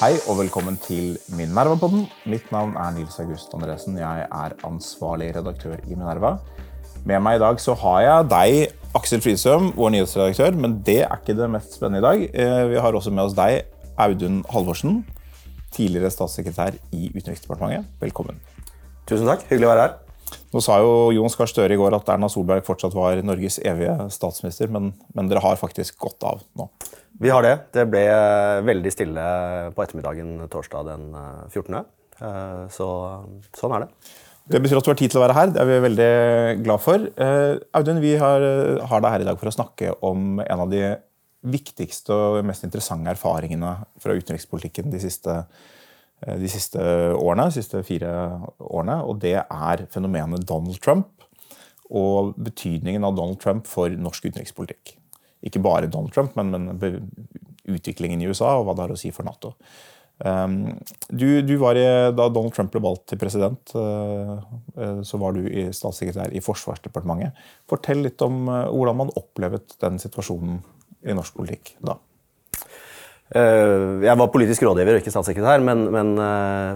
Hei 0.00 0.18
og 0.28 0.34
velkommen 0.36 0.74
til 0.84 1.14
Minerva-podden. 1.32 2.02
Mitt 2.28 2.50
navn 2.52 2.74
er 2.76 2.90
Nils 2.92 3.16
August 3.22 3.54
Andresen. 3.56 3.96
Jeg 3.96 4.26
er 4.26 4.56
ansvarlig 4.68 5.30
redaktør 5.36 5.78
i 5.88 5.94
Minerva. 5.94 6.34
Med 7.08 7.22
meg 7.24 7.38
i 7.38 7.40
dag 7.40 7.60
så 7.62 7.72
har 7.80 8.02
jeg 8.04 8.26
deg, 8.34 8.74
Aksel 9.00 9.24
Frisøm, 9.24 9.70
vår 9.78 9.94
nyhetsredaktør. 9.94 10.58
Men 10.60 10.76
det 10.84 10.98
er 11.06 11.16
ikke 11.16 11.38
det 11.38 11.48
mest 11.54 11.78
spennende 11.78 12.02
i 12.02 12.06
dag. 12.08 12.26
Eh, 12.44 12.68
vi 12.74 12.84
har 12.84 12.92
også 12.92 13.14
med 13.16 13.24
oss 13.30 13.38
deg, 13.38 13.62
Audun 13.96 14.42
Halvorsen. 14.52 15.00
Tidligere 15.72 16.12
statssekretær 16.12 16.76
i 16.92 17.08
Utenriksdepartementet. 17.16 17.88
Velkommen. 18.04 18.44
Tusen 19.08 19.24
takk. 19.24 19.48
Hyggelig 19.48 19.70
å 19.70 19.72
være 19.72 19.88
her. 19.88 19.98
Nå 20.52 20.60
sa 20.62 20.76
jo 20.82 21.10
Jon 21.14 21.32
Skar 21.32 21.48
Støre 21.50 21.74
i 21.74 21.80
går 21.80 21.96
at 21.96 22.08
Erna 22.12 22.28
Solberg 22.30 22.66
fortsatt 22.66 22.94
var 22.94 23.20
Norges 23.24 23.56
evige 23.66 23.96
statsminister, 24.12 24.68
men, 24.68 24.92
men 25.14 25.30
dere 25.30 25.42
har 25.44 25.58
faktisk 25.60 25.96
gått 26.02 26.26
av 26.26 26.42
nå. 26.58 26.68
Vi 27.20 27.32
har 27.32 27.44
det. 27.44 27.54
Det 27.76 27.86
ble 27.92 28.04
veldig 28.66 28.92
stille 28.94 29.24
på 29.76 29.84
ettermiddagen 29.84 30.34
torsdag 30.52 30.88
den 30.88 31.06
14. 31.50 31.80
Eh, 32.20 32.62
så 32.72 32.88
sånn 33.58 33.76
er 33.76 33.84
det. 33.86 33.90
Det 34.50 34.62
betyr 34.64 34.80
at 34.80 34.86
du 34.86 34.90
har 34.90 34.98
tid 34.98 35.12
til 35.12 35.20
å 35.20 35.24
være 35.26 35.36
her. 35.36 35.50
Det 35.54 35.60
er 35.62 35.68
vi 35.68 35.82
veldig 35.84 36.12
glad 36.64 36.82
for. 36.82 37.10
Eh, 37.26 37.58
Audun, 37.76 38.00
vi 38.02 38.16
har, 38.20 38.46
har 38.90 39.04
deg 39.04 39.14
her 39.14 39.26
i 39.26 39.28
dag 39.28 39.40
for 39.42 39.50
å 39.50 39.54
snakke 39.54 39.92
om 40.06 40.40
en 40.42 40.64
av 40.64 40.72
de 40.72 40.96
viktigste 41.40 42.12
og 42.12 42.40
mest 42.44 42.64
interessante 42.66 43.12
erfaringene 43.14 43.76
fra 44.00 44.16
utenrikspolitikken 44.16 44.90
de 44.92 45.00
siste 45.00 45.42
Eh, 46.26 46.36
de 46.36 46.48
siste 46.52 46.80
årene, 47.16 47.48
de 47.48 47.56
siste 47.60 47.80
fire 47.86 48.12
årene, 48.58 49.00
og 49.08 49.20
det 49.22 49.38
er 49.40 49.86
fenomenet 49.92 50.46
Donald 50.48 50.80
Trump 50.84 51.24
og 51.90 52.34
betydningen 52.38 53.04
av 53.06 53.16
Donald 53.16 53.40
Trump 53.42 53.66
for 53.66 53.90
norsk 53.90 54.28
utenrikspolitikk. 54.28 54.96
Ikke 55.46 55.62
bare 55.64 55.88
Donald 55.88 56.12
Trump, 56.12 56.36
men, 56.36 56.52
men 56.52 57.00
utviklingen 57.70 58.20
i 58.20 58.28
USA 58.28 58.56
og 58.58 58.66
hva 58.66 58.76
det 58.76 58.86
har 58.86 58.94
å 58.94 59.00
si 59.00 59.12
for 59.14 59.28
Nato. 59.28 59.54
Um, 60.20 60.76
du, 61.08 61.40
du 61.40 61.54
i, 61.56 61.84
da 62.12 62.26
Donald 62.28 62.52
Trump 62.52 62.74
ble 62.74 62.82
valgt 62.84 63.06
til 63.08 63.20
president, 63.20 63.72
uh, 63.72 64.36
uh, 64.76 65.00
så 65.06 65.20
var 65.20 65.32
du 65.36 65.46
statssekretær 65.72 66.34
i 66.36 66.42
Forsvarsdepartementet. 66.44 67.38
Fortell 67.70 68.04
litt 68.04 68.20
om 68.26 68.44
uh, 68.50 68.66
hvordan 68.68 69.00
man 69.00 69.14
opplevet 69.16 69.78
den 69.80 69.96
situasjonen 70.02 70.60
i 71.08 71.16
norsk 71.16 71.40
politikk 71.40 71.74
da. 71.80 71.96
Jeg 73.30 74.18
var 74.18 74.26
politisk 74.34 74.64
rådgiver, 74.66 74.96
og 74.96 75.04
ikke 75.04 75.12
statssekretær, 75.14 75.60
men, 75.62 75.84
men 75.94 76.08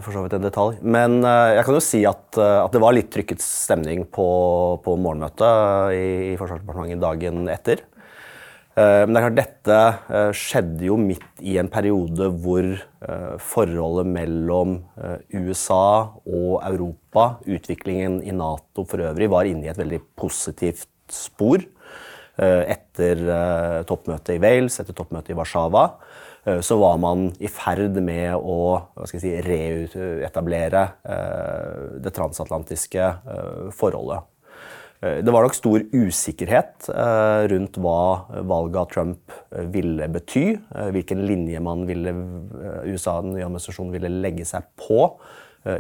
for 0.05 0.15
så 0.15 0.21
vidt 0.23 0.37
en 0.37 0.45
detalj. 0.45 0.77
Men 0.87 1.17
jeg 1.19 1.65
kan 1.67 1.75
jo 1.75 1.81
si 1.83 2.05
at, 2.06 2.39
at 2.39 2.71
det 2.71 2.78
var 2.84 2.95
litt 2.95 3.09
trykket 3.11 3.43
stemning 3.43 4.05
på, 4.06 4.27
på 4.84 4.95
morgenmøtet 4.95 5.97
i, 5.99 6.05
i 6.28 6.37
Forsvarsdepartementet 6.39 7.03
dagen 7.03 7.51
etter. 7.51 7.83
Men 8.75 9.14
det 9.14 9.20
er 9.20 9.25
klart, 9.28 9.36
dette 9.39 10.33
skjedde 10.34 10.89
jo 10.89 10.97
midt 10.98 11.42
i 11.47 11.53
en 11.62 11.69
periode 11.70 12.27
hvor 12.42 12.72
forholdet 13.39 14.08
mellom 14.11 14.72
USA 15.31 16.11
og 16.27 16.56
Europa, 16.66 17.28
utviklingen 17.47 18.16
i 18.27 18.34
Nato 18.34 18.83
for 18.91 19.05
øvrig, 19.06 19.31
var 19.31 19.47
inne 19.47 19.69
i 19.69 19.70
et 19.70 19.78
veldig 19.78 20.00
positivt 20.19 20.91
spor. 21.06 21.62
Etter 22.34 23.22
toppmøtet 23.86 24.34
i 24.34 24.42
Wales, 24.42 24.81
etter 24.83 24.98
toppmøtet 24.98 25.36
i 25.36 25.38
Warszawa. 25.38 25.86
Eh, 26.44 26.61
så 26.61 26.77
var 26.77 26.98
man 27.00 27.31
i 27.41 27.48
ferd 27.48 27.97
med 28.05 28.36
å 28.36 28.59
si, 29.09 29.33
reetablere 29.44 30.84
eh, 31.09 31.83
det 32.05 32.12
transatlantiske 32.16 33.05
eh, 33.05 33.69
forholdet. 33.75 34.28
Det 35.05 35.33
var 35.34 35.44
nok 35.44 35.56
stor 35.56 35.83
usikkerhet 35.92 36.86
rundt 37.50 37.74
hva 37.83 37.98
valget 38.48 38.78
av 38.80 38.86
Trump 38.88 39.34
ville 39.74 40.06
bety. 40.08 40.44
Hvilken 40.94 41.24
linje 41.28 41.60
man 41.60 41.83
ville, 41.84 42.14
USA 42.88 43.19
den 43.20 43.34
nye 43.34 43.44
administrasjonen 43.44 43.92
ville 43.92 44.12
legge 44.25 44.47
seg 44.48 44.70
på 44.80 45.10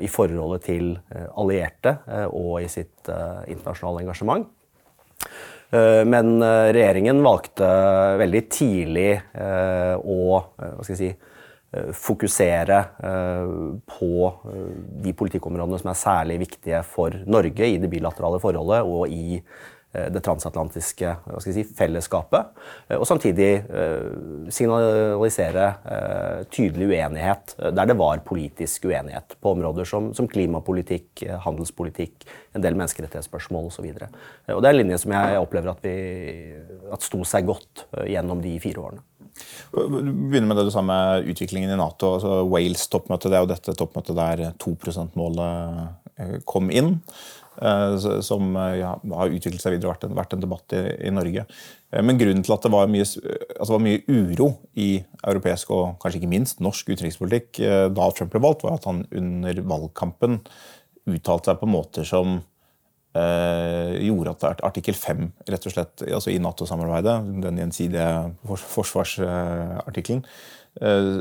i 0.04 0.10
forholdet 0.12 0.66
til 0.66 0.92
allierte 1.40 1.94
og 2.26 2.58
i 2.66 2.68
sitt 2.72 3.08
internasjonale 3.08 4.04
engasjement. 4.04 4.44
Eh, 5.74 6.02
men 6.06 6.36
eh, 6.42 6.70
regjeringen 6.74 7.22
valgte 7.24 7.68
veldig 8.20 8.42
tidlig 8.52 9.10
å 9.34 10.18
hva 10.34 10.82
skal 10.84 10.94
jeg 10.94 11.00
si, 11.00 11.12
fokusere 11.96 12.80
på 13.88 14.10
de 15.04 15.14
politikkområdene 15.16 15.80
som 15.80 15.90
er 15.90 15.98
særlig 15.98 16.36
viktige 16.44 16.82
for 16.86 17.16
Norge 17.26 17.66
i 17.66 17.78
det 17.82 17.90
bilaterale 17.90 18.38
forholdet 18.42 18.84
og 18.86 19.08
i 19.10 19.40
Eh, 19.94 20.10
det 20.10 20.20
transatlantiske 20.26 21.14
si, 21.44 21.62
fellesskapet. 21.78 22.50
Eh, 22.88 22.98
og 22.98 23.06
samtidig 23.06 23.50
eh, 23.62 24.48
signalisere 24.50 25.68
tydelig 26.50 26.88
uenighet 26.90 27.54
der 27.74 27.88
det 27.88 27.96
var 27.98 28.22
politisk 28.26 28.88
uenighet 28.88 29.36
på 29.40 29.52
områder 29.54 29.86
som, 29.88 30.10
som 30.16 30.28
klimapolitikk, 30.30 31.24
handelspolitikk, 31.44 32.26
en 32.54 32.64
del 32.64 32.76
menneskerettighetsspørsmål 32.78 33.70
osv. 33.70 33.86
Det 33.94 34.08
er 34.54 34.70
en 34.70 34.78
linje 34.80 34.98
som 35.04 35.14
jeg 35.14 35.40
opplever 35.40 35.72
at, 35.74 35.84
vi, 35.84 36.54
at 36.94 37.06
sto 37.06 37.22
seg 37.28 37.46
godt 37.48 37.86
gjennom 38.10 38.42
de 38.44 38.56
fire 38.62 38.82
årene. 38.82 39.04
Begynner 39.74 40.48
med 40.50 40.60
det 40.60 40.66
du 40.68 40.72
sa 40.74 40.82
med 40.84 41.30
utviklingen 41.30 41.72
i 41.74 41.78
Nato. 41.80 42.16
altså 42.16 42.42
Wales-toppmøtet 42.48 43.32
det 43.32 43.38
er 43.38 43.46
jo 43.46 43.52
dette 43.54 43.78
toppmøtet 43.78 44.18
der 44.18 44.44
2 44.62 44.76
%-målet 44.82 46.44
kom 46.46 46.70
inn. 46.70 46.98
Eh, 47.62 48.20
som 48.20 48.56
eh, 48.56 48.80
ja, 48.80 48.94
har 49.14 49.30
utviklet 49.30 49.62
seg 49.62 49.76
videre 49.76 49.92
og 49.92 50.16
vært 50.16 50.32
en, 50.34 50.42
debatt 50.42 50.74
i, 50.74 50.80
i, 51.06 51.12
Norge. 51.14 51.44
Eh, 51.92 52.02
men 52.02 52.18
grunnen 52.18 52.42
til 52.42 52.54
at 52.56 52.66
det 52.66 52.72
var, 52.74 52.88
mye, 52.90 53.06
altså 53.06 53.76
var 53.76 53.84
mye 53.84 54.02
uro 54.10 54.48
i 54.74 54.88
europeisk 55.22 55.70
og 55.74 56.00
kanskje 56.02 56.22
ikke 56.22 56.32
minst 56.32 56.64
norsk 56.64 56.90
utenrikspolitikk 56.90 57.62
da 57.94 58.08
Trump 58.10 58.34
ble 58.34 58.42
valgt, 58.42 58.66
var 58.66 58.80
at 58.80 58.88
han 58.90 59.04
under 59.14 59.62
valgkampen 59.70 60.40
uttalte 61.10 61.52
seg 61.52 61.60
på 61.60 61.70
måter 61.70 62.08
som 62.08 62.38
eh, 62.38 62.42
gjorde 63.14 64.32
at 64.34 64.62
artikkel 64.66 64.96
5 64.98 65.20
rett 65.46 65.66
og 65.68 65.74
slett, 65.74 66.02
altså 66.08 66.32
i 66.32 66.40
Nato-samarbeidet, 66.42 67.14
den 67.44 67.60
gjensidige 67.62 68.08
forsvarsartikkelen, 68.74 70.24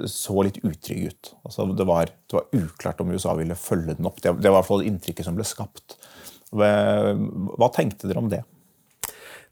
så 0.10 0.46
litt 0.48 0.58
utrygg 0.66 1.12
ut. 1.12 1.30
Altså 1.46 1.68
det, 1.70 1.86
var, 1.86 2.10
det, 2.10 2.40
var, 2.40 2.48
uklart 2.58 3.04
om 3.04 3.14
USA 3.14 3.36
ville 3.38 3.58
følge 3.60 3.94
den 4.00 4.10
opp. 4.10 4.18
Det, 4.24 4.34
det 4.42 4.50
var 4.50 4.58
i 4.58 4.60
hvert 4.64 4.72
fall 4.72 4.88
inntrykket 4.88 5.28
som 5.28 5.38
ble 5.38 5.46
skapt. 5.46 6.00
Hva 6.54 7.70
tenkte 7.76 8.10
dere 8.10 8.24
om 8.24 8.34
det? 8.34 8.42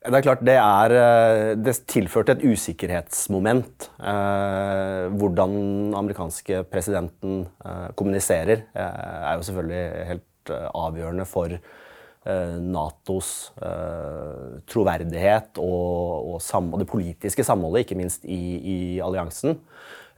Det 0.01 0.17
er 0.17 0.23
klart, 0.25 0.41
det, 0.41 0.55
er, 0.57 0.93
eh, 0.97 1.51
det 1.61 1.75
tilførte 1.85 2.33
et 2.33 2.41
usikkerhetsmoment. 2.41 3.85
Eh, 4.01 5.13
hvordan 5.13 5.53
amerikanske 5.99 6.63
presidenten 6.71 7.43
eh, 7.61 7.91
kommuniserer, 7.93 8.63
eh, 8.73 9.03
er 9.29 9.37
jo 9.37 9.45
selvfølgelig 9.45 10.07
helt 10.09 10.53
eh, 10.55 10.65
avgjørende 10.73 11.27
for 11.29 11.53
eh, 11.53 11.61
Natos 12.21 13.51
troverdighet 14.69 15.57
og, 15.57 16.35
og, 16.35 16.35
og, 16.37 16.75
det 16.77 16.85
politiske 16.91 17.45
samholdet, 17.47 17.81
ikke 17.81 17.97
minst 17.97 18.27
i, 18.29 18.37
i 18.61 18.77
alliansen. 19.01 19.55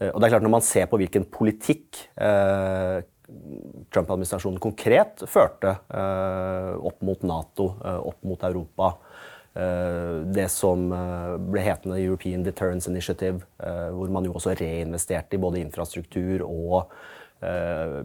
og 0.09 0.17
det 0.19 0.27
er 0.27 0.33
klart, 0.33 0.43
Når 0.43 0.55
man 0.57 0.65
ser 0.67 0.89
på 0.91 0.99
hvilken 0.99 1.23
politikk 1.31 2.01
Trump-administrasjonen 3.93 4.59
konkret 4.61 5.23
førte 5.29 5.77
eh, 5.93 6.73
opp 6.75 7.03
mot 7.05 7.23
Nato, 7.27 7.73
eh, 7.83 7.99
opp 8.11 8.25
mot 8.27 8.43
Europa. 8.43 8.93
Eh, 9.53 10.23
det 10.33 10.49
som 10.51 10.87
ble 11.47 11.63
hetende 11.63 12.01
European 12.01 12.43
Deterrence 12.45 12.89
Initiative, 12.91 13.43
hvor 13.57 14.13
man 14.13 14.27
jo 14.27 14.35
også 14.35 14.57
reinvesterte 14.59 15.37
i 15.37 15.41
både 15.41 15.61
infrastruktur 15.63 16.45
og 16.47 16.93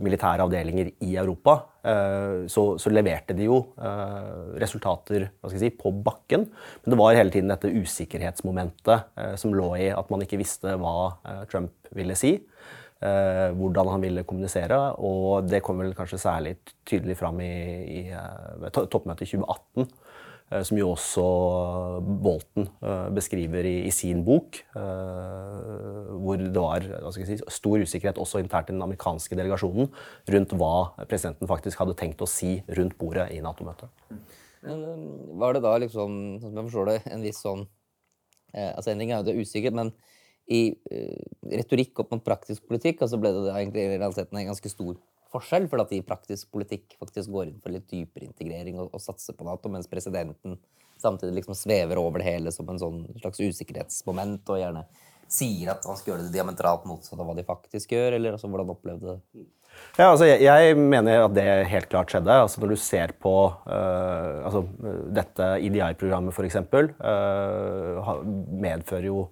militære 0.03 0.43
avdelinger 0.45 0.89
i 1.05 1.13
Europa, 1.21 1.55
så, 2.51 2.63
så 2.81 2.91
leverte 2.91 3.37
de 3.39 3.47
jo 3.47 3.61
resultater 4.61 5.29
si, 5.55 5.71
på 5.71 5.93
bakken. 6.05 6.49
Men 6.83 6.93
det 6.93 6.99
var 7.01 7.17
hele 7.17 7.33
tiden 7.33 7.53
dette 7.53 7.71
usikkerhetsmomentet 7.71 9.39
som 9.41 9.55
lå 9.55 9.71
i 9.79 9.89
at 9.95 10.11
man 10.13 10.25
ikke 10.27 10.41
visste 10.43 10.75
hva 10.81 10.97
Trump 11.53 11.93
ville 11.97 12.19
si. 12.19 12.35
Eh, 12.99 13.53
hvordan 13.55 13.93
han 13.93 14.03
ville 14.03 14.25
kommunisere. 14.27 14.77
Og 14.99 15.47
det 15.47 15.63
kom 15.63 15.79
vel 15.79 15.95
kanskje 15.95 16.19
særlig 16.19 16.57
tydelig 16.89 17.15
fram 17.21 17.39
i, 17.45 17.53
i 18.01 18.01
toppmøtet 18.75 19.29
i 19.29 19.37
2018. 19.37 19.87
Uh, 20.49 20.63
som 20.65 20.79
jo 20.81 20.87
også 20.95 21.23
Bolton 22.25 22.71
uh, 22.81 23.09
beskriver 23.13 23.67
i, 23.69 23.75
i, 23.85 23.93
sin 23.93 24.23
bok. 24.25 24.63
hvor 26.19 26.41
det 26.41 26.57
var 26.57 26.85
si, 27.13 27.37
stor 27.53 27.83
usikkerhet 27.85 28.19
også 28.19 28.41
internt 28.41 28.71
i 28.71 28.75
den 28.75 28.83
amerikanske 28.83 29.37
delegasjonen 29.37 29.91
rundt 30.33 30.55
hva 30.57 31.07
presidenten 31.09 31.49
faktisk 31.51 31.81
hadde 31.83 31.97
tenkt 31.99 32.23
å 32.25 32.29
si 32.29 32.59
rundt 32.79 32.97
bordet 32.99 33.29
i 33.37 33.43
Nato-møtet. 33.45 33.93
Var 34.63 35.55
det 35.55 35.63
da 35.63 35.75
liksom, 35.85 36.17
som 36.43 36.57
jeg 36.57 36.67
forstår 36.71 36.91
det, 36.91 36.99
en 37.13 37.25
viss 37.25 37.43
sånn 37.45 37.69
altså 38.49 38.91
En 38.91 39.03
ting 39.03 39.11
er 39.13 39.21
jo 39.21 39.27
det 39.27 39.35
er 39.35 39.45
usikkert, 39.45 39.75
men 39.77 39.91
i 40.49 40.73
retorikk 41.53 42.01
opp 42.01 42.15
mot 42.15 42.23
praktisk 42.25 42.65
politikk, 42.65 43.03
altså 43.05 43.19
ble 43.21 43.35
det 43.35 43.43
da 43.45 43.59
egentlig 43.59 43.85
i 43.85 43.99
realiteten 43.99 44.41
en 44.41 44.49
ganske 44.49 44.73
stor 44.73 44.97
forskjell, 45.33 45.69
for 45.71 45.83
at 45.83 45.93
de 45.93 46.01
i 46.01 46.07
praktisk 46.07 46.51
politikk 46.55 46.97
faktisk 47.01 47.33
går 47.35 47.51
inn 47.51 47.61
for 47.63 47.75
litt 47.75 47.89
dypere 47.91 48.29
integrering 48.29 48.81
og, 48.81 48.93
og 48.93 49.03
satser 49.03 49.37
på 49.37 49.47
Nato, 49.49 49.71
mens 49.73 49.91
presidenten 49.91 50.59
samtidig 50.99 51.39
liksom 51.39 51.55
svever 51.55 52.01
over 52.01 52.23
det 52.23 52.27
hele 52.27 52.53
som 52.55 52.69
en 52.71 52.81
sånn 52.81 53.05
slags 53.21 53.39
usikkerhetsmoment 53.39 54.51
og 54.51 54.59
gjerne 54.63 54.87
sier 55.29 55.75
at 55.75 55.85
han 55.87 55.99
skal 55.99 56.15
gjøre 56.15 56.27
det 56.27 56.35
diametralt 56.35 56.89
motsatt 56.89 57.21
av 57.21 57.29
hva 57.29 57.37
de 57.37 57.45
faktisk 57.47 57.93
gjør? 57.95 58.17
Eller 58.17 58.35
altså, 58.35 58.51
hvordan 58.51 58.73
opplevde 58.73 59.15
det? 59.15 59.47
Ja, 59.99 60.09
altså, 60.09 60.25
jeg, 60.27 60.41
jeg, 60.43 60.77
mener 60.79 61.27
at 61.27 61.35
det 61.37 61.45
helt 61.71 61.91
klart 61.93 62.11
skjedde. 62.11 62.39
Altså, 62.45 62.63
når 62.63 62.73
du 62.73 62.81
ser 62.81 63.13
på 63.23 63.35
uh, 63.69 64.47
altså, 64.49 64.65
dette 65.15 65.51
IDI-programmet, 65.69 66.35
f.eks., 66.35 66.59
uh, 67.03 68.11
medfører 68.65 69.11
jo 69.11 69.29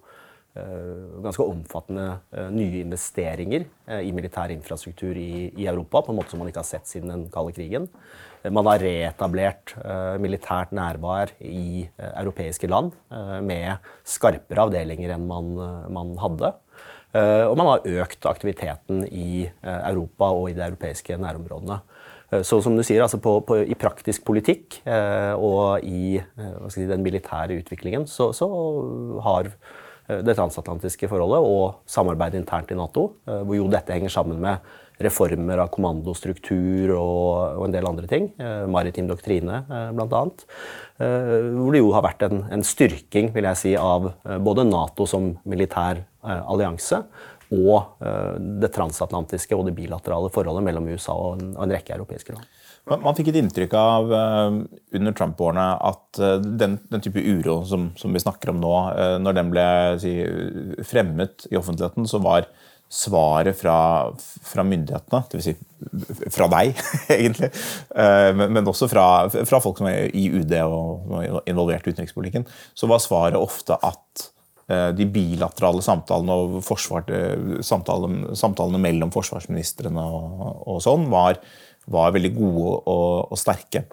ganske 1.23 1.45
omfattende 1.45 2.05
uh, 2.35 2.47
nye 2.53 2.83
investeringer 2.83 3.65
uh, 3.89 4.01
i 4.01 4.13
militær 4.15 4.53
infrastruktur 4.53 5.17
i, 5.17 5.51
Europa, 5.67 6.03
på 6.05 6.13
en 6.13 6.19
måte 6.19 6.33
som 6.33 6.41
man 6.41 6.51
ikke 6.51 6.63
har 6.63 6.69
sett 6.69 6.89
siden 6.89 7.13
den 7.13 7.27
kalde 7.33 7.55
krigen. 7.57 7.89
Man 8.53 8.67
har 8.69 8.79
reetablert 8.79 9.73
militært 10.23 10.69
nærvær 10.71 11.33
i 11.43 11.81
europeiske 11.97 12.69
land 12.69 12.93
med 13.43 13.81
skarpere 14.07 14.67
avdelinger 14.67 15.11
enn 15.15 15.25
man, 15.27 15.49
man 15.91 16.13
hadde. 16.21 16.53
Eh, 17.15 17.45
og 17.47 17.55
man 17.57 17.69
har 17.71 17.85
økt 18.03 18.27
aktiviteten 18.27 19.05
i 19.07 19.45
eh, 19.47 19.81
Europa 19.89 20.31
og 20.35 20.49
i 20.51 20.55
de 20.57 20.65
europeiske 20.65 21.17
nærområdene. 21.21 21.79
Eh, 22.31 22.43
så 22.45 22.59
som 22.63 22.75
du 22.75 22.83
sier, 22.83 23.01
altså 23.03 23.19
på, 23.23 23.39
på, 23.47 23.61
I 23.63 23.77
praktisk 23.79 24.25
politikk 24.27 24.81
og 24.87 25.85
i 25.87 26.19
si, 26.73 26.85
den 26.89 27.05
militære 27.05 27.61
utviklingen 27.61 28.07
så, 28.09 28.31
så, 28.35 28.49
har 29.23 29.53
det 30.07 30.37
transatlantiske 30.37 31.09
forholdet 31.11 31.43
og 31.43 31.81
samarbeidet 31.89 32.39
internt 32.39 32.69
i 32.71 32.77
Nato, 32.79 33.09
hvor 33.25 33.57
jo 33.57 33.65
dette 33.71 33.91
henger 33.91 34.13
sammen 34.13 34.39
med 34.39 34.63
reformer 35.03 35.61
av 35.61 35.69
kommandostruktur 35.73 36.93
og, 36.97 37.65
en 37.67 37.75
del 37.75 37.87
andre 37.89 38.09
ting. 38.09 38.29
Eh, 38.41 38.65
maritim 38.71 39.09
doktrine, 39.09 39.61
eh, 39.69 39.89
bl.a. 39.95 40.23
Eh, 40.97 41.49
hvor 41.53 41.75
det 41.75 41.83
jo 41.83 41.93
har 41.93 42.05
vært 42.07 42.27
en, 42.27 42.43
en, 42.53 42.65
styrking 42.65 43.31
vil 43.35 43.49
jeg 43.51 43.61
si, 43.61 43.73
av 43.77 44.11
eh, 44.11 44.37
både 44.41 44.65
Nato 44.67 45.07
som 45.09 45.35
militær 45.45 46.01
eh, 46.01 46.41
allianse 46.41 47.03
og 47.53 48.03
eh, 48.03 48.33
det 48.63 48.73
transatlantiske 48.75 49.55
og 49.55 49.67
det 49.69 49.77
bilaterale 49.77 50.31
forholdet 50.33 50.65
mellom 50.65 50.89
USA 50.89 51.15
og 51.15 51.37
en, 51.37 51.53
og 51.55 51.67
en 51.67 51.77
rekke 51.77 51.95
europeiske 51.95 52.35
land. 52.35 52.56
Man, 52.87 53.15
fikk 53.17 53.33
et 53.33 53.39
inntrykk 53.41 53.73
av 53.75 54.11
under 54.11 55.15
Trump-årene 55.17 55.65
at 55.89 56.19
den, 56.43 56.77
den, 56.87 57.03
type 57.03 57.19
uro 57.19 57.57
som, 57.67 57.89
som, 57.99 58.13
vi 58.15 58.21
snakker 58.23 58.53
om 58.53 58.61
nå, 58.63 58.73
når 59.19 59.35
den 59.35 59.51
ble 59.51 59.65
si, 59.99 60.13
fremmet 60.87 61.49
i 61.51 61.59
offentligheten, 61.59 62.07
så 62.07 62.21
var 62.23 62.47
svaret 62.89 63.57
fra, 63.59 63.77
fra 64.47 64.63
myndighetene, 64.63 65.23
dvs. 65.31 65.49
Si 65.49 65.55
fra 66.33 66.47
deg, 66.51 66.77
egentlig, 67.13 67.51
eh, 67.95 68.31
men 68.39 68.67
også 68.67 68.89
fra, 68.91 69.27
fra, 69.29 69.59
folk 69.63 69.81
som 69.81 69.89
er 69.91 70.07
i 70.15 70.27
UD 70.31 70.55
og 70.63 71.43
involvert 71.45 71.87
i 71.87 71.93
utenrikspolitikken, 71.93 72.47
så 72.77 72.89
var 72.89 73.03
svaret 73.03 73.39
ofte 73.39 73.77
at 73.77 74.27
eh, 74.71 74.89
de 74.97 75.07
bilaterale 75.11 75.83
samtalene 75.85 76.37
og 76.39 76.57
eh, 77.11 77.59
samtalene, 77.65 78.33
samtalene, 78.39 78.81
mellom 78.87 79.13
forsvarsministrene 79.13 80.07
og, 80.07 80.63
og 80.65 80.81
sånn 80.85 81.09
var, 81.13 81.41
var, 81.87 82.13
veldig 82.15 82.33
gode 82.35 82.75
og, 82.83 83.31
og 83.31 83.39
sterke 83.39 83.85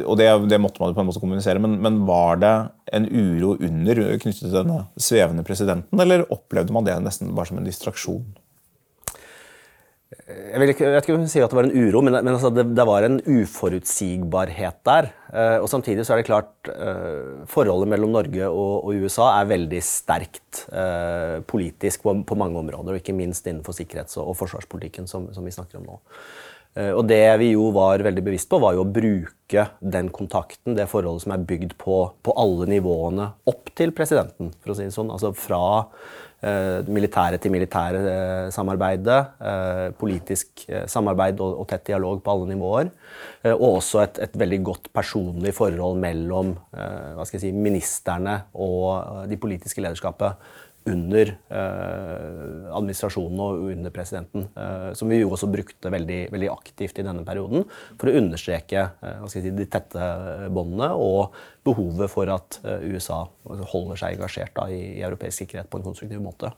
og 0.00 0.16
det, 0.16 0.26
det, 0.48 0.60
måtte 0.62 0.80
man 0.80 0.88
jo 0.88 0.96
på 0.96 1.02
en 1.02 1.08
måte 1.10 1.20
kommunisere, 1.20 1.60
men, 1.60 1.74
men, 1.84 1.98
var 2.08 2.38
det 2.40 2.52
en 2.96 3.08
uro 3.12 3.58
under 3.60 3.98
knyttet 4.22 4.46
til 4.46 4.54
denne 4.54 4.86
svevende 4.96 5.44
presidenten, 5.44 6.00
eller 6.00 6.24
opplevde 6.32 6.72
man 6.72 6.86
det 6.86 6.96
nesten 7.04 7.34
bare 7.36 7.50
som 7.50 7.60
en 7.60 7.68
distraksjon? 7.68 8.24
Jeg, 10.12 10.58
vil 10.60 10.70
ikke, 10.72 10.84
jeg 10.84 10.92
vet 10.92 11.06
ikke 11.06 11.14
om 11.16 11.22
jeg 11.24 11.32
si 11.32 11.40
at 11.40 11.52
det 11.52 11.56
var 11.56 11.66
en 11.68 11.86
uro, 11.86 12.02
men, 12.04 12.16
men 12.18 12.34
altså 12.34 12.50
det, 12.52 12.66
det, 12.76 12.84
var 12.88 13.06
en 13.06 13.16
uforutsigbarhet 13.24 14.78
der. 14.84 15.08
Eh, 15.32 15.56
og 15.62 15.68
Samtidig 15.72 16.04
så 16.04 16.14
er 16.14 16.20
det 16.20 16.28
klart 16.28 16.68
eh, 16.68 17.46
forholdet 17.48 17.88
mellom 17.94 18.12
Norge 18.12 18.50
og, 18.50 18.84
og 18.84 19.00
USA 19.00 19.30
er 19.38 19.50
veldig 19.54 19.80
sterkt 19.86 20.66
eh, 20.68 21.40
politisk 21.48 22.04
på, 22.04 22.18
på, 22.28 22.38
mange 22.38 22.60
områder, 22.60 22.92
og 22.92 23.00
ikke 23.00 23.16
minst 23.16 23.48
innenfor 23.48 23.76
sikkerhets- 23.76 24.20
og, 24.20 24.34
forsvarspolitikken, 24.36 25.08
som, 25.08 25.30
som 25.32 25.48
vi 25.48 25.54
snakker 25.54 25.80
om 25.80 25.88
nå. 25.88 26.00
Eh, 26.74 26.92
og 26.92 27.04
det 27.08 27.24
vi 27.42 27.52
jo 27.52 27.70
var 27.74 28.04
veldig 28.04 28.24
bevisst 28.24 28.48
på, 28.52 28.60
var 28.60 28.76
jo 28.76 28.84
å 28.84 28.92
bruke 28.92 29.66
den 29.80 30.12
kontakten, 30.12 30.76
det 30.76 30.88
forholdet 30.92 31.26
som 31.26 31.34
er 31.34 31.48
bygd 31.48 31.76
på, 31.80 32.02
på 32.24 32.36
alle 32.40 32.68
nivåene 32.70 33.32
opp 33.48 33.72
til 33.76 33.92
presidenten, 33.96 34.52
for 34.60 34.72
å 34.72 34.78
si 34.78 34.86
det 34.88 34.96
sånn. 34.96 35.12
Altså 35.12 35.32
fra 35.36 35.62
militære 36.42 37.38
til 37.38 37.52
militære 37.54 37.98
eh, 38.12 38.46
samarbeidet, 38.50 39.18
eh, 39.40 39.92
politisk 39.98 40.64
eh, 40.68 40.86
samarbeid 40.90 41.40
og, 41.40 41.62
tett 41.70 41.86
dialog 41.86 42.22
på 42.22 42.34
alle 42.34 42.48
nivåer. 42.50 42.90
Eh, 43.44 43.52
og 43.52 43.78
også 43.78 44.02
et, 44.02 44.18
et, 44.26 44.38
veldig 44.42 44.58
godt 44.66 44.90
personlig 44.94 45.54
forhold 45.54 46.00
mellom 46.02 46.54
si, 47.28 47.52
ministerne 47.54 48.40
og 48.54 49.28
de 49.30 49.38
politiske 49.38 49.84
lederskapet 49.84 50.34
under 50.88 51.30
eh, 51.30 52.74
administrasjonen 52.74 53.42
og 53.44 53.64
under 53.70 53.94
presidenten. 53.94 54.48
Eh, 54.58 54.90
som 54.98 55.10
vi 55.10 55.20
jo 55.20 55.30
også 55.32 55.50
brukte 55.52 55.92
veldig, 55.92 56.24
veldig, 56.32 56.50
aktivt 56.52 56.98
i 56.98 57.06
denne 57.06 57.24
perioden 57.26 57.66
for 58.00 58.10
å 58.10 58.16
understreke 58.18 58.88
eh, 59.02 59.24
si, 59.30 59.44
de 59.46 59.66
tette 59.70 60.08
båndene 60.52 60.92
og 60.98 61.36
behovet 61.66 62.10
for 62.10 62.30
at 62.32 62.58
eh, 62.66 62.86
USA 62.92 63.22
holder 63.46 64.00
seg 64.00 64.16
engasjert 64.16 64.54
da, 64.56 64.66
i, 64.72 64.80
i, 64.96 65.02
europeisk 65.06 65.44
sikkerhet 65.44 65.70
på 65.70 65.78
en 65.78 65.86
konstruktiv 65.86 66.22
måte. 66.22 66.50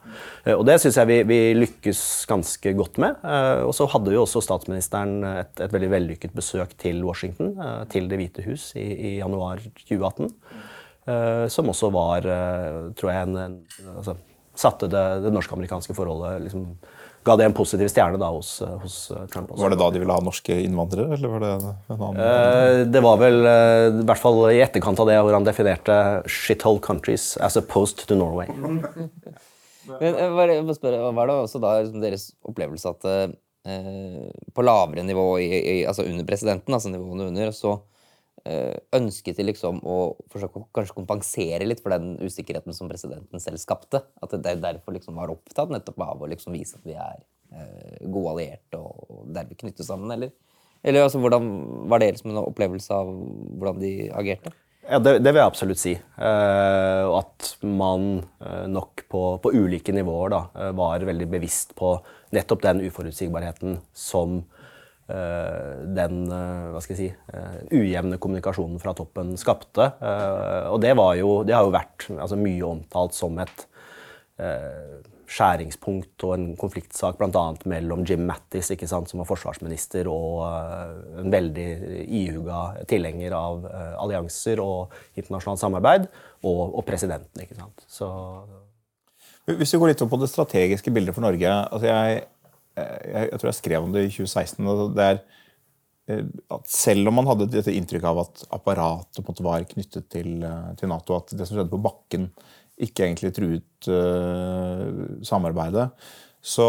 Eh, 0.44 0.54
og 0.54 0.64
Det 0.68 0.78
syns 0.82 0.98
jeg 1.00 1.10
vi, 1.10 1.18
vi, 1.28 1.40
lykkes 1.58 2.02
ganske 2.30 2.74
godt 2.78 3.00
med. 3.04 3.20
Eh, 3.20 3.64
og 3.68 3.74
så 3.76 3.88
hadde 3.92 4.14
jo 4.14 4.24
også 4.24 4.42
statsministeren 4.44 5.18
et, 5.34 5.52
et 5.66 5.74
veldig 5.74 5.92
vellykket 5.92 6.36
besøk 6.36 6.76
til 6.80 7.04
Washington, 7.04 7.52
til 7.92 8.08
Det 8.08 8.20
hvite 8.20 8.46
hus, 8.48 8.70
i, 8.80 8.86
i 9.12 9.16
januar 9.18 9.60
2018. 9.84 10.32
Uh, 11.04 11.44
som 11.52 11.68
også 11.68 11.90
var, 11.92 12.24
uh, 12.24 12.92
tror 12.96 13.10
jeg, 13.12 13.26
en, 13.26 13.34
en, 13.36 13.56
altså, 13.98 14.14
satte 14.56 14.88
det, 14.88 15.02
det 15.20 15.32
norsk-amerikanske 15.34 15.96
forholdet 15.96 16.46
liksom, 16.46 16.68
Ga 17.24 17.38
det 17.40 17.46
en 17.48 17.54
positiv 17.56 17.88
stjerne 17.88 18.18
da 18.20 18.26
hos, 18.28 18.58
uh, 18.60 18.74
hos 18.82 18.96
Trump. 19.32 19.48
Også. 19.48 19.62
Var 19.62 19.72
det 19.72 19.78
da 19.80 19.86
de 19.92 20.00
ville 20.02 20.16
ha 20.16 20.24
norske 20.24 20.56
innvandrere, 20.60 21.16
eller 21.16 21.30
var 21.32 21.44
det 21.44 21.52
en 21.52 22.02
annen 22.08 22.90
Det 22.92 23.00
var 23.04 23.20
vel, 23.20 23.38
i 23.44 24.04
hvert 24.04 24.20
fall 24.20 24.40
i 24.50 24.60
etterkant 24.64 25.00
av 25.00 25.08
det, 25.08 25.16
hvor 25.24 25.36
han 25.36 25.48
definerte 25.48 25.96
'shithole 26.28 26.84
countries' 26.84 27.30
as 27.40 27.56
opposed 27.60 28.04
to 28.04 28.16
Norway. 28.16 28.48
Men 30.00 30.20
jeg 30.20 30.66
det, 30.68 30.76
spørre, 30.76 31.00
var 31.16 31.28
det 31.28 31.38
også 31.46 31.60
da 31.64 31.78
liksom, 31.80 32.04
deres 32.04 32.28
opplevelse 32.44 32.92
at 32.92 33.08
på 34.52 34.64
lavere 34.64 35.04
nivå, 35.08 35.24
i, 35.40 35.48
i, 35.48 35.76
altså 35.88 36.04
under 36.04 36.28
presidenten, 36.28 36.76
altså 36.76 36.92
nivåene 36.92 37.30
under, 37.32 37.52
så 37.56 37.78
Eh, 38.44 38.74
ønsket 38.92 39.38
de 39.40 39.46
liksom 39.46 39.78
å 39.88 39.98
forsøke 40.28 40.60
å 40.60 40.66
kanskje 40.76 40.96
kompensere 40.98 41.64
litt 41.64 41.78
for 41.80 41.94
den 41.94 42.18
usikkerheten 42.20 42.76
som 42.76 42.90
presidenten 42.90 43.40
selv 43.40 43.56
skapte. 43.62 44.02
At 44.20 44.34
det 44.36 44.58
derfor 44.60 44.92
liksom 44.92 45.16
var 45.16 45.32
opptatt 45.32 45.72
nettopp 45.72 46.02
av 46.04 46.20
å 46.20 46.28
liksom 46.28 46.52
vise 46.52 46.76
at 46.76 46.84
vi 46.84 46.92
er 46.92 47.22
eh, 47.56 48.02
gode 48.04 48.34
allierte 48.34 48.80
og 48.82 49.30
derved 49.32 49.56
knytte 49.62 49.86
sammen, 49.86 50.12
eller? 50.12 50.34
Eller 50.84 51.06
altså, 51.06 51.22
hvordan, 51.24 51.48
Var 51.88 52.02
det 52.02 52.10
liksom 52.12 52.34
en 52.34 52.42
opplevelse 52.42 52.92
av 52.92 53.08
hvordan 53.08 53.80
de 53.80 53.94
agerte? 54.12 54.52
Ja, 54.84 54.98
det, 55.00 55.14
det 55.24 55.32
vil 55.32 55.40
jeg 55.40 55.48
absolutt 55.48 55.80
si. 55.80 55.94
Eh, 55.96 57.04
at 57.16 57.54
man 57.64 58.10
eh, 58.44 58.66
nok 58.68 59.06
på, 59.08 59.22
på, 59.40 59.54
ulike 59.56 59.96
nivåer 59.96 60.36
da, 60.36 60.42
var 60.76 61.08
veldig 61.08 61.30
bevisst 61.32 61.72
på 61.80 61.96
nettopp 62.36 62.68
den 62.68 62.84
uforutsigbarheten 62.84 63.78
som 63.96 64.42
Eh, 64.42 64.63
den 65.06 66.20
eh, 66.32 66.68
hva 66.72 66.80
skal 66.80 66.94
jeg 66.94 67.00
si, 67.00 67.08
eh, 67.36 67.56
ujevne 67.76 68.16
kommunikasjonen 68.16 68.80
fra 68.80 68.94
toppen 68.96 69.34
skapte. 69.40 69.90
Og 70.72 70.78
det, 70.80 70.94
jo, 71.20 71.42
det 71.44 71.56
har 71.56 71.66
jo 71.66 71.74
vært 71.74 72.08
altså, 72.14 72.38
mye 72.40 72.64
omtalt 72.64 73.16
som 73.16 73.38
et 73.42 73.68
skjæringspunkt 75.34 76.24
og 76.26 76.32
en 76.34 76.46
konfliktsak 76.58 77.20
bl.a. 77.20 77.44
mellom 77.70 78.02
Jim 78.06 78.24
Mattis, 78.26 78.72
ikke 78.74 78.88
sant, 78.90 79.06
som 79.10 79.22
var 79.22 79.28
forsvarsminister, 79.28 80.10
og 80.10 80.42
en 81.22 81.30
veldig 81.30 81.68
ihuga 82.02 82.64
tilhenger 82.90 83.36
av 83.38 83.62
allianser 84.02 84.58
og 84.62 84.94
internasjonalt 85.14 85.62
samarbeid, 85.62 86.10
og, 86.42 86.62
og 86.66 86.82
presidenten. 86.88 87.46
ikke 87.46 87.60
sant. 87.60 87.86
Så 87.86 88.10
hvis 89.44 89.74
vi 89.74 89.80
går 89.80 89.90
litt 89.92 90.02
opp 90.04 90.12
på 90.14 90.20
det 90.22 90.30
strategiske 90.32 90.92
bildet 90.94 91.12
for 91.12 91.24
Norge 91.24 91.50
altså 91.52 91.88
jeg, 91.88 92.22
jeg, 92.74 93.28
jeg, 93.30 93.38
tror 93.38 93.50
jeg 93.50 93.60
skrev 93.60 93.86
om 93.86 93.94
det 93.94 94.04
i 94.06 94.12
2016. 94.12 94.68
det 94.96 95.06
er 95.06 95.20
eh, 96.10 96.26
at 96.56 96.68
Selv 96.70 97.10
om 97.10 97.18
man 97.20 97.30
hadde 97.30 97.50
dette 97.52 97.74
inntrykket 97.74 98.10
av 98.10 98.24
at 98.24 98.44
apparatet 98.56 99.42
var 99.44 99.66
knyttet 99.70 100.08
til, 100.12 100.36
eh, 100.42 100.70
til, 100.80 100.90
Nato, 100.90 101.18
at 101.18 101.34
det 101.34 101.46
som 101.46 101.58
skjedde 101.58 101.72
på 101.72 101.82
bakken, 101.84 102.28
ikke 102.74 103.04
egentlig 103.04 103.28
truet 103.36 103.86
uh, 103.86 105.20
samarbeidet, 105.22 105.84
så, 106.42 106.64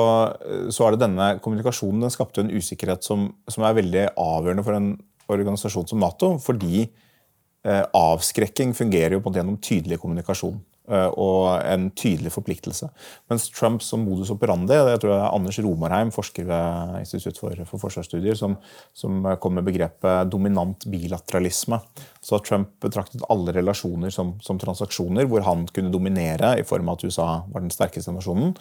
så, 0.69 0.83
er 0.85 0.93
det 0.93 0.99
denne 1.01 1.29
kommunikasjonen 1.41 2.05
den 2.05 2.13
skapte 2.13 2.43
en 2.43 2.51
usikkerhet 2.53 3.01
som, 3.01 3.23
som, 3.49 3.65
er 3.65 3.73
veldig 3.79 4.03
avgjørende 4.13 4.65
for 4.67 4.77
en 4.77 4.91
organisasjon 5.33 5.89
som 5.89 6.03
Nato. 6.03 6.29
Fordi 6.45 6.83
uh, 6.85 7.89
avskrekking 7.89 8.77
fungerer 8.77 9.17
jo 9.17 9.23
på 9.23 9.25
en 9.25 9.31
måte 9.31 9.41
gjennom 9.41 9.57
tydelig 9.57 9.97
kommunikasjon. 10.03 10.61
Eh, 10.85 11.07
og 11.17 11.47
en 11.65 11.87
tydelig 11.97 12.29
forpliktelse. 12.35 12.91
Mens 13.31 13.47
Trump 13.49 13.81
som 13.81 14.03
modus 14.05 14.29
operandi 14.33 14.77
det 14.85 14.99
tror 15.01 15.15
jeg 15.15 15.29
Anders 15.31 15.57
Romarheim, 15.65 16.11
forsker 16.13 16.45
ved 16.45 16.99
Institutt 17.01 17.39
for, 17.41 17.63
for 17.71 17.81
forsvarsstudier, 17.81 18.37
som, 18.37 18.57
som, 18.93 19.23
kom 19.41 19.57
med 19.57 19.65
begrepet 19.65 20.29
dominant 20.29 20.85
bilateralisme. 20.91 21.79
Så 22.25 22.39
Trump 22.41 22.71
betraktet 22.81 23.21
alle 23.29 23.53
relasjoner 23.53 24.09
som, 24.09 24.31
som, 24.41 24.57
transaksjoner 24.57 25.27
hvor 25.29 25.43
han 25.45 25.67
kunne 25.69 25.91
dominere 25.93 26.55
i 26.57 26.63
form 26.65 26.87
av 26.89 26.97
at 26.97 27.03
USA 27.05 27.27
var 27.53 27.61
den 27.61 27.73
sterkeste 27.73 28.15
nasjonen. 28.15 28.55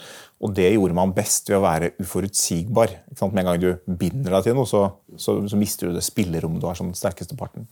Og 0.44 0.52
det 0.52 0.66
gjorde 0.74 0.96
man 0.98 1.14
best 1.16 1.48
ved 1.48 1.56
å 1.56 1.62
være 1.64 1.94
uforutsigbar. 1.96 2.92
Med 3.22 3.40
en 3.40 3.48
gang 3.48 3.62
du 3.62 3.70
binder 3.88 4.36
deg 4.36 4.50
til 4.50 4.58
noe, 4.58 4.68
så, 4.68 4.82
så, 5.16 5.38
så 5.48 5.60
mister 5.60 5.88
du 5.88 5.96
det 5.96 6.04
spillerommet 6.04 6.60
du 6.60 6.68
har 6.68 6.76
som 6.76 6.92
den 6.92 6.98
sterkeste 6.98 7.40
parten. 7.40 7.64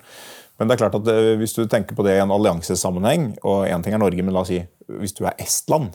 Men 0.57 0.71
det 0.71 0.79
er 0.79 0.83
klart 0.87 0.97
at 0.97 1.13
eh, 1.13 1.35
hvis 1.43 1.59
du 1.59 1.67
tenker 1.69 1.99
på 1.99 2.09
det 2.09 2.17
i 2.17 2.25
en 2.25 2.33
alliansesammenheng, 2.33 3.35
og 3.45 3.69
én 3.69 3.85
ting 3.85 3.93
er 3.93 4.01
Norge, 4.01 4.25
men 4.25 4.33
la 4.33 4.47
oss 4.47 4.53
si 4.55 4.63
hvis 4.89 5.17
du 5.21 5.27
er 5.29 5.37
Estland, 5.45 5.93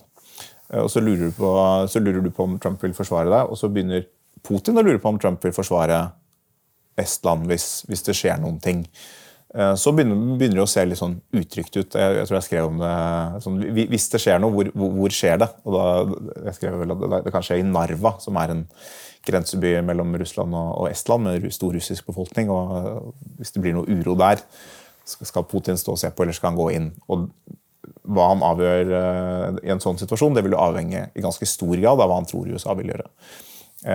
eh, 0.70 0.84
og 0.84 0.94
så 0.94 1.02
lurer, 1.02 1.34
på, 1.34 1.56
så 1.90 2.06
lurer 2.06 2.22
du 2.22 2.30
på 2.30 2.46
om 2.46 2.60
Trump 2.62 2.86
vil 2.86 2.94
forsvare 2.98 3.34
deg, 3.34 3.50
og 3.50 3.58
så 3.58 3.74
begynner 3.74 4.06
Putin 4.46 4.78
å 4.78 4.86
lure 4.86 5.02
på 5.02 5.10
om 5.10 5.18
Trump 5.18 5.42
vil 5.42 5.58
forsvare 5.58 6.04
Estland 7.02 7.50
hvis, 7.50 7.88
hvis 7.90 8.06
det 8.06 8.22
skjer 8.22 8.38
noen 8.46 8.62
ting. 8.62 8.86
Eh, 9.58 9.74
så 9.76 9.92
begynner, 9.96 10.18
begynner, 10.38 10.60
det 10.60 10.66
å 10.68 10.70
se 10.70 10.84
litt 10.86 11.00
sånn 11.00 11.18
utrygt 11.34 11.74
ut. 11.80 11.96
Jeg, 11.98 12.16
jeg 12.20 12.30
tror 12.30 12.38
jeg 12.38 12.46
skrev 12.46 12.70
om 12.70 12.82
det 12.84 12.94
sånn, 13.42 13.60
Hvis 13.80 14.10
det 14.14 14.22
skjer 14.22 14.42
noe, 14.44 14.54
hvor, 14.54 14.70
hvor, 14.78 14.96
hvor 15.00 15.16
skjer 15.18 15.40
det? 15.42 15.50
Og 15.66 15.74
da, 15.74 15.86
jeg 16.50 16.58
skrev 16.60 16.78
vel 16.84 16.94
at 16.94 17.04
det, 17.04 17.22
det 17.26 17.34
kan 17.34 17.46
skje 17.46 17.62
i 17.62 17.66
Narva, 17.66 18.14
som 18.22 18.38
er 18.38 18.54
en 18.54 18.66
grenseby 19.28 19.74
mellom 19.84 20.14
Russland 20.22 20.56
og, 20.56 20.70
og 20.84 20.90
Estland 20.92 21.26
med 21.26 21.48
stor 21.56 21.74
russisk 21.74 22.12
befolkning. 22.12 22.52
og 22.54 22.76
eh, 22.78 23.32
Hvis 23.40 23.56
det 23.56 23.64
blir 23.66 23.78
noe 23.78 23.90
uro 23.90 24.14
der, 24.20 24.44
skal 25.08 25.48
Putin 25.48 25.80
stå 25.80 25.96
og 25.96 26.02
se 26.04 26.12
på, 26.14 26.26
eller 26.26 26.38
skal 26.38 26.52
han 26.52 26.60
gå 26.60 26.72
inn? 26.76 26.92
Og 27.10 27.30
hva 28.08 28.30
han 28.34 28.44
avgjør 28.44 28.90
uh, 28.92 29.60
i 29.64 29.72
en 29.72 29.82
sånn 29.84 29.98
situasjon, 30.00 30.36
det 30.36 30.44
vil 30.44 30.54
jo 30.56 30.60
avhenge 30.60 31.06
i 31.16 31.24
ganske 31.24 31.48
stor 31.48 31.74
grad 31.76 32.00
av 32.04 32.10
hva 32.10 32.18
han 32.20 32.28
tror 32.28 32.50
USA 32.52 32.76
vil 32.76 32.92
gjøre. 32.92 33.08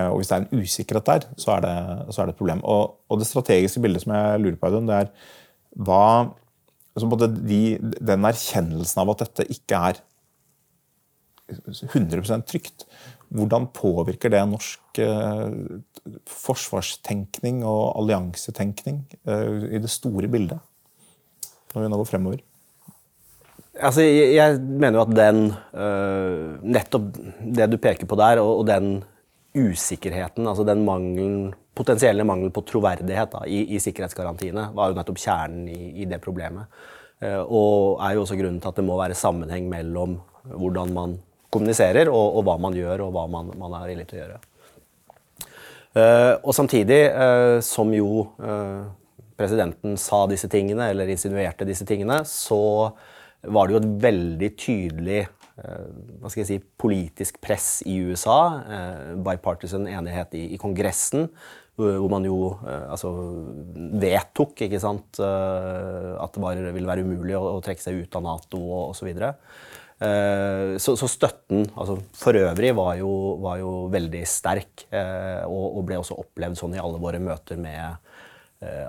Og 0.09 0.21
Hvis 0.21 0.31
det 0.31 0.37
er 0.37 0.45
en 0.45 0.63
usikkerhet 0.63 1.09
der, 1.09 1.25
så 1.43 1.57
er 1.57 1.65
det, 1.65 1.73
så 2.15 2.23
er 2.23 2.29
det 2.29 2.33
et 2.33 2.39
problem. 2.39 2.61
Og, 2.65 2.95
og, 3.11 3.19
Det 3.21 3.27
strategiske 3.29 3.83
bildet 3.83 4.05
som 4.05 4.15
jeg 4.15 4.41
lurer 4.41 4.57
på, 4.61 4.71
Audun, 4.71 4.87
det 4.89 5.01
er 5.01 5.11
hva 5.77 6.33
altså 6.93 7.29
de, 7.33 7.79
Den 7.81 8.27
erkjennelsen 8.29 9.01
av 9.01 9.13
at 9.15 9.25
dette 9.25 9.49
ikke 9.53 9.79
er 9.91 10.01
100% 11.53 12.47
trygt, 12.49 12.87
hvordan 13.33 13.69
påvirker 13.75 14.33
det 14.33 14.43
norsk 14.49 15.01
eh, 15.03 15.81
forsvarstenkning 16.29 17.63
og 17.69 17.97
alliansetenkning 18.01 19.03
eh, 19.25 19.75
i 19.77 19.81
det 19.83 19.91
store 19.93 20.31
bildet, 20.33 20.61
når 21.75 21.85
vi 21.85 21.91
nå 21.93 22.01
går 22.01 22.09
fremover? 22.09 22.43
Altså, 23.73 24.05
jeg, 24.05 24.35
jeg 24.37 24.61
mener 24.61 24.99
jo 24.99 25.05
at 25.07 25.15
den 25.17 25.39
øh, 25.81 26.59
Nettopp 26.61 27.09
det 27.57 27.71
du 27.73 27.79
peker 27.81 28.09
på 28.09 28.19
der, 28.21 28.43
og, 28.45 28.63
og 28.63 28.67
den 28.69 28.99
usikkerheten, 29.55 30.47
altså 30.49 30.65
den 30.65 30.85
mangelen 30.87 31.53
potensielle 31.77 32.25
mangel 32.29 32.53
på 32.53 32.65
troverdighet 32.69 33.33
da, 33.33 33.45
i, 33.49 33.65
i, 33.75 33.81
sikkerhetsgarantiene 33.81 34.69
var 34.77 34.91
jo 34.91 34.99
nettopp 34.99 35.21
kjernen 35.23 35.69
i, 35.73 35.81
i 36.03 36.09
det 36.09 36.21
problemet. 36.25 36.69
Eh, 37.23 37.41
og 37.41 38.03
er 38.05 38.17
jo 38.17 38.25
også 38.27 38.37
grunnen 38.39 38.61
til 38.61 38.73
at 38.73 38.81
det 38.81 38.87
må 38.87 38.99
være 39.01 39.17
sammenheng 39.17 39.69
mellom 39.73 40.19
hvordan 40.49 40.93
man 40.93 41.19
kommuniserer, 41.53 42.11
og, 42.13 42.39
og 42.39 42.47
hva 42.49 42.59
man 42.61 42.77
gjør, 42.77 43.07
og 43.07 43.15
hva 43.17 43.27
man, 43.31 43.53
man 43.61 43.77
er 43.79 43.93
villig 43.93 44.09
til 44.11 44.21
å 44.21 44.23
gjøre. 44.23 44.41
Eh, 45.93 46.35
og 46.41 46.57
samtidig, 46.57 47.03
eh, 47.09 47.59
som 47.65 47.93
jo 47.97 48.27
presidenten 49.37 49.97
sa 50.01 50.25
disse 50.31 50.49
tingene, 50.53 50.91
eller 50.93 51.09
insinuerte 51.11 51.67
disse 51.69 51.87
tingene, 51.89 52.21
så 52.29 52.93
var 53.43 53.67
det 53.67 53.75
jo 53.75 53.81
et 53.81 53.95
veldig 54.05 54.51
tydelig 54.61 55.23
hva 55.63 56.31
skal 56.31 56.43
jeg 56.43 56.49
si, 56.49 56.61
politisk 56.81 57.41
press 57.43 57.81
i 57.89 57.99
USA. 58.09 58.39
Eh, 58.63 59.03
bipartisan 59.23 59.89
enighet 59.91 60.35
i, 60.39 60.47
i 60.55 60.61
Kongressen, 60.61 61.29
hvor 61.79 62.09
man 62.13 62.27
jo 62.29 62.39
eh, 62.69 62.89
altså, 62.93 63.13
vedtok 64.03 64.65
ikke 64.67 64.81
sant, 64.83 65.21
at 65.23 66.35
det 66.35 66.43
var, 66.43 66.65
ville 66.75 66.91
være 66.91 67.07
umulig 67.07 67.39
å, 67.39 67.45
å, 67.57 67.63
trekke 67.65 67.85
seg 67.85 68.03
ut 68.03 68.19
av 68.19 68.27
Nato 68.27 68.63
og 68.63 68.93
osv. 68.93 69.13
Så, 70.83 70.97
så, 70.99 71.07
støtten 71.07 71.61
altså, 71.79 71.95
for 72.19 72.35
øvrig 72.35 72.73
var 72.75 72.97
jo, 72.99 73.11
var 73.39 73.61
jo 73.61 73.85
veldig 73.93 74.23
sterk, 74.27 74.89
og, 74.91 75.67
og, 75.69 75.85
ble 75.87 76.01
også 76.01 76.17
opplevd 76.19 76.59
sånn 76.59 76.75
i 76.75 76.81
alle 76.83 76.99
våre 76.99 77.21
møter 77.23 77.61
med, 77.63 78.01
Eh, 78.03 78.12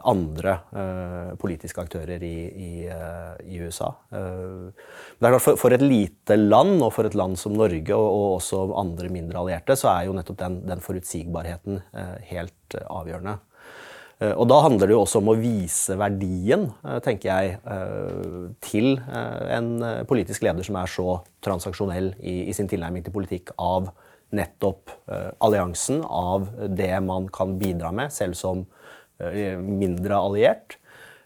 andre 0.05 0.57
uh, 0.75 1.31
politiske 1.41 1.81
aktører 1.81 2.21
i, 2.25 2.35
i, 2.51 2.71
uh, 2.85 3.33
i 3.41 3.61
USA. 3.63 3.89
For, 4.13 5.55
for, 5.57 5.73
et 5.73 5.81
lite 5.81 6.37
land, 6.37 6.77
og 6.83 6.91
for 6.93 7.09
et 7.09 7.15
land 7.17 7.39
som 7.39 7.55
Norge 7.57 7.95
og, 7.95 8.05
og 8.05 8.27
også 8.37 8.65
andre 8.79 9.09
mindre 9.13 9.41
allierte, 9.41 9.77
så 9.79 9.89
er 9.95 10.07
jo 10.07 10.13
nettopp 10.17 10.37
den, 10.43 10.59
den 10.67 10.83
forutsigbarheten 10.83 11.81
helt 12.29 12.77
avgjørende. 12.83 13.39
Og 14.37 14.45
da 14.47 14.59
handler 14.63 14.87
det 14.87 14.93
jo 14.93 15.01
også 15.01 15.19
om 15.19 15.31
å 15.33 15.35
vise 15.35 15.97
verdien, 15.99 16.67
tenker 17.03 17.27
jeg, 17.27 17.57
til 18.63 18.93
en 19.03 19.71
politisk 20.07 20.45
leder 20.45 20.63
som 20.63 20.77
er 20.79 20.91
så 20.93 21.17
transaksjonell 21.43 22.13
i, 22.21 22.35
i 22.47 22.55
sin 22.55 22.69
tilnærming 22.71 23.03
til 23.03 23.15
politikk 23.15 23.51
av 23.59 23.89
nettopp 24.37 24.93
alliansen, 25.43 26.05
av 26.07 26.47
det 26.71 26.93
man 27.03 27.27
kan 27.33 27.57
bidra 27.59 27.91
med, 27.95 28.13
selv 28.15 28.37
som 28.39 28.63
Eh, 28.63 28.82
mindre 29.63 30.19
alliert. 30.19 30.77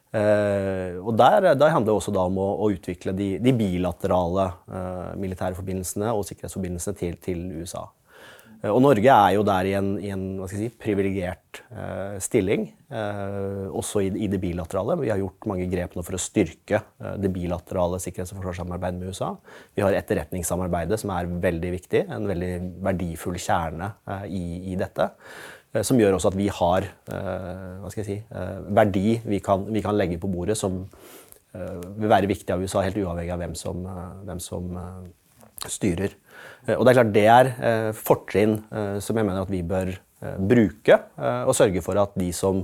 Uh, 0.08 1.04
og 1.04 1.18
der, 1.20 1.52
der, 1.52 1.74
handler 1.74 1.92
det 1.92 1.98
også 2.00 2.14
om 2.16 2.40
å, 2.40 2.48
å 2.64 2.72
utvikle 2.72 3.12
de, 3.12 3.34
de 3.44 3.52
bilaterale 3.54 4.48
uh, 4.72 5.12
militære 5.20 5.58
forbindelsene 5.58 6.14
og 6.16 6.24
sikkerhetsforbindelsene 6.30 6.96
til, 6.98 7.18
til 7.22 7.44
USA. 7.60 7.90
Og 8.72 8.80
Norge 8.82 9.14
er 9.14 9.34
jo 9.36 9.44
der 9.46 9.68
i 9.70 9.74
en, 9.78 9.90
i 10.02 10.08
en 10.10 10.24
si, 10.50 10.72
privilegert 10.82 11.60
stilling, 12.26 12.64
også 12.90 14.02
i, 14.02 14.08
i, 14.26 14.30
det 14.34 14.40
bilaterale. 14.42 14.96
Vi 14.98 15.12
har 15.12 15.20
gjort 15.22 15.46
mange 15.52 15.68
grep 15.70 15.94
nå 15.94 16.02
for 16.02 16.18
å 16.18 16.22
styrke 16.22 16.80
det 17.22 17.30
bilaterale 17.36 18.00
sikkerhets- 18.02 18.34
og 18.34 18.40
forsvarssamarbeidet 18.40 18.98
med 18.98 19.14
USA. 19.14 19.30
Vi 19.78 19.86
har 19.86 19.94
etterretningssamarbeidet, 20.00 20.98
som 21.04 21.14
er 21.14 21.30
veldig 21.46 21.72
viktig. 21.76 22.02
En 22.18 22.26
veldig 22.32 22.52
verdifull 22.90 23.38
kjerne 23.38 23.92
i, 24.26 24.74
i 24.74 24.80
dette. 24.82 25.12
Eh, 25.74 25.84
som 25.86 26.00
gjør 26.00 26.18
også 26.18 26.32
at 26.32 26.40
vi 26.40 26.48
har 26.54 26.88
eh, 27.12 27.88
si, 27.96 28.18
eh, 28.18 28.58
verdi 28.76 29.18
vi 29.26 29.42
kan, 29.44 29.68
vi 29.74 29.84
kan 29.84 29.98
legge 29.98 30.20
på 30.22 30.32
bordet, 30.32 30.58
som 30.60 30.86
vil 31.58 32.12
være 32.12 32.28
viktig 32.30 32.52
av 32.54 32.62
USA, 32.62 32.84
helt 32.86 33.00
uavhengig 33.00 33.32
av 33.34 33.40
hvem 33.42 33.54
som, 33.58 33.80
hvem 34.28 34.38
som 34.44 34.68
styrer. 35.66 36.12
Og 36.76 36.84
Det 36.86 36.92
er 36.92 36.98
klart 37.00 37.14
det 37.16 37.24
er 37.34 37.48
fortrinn 37.98 38.60
som 39.02 39.18
jeg 39.18 39.26
mener 39.26 39.40
at 39.42 39.50
vi 39.50 39.64
bør 39.66 39.90
bruke, 40.52 41.00
og 41.18 41.56
sørge 41.58 41.82
for 41.82 41.98
at 41.98 42.14
de 42.20 42.28
som 42.36 42.62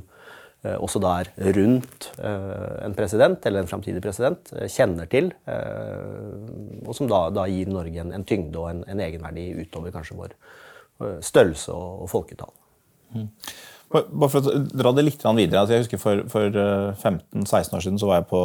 også 0.62 1.02
da 1.02 1.16
er 1.24 1.58
rundt 1.58 2.12
en 2.22 2.94
president 3.00 3.48
eller 3.50 3.64
en 3.64 3.72
framtidig 3.72 4.04
president, 4.04 4.52
kjenner 4.70 5.10
til, 5.10 5.32
og 6.84 6.94
som 6.94 7.10
da, 7.10 7.24
da 7.34 7.48
gir 7.50 7.72
Norge 7.74 8.04
en, 8.04 8.14
en, 8.14 8.28
tyngde 8.30 8.62
og 8.62 8.76
en, 8.76 8.84
en 8.94 9.06
egenverdi 9.08 9.48
utover 9.64 9.96
kanskje 9.96 10.20
vår 10.20 10.38
størrelse 11.24 11.74
og, 11.74 12.04
og 12.04 12.14
folketall. 12.14 12.54
Bare 13.94 14.30
for 14.32 14.42
å 14.42 14.60
dra 14.74 14.92
det 14.96 15.06
litt 15.06 15.24
videre. 15.38 15.62
Altså 15.62 15.76
jeg 15.76 15.86
husker 15.86 16.02
For, 16.02 16.26
for 16.32 16.50
15-16 16.50 17.46
eh, 17.46 17.78
år 17.78 17.86
siden 17.86 18.02
så 18.02 18.10
var 18.10 18.22
jeg, 18.22 18.30
på, 18.32 18.42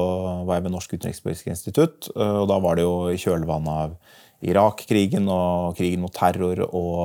var 0.49 0.59
jeg 0.59 0.67
ved 0.67 0.75
Norsk 0.75 0.95
utenrikspolitisk 0.95 1.53
institutt. 1.55 2.11
Eh, 2.15 2.37
og 2.43 2.49
Da 2.51 2.59
var 2.65 2.77
det 2.77 2.85
jo 2.85 2.97
i 3.09 3.21
kjølvannet 3.21 3.85
av 3.87 3.95
Irak-krigen 4.45 5.27
og 5.35 5.75
krigen 5.75 6.05
mot 6.05 6.15
terror, 6.15 6.61
og, 6.69 7.01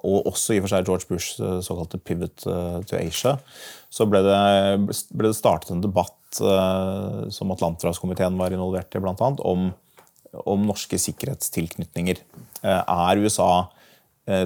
og, 0.00 0.30
også 0.30 0.54
i 0.54 0.60
og 0.60 0.64
for 0.64 0.72
seg 0.72 0.86
George 0.86 1.10
Bushs 1.10 1.34
eh, 1.42 1.58
såkalte 1.66 2.00
pivot 2.00 2.46
to 2.46 2.96
Asia, 2.96 3.34
så 3.92 4.06
ble 4.08 4.22
det, 4.24 4.38
ble 5.10 5.28
det 5.28 5.36
startet 5.36 5.74
en 5.74 5.84
debatt 5.84 6.16
som 6.30 7.50
Atlanterhavskomiteen 7.50 8.36
var 8.38 8.54
involvert 8.54 8.94
i, 8.94 9.00
annet, 9.02 9.40
om, 9.42 9.64
om 10.46 10.62
norske 10.62 10.94
sikkerhetstilknytninger. 11.02 12.20
Er 12.62 13.22
USA 13.24 13.48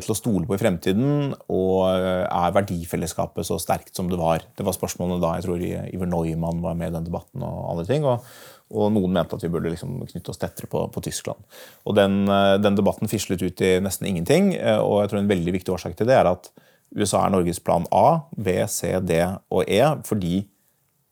til 0.00 0.14
å 0.14 0.16
stole 0.16 0.48
på 0.48 0.56
i 0.56 0.60
fremtiden, 0.60 1.34
og 1.52 1.78
eh, 1.90 2.24
er 2.24 2.56
verdifellesskapet 2.56 3.46
så 3.46 3.58
sterkt 3.60 3.94
som 3.96 4.08
det 4.10 4.18
var? 4.20 4.44
Det 4.56 4.64
var 4.64 4.76
spørsmålene 4.76 5.20
da 5.22 5.34
jeg 5.36 5.46
tror 5.46 5.64
Iver 5.64 6.10
Neumann 6.10 6.62
var 6.64 6.78
med 6.78 6.92
i 6.92 6.94
den 6.94 7.08
debatten. 7.08 7.44
og 7.44 7.70
andre 7.72 7.86
ting, 7.88 8.06
og, 8.08 8.24
og 8.72 8.94
noen 8.94 9.12
mente 9.16 9.36
at 9.36 9.44
vi 9.44 9.52
burde 9.52 9.72
liksom 9.72 9.98
knytte 10.08 10.32
oss 10.32 10.40
tettere 10.40 10.70
på, 10.72 10.86
på 10.94 11.04
Tyskland. 11.04 11.44
Og 11.84 11.98
den, 11.98 12.22
eh, 12.28 12.54
den, 12.62 12.78
debatten 12.80 13.10
fislet 13.12 13.44
ut 13.44 13.64
i 13.64 13.76
nesten 13.84 14.08
ingenting, 14.08 14.54
og 14.80 15.02
jeg 15.02 15.12
tror 15.12 15.22
en 15.22 15.30
veldig 15.34 15.58
viktig 15.58 15.76
årsak 15.76 15.98
til 15.98 16.08
det 16.08 16.16
er 16.16 16.32
at 16.32 16.50
USA 16.94 17.24
er 17.24 17.34
Norges 17.34 17.60
plan 17.60 17.84
A, 17.92 18.24
B, 18.36 18.60
C, 18.70 18.94
D 19.02 19.20
og 19.50 19.64
E, 19.66 19.80
fordi 20.06 20.44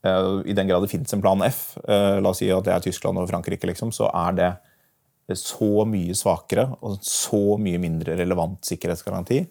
i 0.03 0.55
den 0.55 0.67
grad 0.67 0.83
det 0.83 0.91
finnes 0.91 1.13
en 1.15 1.21
plan 1.23 1.39
F, 1.47 1.77
la 1.87 2.27
oss 2.27 2.41
si 2.43 2.49
at 2.51 2.67
det 2.67 2.73
er 2.75 2.83
Tyskland 2.83 3.21
og 3.21 3.29
Frankrike, 3.31 3.69
liksom, 3.71 3.93
så 3.95 4.09
er 4.11 4.35
det 4.35 4.49
så 5.39 5.85
mye 5.89 6.17
svakere 6.19 6.67
og 6.83 6.99
så 7.07 7.57
mye 7.63 7.81
mindre 7.83 8.17
relevant 8.19 8.67
sikkerhetsgaranti 8.67 9.45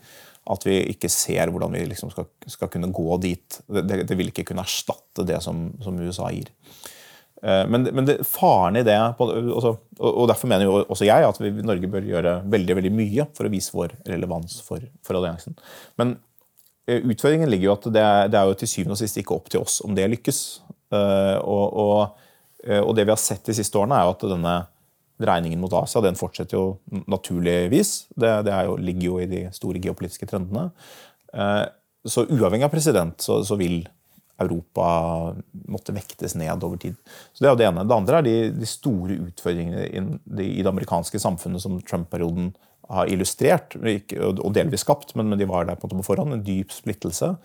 at 0.51 0.65
vi 0.65 0.79
ikke 0.93 1.09
ser 1.11 1.51
hvordan 1.51 1.75
vi 1.75 1.83
liksom 1.91 2.09
skal, 2.13 2.25
skal, 2.49 2.69
kunne 2.73 2.89
gå 2.93 3.17
dit. 3.21 3.59
Det, 3.69 4.01
det, 4.09 4.17
vil 4.17 4.31
ikke 4.31 4.45
kunne 4.49 4.65
erstatte 4.65 5.25
det 5.27 5.37
som, 5.45 5.67
som 5.83 5.99
USA 6.01 6.31
gir. 6.33 6.49
Eh, 7.43 7.61
men, 7.69 7.85
men 7.93 8.07
det, 8.09 8.17
faren 8.27 8.79
i 8.79 8.83
det 8.85 8.97
også, 9.19 9.75
Og 9.99 10.25
derfor 10.29 10.49
mener 10.49 10.65
jo 10.65 10.79
også 10.81 11.05
jeg 11.07 11.27
at 11.27 11.39
vi 11.41 11.53
Norge 11.65 11.89
bør 11.93 12.09
gjøre 12.09 12.35
veldig 12.49 12.77
veldig 12.81 12.93
mye 12.97 13.27
for 13.37 13.47
å 13.47 13.53
vise 13.53 13.75
vår 13.77 13.95
relevans 14.09 14.59
for, 14.65 14.83
for 15.05 15.19
alliansen. 15.19 15.57
Men 16.01 16.17
eh, 16.89 17.05
utfordringen 17.05 17.49
ligger 17.51 17.69
jo 17.69 17.77
at 17.77 17.87
det, 17.93 18.09
det 18.33 18.41
er 18.41 18.49
jo 18.49 18.59
til 18.63 18.73
syvende 18.73 18.97
og 18.97 19.03
sist 19.03 19.21
ikke 19.21 19.37
opp 19.37 19.53
til 19.53 19.61
oss 19.61 19.79
om 19.85 19.95
det 19.97 20.09
lykkes. 20.17 20.43
Og, 20.91 21.77
og, 21.79 22.17
og, 22.67 22.89
det 22.97 23.05
vi 23.05 23.13
har 23.13 23.19
sett 23.21 23.45
de 23.47 23.53
siste 23.55 23.79
årene, 23.79 23.95
er 23.95 24.09
jo 24.09 24.11
at 24.11 24.25
denne 24.27 24.55
dreiningen 25.21 25.61
mot 25.61 25.73
Asia 25.81 26.01
den 26.03 26.19
fortsetter 26.19 26.57
jo 26.57 27.05
naturligvis. 27.11 27.93
Det, 28.15 28.33
det 28.47 28.57
jo, 28.67 28.75
ligger 28.81 29.07
jo 29.07 29.21
i 29.21 29.29
de 29.31 29.45
store 29.55 29.81
geopolitiske 29.83 30.27
trendene. 30.29 30.69
Så 32.07 32.25
uavhengig 32.27 32.65
av 32.65 32.73
president 32.73 33.21
så, 33.21 33.39
så 33.45 33.57
vil 33.59 33.83
Europa 34.41 34.85
måtte 35.69 35.93
vektes 35.95 36.35
ned 36.39 36.63
over 36.65 36.79
tid. 36.81 36.97
Så 37.33 37.43
Det 37.43 37.49
er 37.49 37.53
jo 37.53 37.59
det 37.61 37.67
ene. 37.69 37.85
Det 37.87 37.97
andre 37.97 38.19
er 38.19 38.27
de, 38.27 38.35
de 38.57 38.69
store 38.69 39.17
utfordringene 39.27 39.85
i, 39.87 40.03
de, 40.25 40.47
i, 40.47 40.61
det 40.63 40.71
amerikanske 40.71 41.21
samfunnet 41.21 41.63
som 41.63 41.79
Trump-perioden 41.85 42.51
har 42.91 43.11
illustrert, 43.11 43.77
og 43.77 44.49
delvis 44.55 44.83
skapt, 44.83 45.13
men, 45.15 45.31
de 45.39 45.47
var 45.47 45.69
der 45.69 45.79
på, 45.79 45.89
på 45.91 46.05
forhånd. 46.05 46.35
En 46.35 46.45
dyp 46.45 46.73
splittelse. 46.75 47.35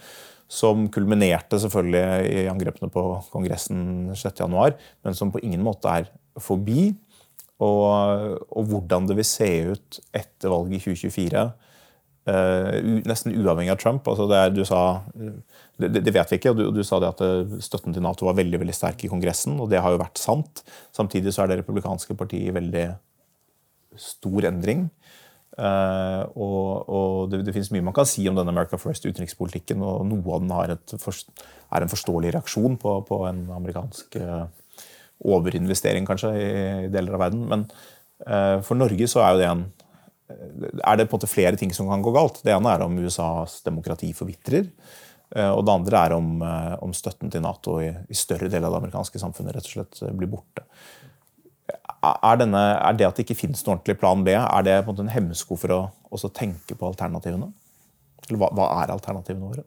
Som 0.50 0.86
kulminerte 0.94 1.58
selvfølgelig 1.58 2.30
i 2.30 2.46
angrepene 2.50 2.90
på 2.94 3.02
Kongressen 3.32 4.12
6.1, 4.14 4.76
men 5.02 5.16
som 5.18 5.32
på 5.34 5.42
ingen 5.42 5.64
måte 5.66 5.90
er 5.90 6.10
forbi. 6.42 6.92
Og, 7.64 8.42
og 8.52 8.66
hvordan 8.68 9.06
det 9.08 9.16
vil 9.16 9.28
se 9.28 9.48
ut 9.72 10.00
etter 10.12 10.52
valget 10.52 10.76
i 10.76 10.96
2024 10.96 11.46
Uh, 12.26 12.82
nesten 13.06 13.36
uavhengig 13.38 13.70
av 13.70 13.78
Trump. 13.78 14.08
Altså 14.10 14.24
det, 14.26 14.38
er, 14.42 14.64
sa, 14.66 14.80
det, 15.78 16.00
det, 16.00 16.10
vet 16.10 16.32
vi 16.32 16.38
ikke. 16.40 16.50
og 16.50 16.58
du, 16.58 16.64
du, 16.74 16.80
sa 16.82 16.98
det 16.98 17.12
at 17.12 17.20
eh, 17.22 17.52
støtten 17.62 17.94
til 17.94 18.02
Nato 18.02 18.26
var 18.26 18.34
veldig 18.34 18.58
veldig 18.64 18.74
sterk 18.74 19.04
i 19.06 19.10
Kongressen, 19.12 19.54
og 19.62 19.70
det 19.70 19.78
har 19.78 19.94
jo 19.94 20.00
vært 20.02 20.18
sant. 20.18 20.64
Samtidig 20.96 21.30
så 21.30 21.44
er 21.44 21.52
det 21.52 21.60
republikanske 21.60 22.16
partiet 22.18 22.50
i 22.50 22.56
veldig 22.56 22.88
stor 24.08 24.48
endring. 24.50 24.88
Uh, 25.54 26.26
og, 26.34 26.90
og 26.90 27.30
det, 27.30 27.44
det, 27.46 27.54
finnes 27.54 27.70
mye 27.72 27.86
man 27.86 27.94
kan 27.96 28.10
si 28.10 28.26
om 28.26 28.34
denne 28.34 28.50
America 28.50 28.80
First-utenrikspolitikken, 28.80 29.86
og 29.86 30.02
noe 30.10 30.34
av 30.34 30.42
den 30.42 30.74
et, 30.74 30.96
er 30.98 31.86
en 31.86 31.94
forståelig 31.94 32.34
reaksjon 32.34 32.74
på, 32.82 32.98
på 33.06 33.22
en 33.30 33.44
amerikansk 33.54 34.18
uh, 34.18 34.48
overinvestering, 35.24 36.06
kanskje, 36.08 36.32
i, 36.36 36.88
deler 36.92 37.16
av 37.16 37.22
verden. 37.26 37.46
Men 37.48 37.66
for 38.64 38.78
Norge 38.78 39.04
så 39.10 39.20
er 39.26 39.34
det 39.36 39.48
en 39.50 39.66
er 40.26 40.96
det 40.98 41.06
på 41.06 41.14
en 41.14 41.20
måte 41.20 41.30
flere 41.30 41.58
ting 41.58 41.72
som 41.74 41.88
kan 41.90 42.02
gå 42.02 42.10
galt. 42.14 42.40
Det 42.42 42.54
ene 42.54 42.72
er 42.72 42.82
om 42.82 42.96
USAs 42.98 43.60
demokrati 43.66 44.08
forvitrer. 44.16 44.66
Eh, 45.34 45.50
og 45.50 45.64
det 45.66 45.74
andre 45.74 46.02
er 46.06 46.14
om, 46.14 46.42
eh, 46.42 46.74
om 46.82 46.94
støtten 46.94 47.30
til 47.32 47.42
Nato 47.42 47.80
i, 47.82 47.90
i, 47.90 48.14
større 48.14 48.50
deler 48.50 48.68
av 48.68 48.76
det 48.76 48.82
amerikanske 48.84 49.20
samfunnet 49.22 49.56
rett 49.56 49.66
og 49.66 49.74
slett 49.74 50.02
eh, 50.02 50.14
blir 50.14 50.30
borte. 50.30 50.62
Er, 52.06 52.36
denne, 52.38 52.60
er 52.78 52.94
det 52.94 53.08
at 53.08 53.18
det 53.18 53.24
ikke 53.26 53.40
finnes 53.40 53.64
noen 53.64 53.76
ordentlig 53.76 53.96
plan 53.98 54.22
B, 54.22 54.36
er 54.38 54.66
det 54.66 54.76
på 54.84 54.92
en 54.92 54.94
måte 54.94 55.06
en 55.06 55.14
hemsko 55.14 55.56
for 55.58 55.74
å 55.74 56.30
tenke 56.30 56.76
på 56.78 56.86
alternativene? 56.86 57.48
Eller 58.28 58.38
hva, 58.38 58.52
hva 58.54 58.68
er 58.82 58.92
alternativene 58.94 59.48
våre? 59.48 59.64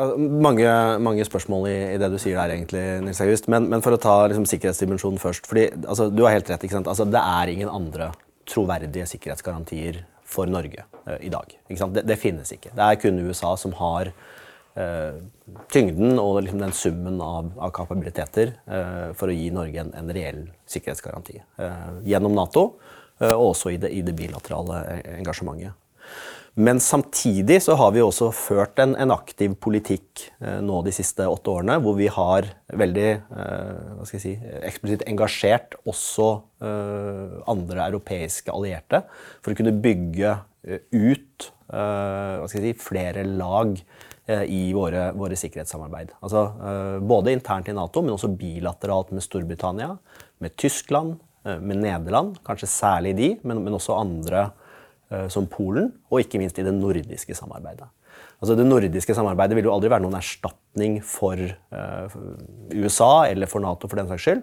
Mange, 0.00 0.68
mange, 1.04 1.24
spørsmål 1.24 1.66
i, 1.68 1.76
i, 1.92 1.96
det 2.00 2.08
du 2.08 2.16
sier 2.20 2.38
der, 2.40 2.54
egentlig, 2.54 2.80
Nils 3.04 3.20
August. 3.20 3.48
Men, 3.52 3.66
men 3.68 3.82
for 3.84 3.92
å 3.92 4.00
ta 4.00 4.14
liksom, 4.30 4.46
sikkerhetsdimensjonen 4.48 5.20
først. 5.20 5.48
fordi 5.48 5.66
altså, 5.84 6.08
Du 6.08 6.22
har 6.24 6.32
helt 6.32 6.48
rett. 6.48 6.64
ikke 6.64 6.78
sant? 6.78 6.88
Altså, 6.88 7.04
det 7.04 7.20
er 7.20 7.52
ingen 7.52 7.68
andre 7.68 8.08
troverdige 8.48 9.04
sikkerhetsgarantier 9.10 10.00
for 10.24 10.48
Norge 10.48 10.86
uh, 11.04 11.18
i 11.20 11.28
dag. 11.28 11.52
Det, 11.68 12.06
det, 12.08 12.16
finnes 12.16 12.54
ikke. 12.56 12.72
Det 12.72 12.86
er 12.86 13.00
kun 13.02 13.20
USA 13.20 13.52
som 13.60 13.76
har 13.76 14.08
uh, 14.80 15.20
tyngden 15.68 16.16
og 16.16 16.40
liksom 16.40 16.64
den 16.64 16.72
summen 16.72 17.20
av, 17.20 17.52
av 17.60 17.76
kapabiliteter 17.76 18.56
uh, 18.64 19.12
for 19.12 19.28
å 19.28 19.36
gi 19.36 19.52
Norge 19.52 19.84
en, 19.84 19.92
en 19.92 20.16
reell 20.16 20.46
sikkerhetsgaranti. 20.72 21.36
gjennom 22.08 22.32
Nato 22.32 22.70
og 23.22 23.52
også 23.52 23.70
i 23.70 23.76
det, 23.78 23.92
i 23.92 24.00
det 24.02 24.16
bilaterale 24.18 24.80
engasjementet. 25.18 25.76
Men 26.54 26.80
samtidig 26.80 27.62
så 27.64 27.74
har 27.80 27.94
vi 27.94 28.02
også 28.04 28.28
ført 28.36 28.80
en, 28.82 28.92
en 29.00 29.12
aktiv 29.14 29.54
politikk 29.56 30.26
eh, 30.42 30.58
nå 30.60 30.82
de 30.84 30.92
siste 30.92 31.24
åtte 31.24 31.48
årene, 31.48 31.78
hvor 31.80 31.96
vi 31.96 32.10
har 32.12 32.50
veldig 32.76 33.08
eh, 33.08 34.02
si, 34.04 34.34
eksplisitt 34.60 35.06
engasjert 35.08 35.78
også 35.88 36.28
eh, 36.60 37.38
andre 37.48 37.88
europeiske 37.88 38.52
allierte 38.52 39.00
for 39.40 39.54
å 39.54 39.60
kunne 39.62 39.72
bygge 39.80 40.36
eh, 40.68 40.84
ut 40.92 41.48
eh, 41.72 42.44
si, 42.52 42.76
flere 42.84 43.24
lag 43.24 43.72
eh, 44.28 44.44
i 44.44 44.62
våre, 44.76 45.08
våre 45.16 45.40
sikkerhetssamarbeid. 45.40 46.12
Altså, 46.20 46.50
både 47.00 47.32
internt 47.32 47.72
i 47.72 47.78
Nato, 47.80 48.04
men 48.04 48.18
også 48.18 48.28
bilateralt 48.36 49.16
med 49.16 49.24
Storbritannia, 49.24 49.94
med 50.36 50.60
Tyskland, 50.60 51.16
med 51.42 51.80
Nederland, 51.80 52.36
kanskje 52.46 52.68
særlig 52.70 53.16
de, 53.18 53.36
men, 53.42 53.64
men 53.64 53.74
også 53.74 53.96
andre 53.96 54.50
Eh, 54.52 54.61
som 55.32 55.48
Polen, 55.50 55.90
og 56.10 56.22
ikke 56.22 56.40
minst 56.40 56.58
i 56.58 56.64
det 56.66 56.74
nordiske 56.76 57.36
samarbeidet. 57.36 57.88
Altså 58.42 58.56
Det 58.58 58.66
nordiske 58.66 59.14
samarbeidet 59.14 59.54
vil 59.54 59.68
jo 59.68 59.72
aldri 59.76 59.90
være 59.92 60.02
noen 60.02 60.18
erstatning 60.18 60.96
for 61.06 61.38
uh, 61.38 62.14
USA 62.74 63.28
eller 63.30 63.46
for 63.46 63.62
Nato, 63.62 63.86
for 63.86 64.00
den 64.00 64.10
saks 64.10 64.24
skyld. 64.26 64.42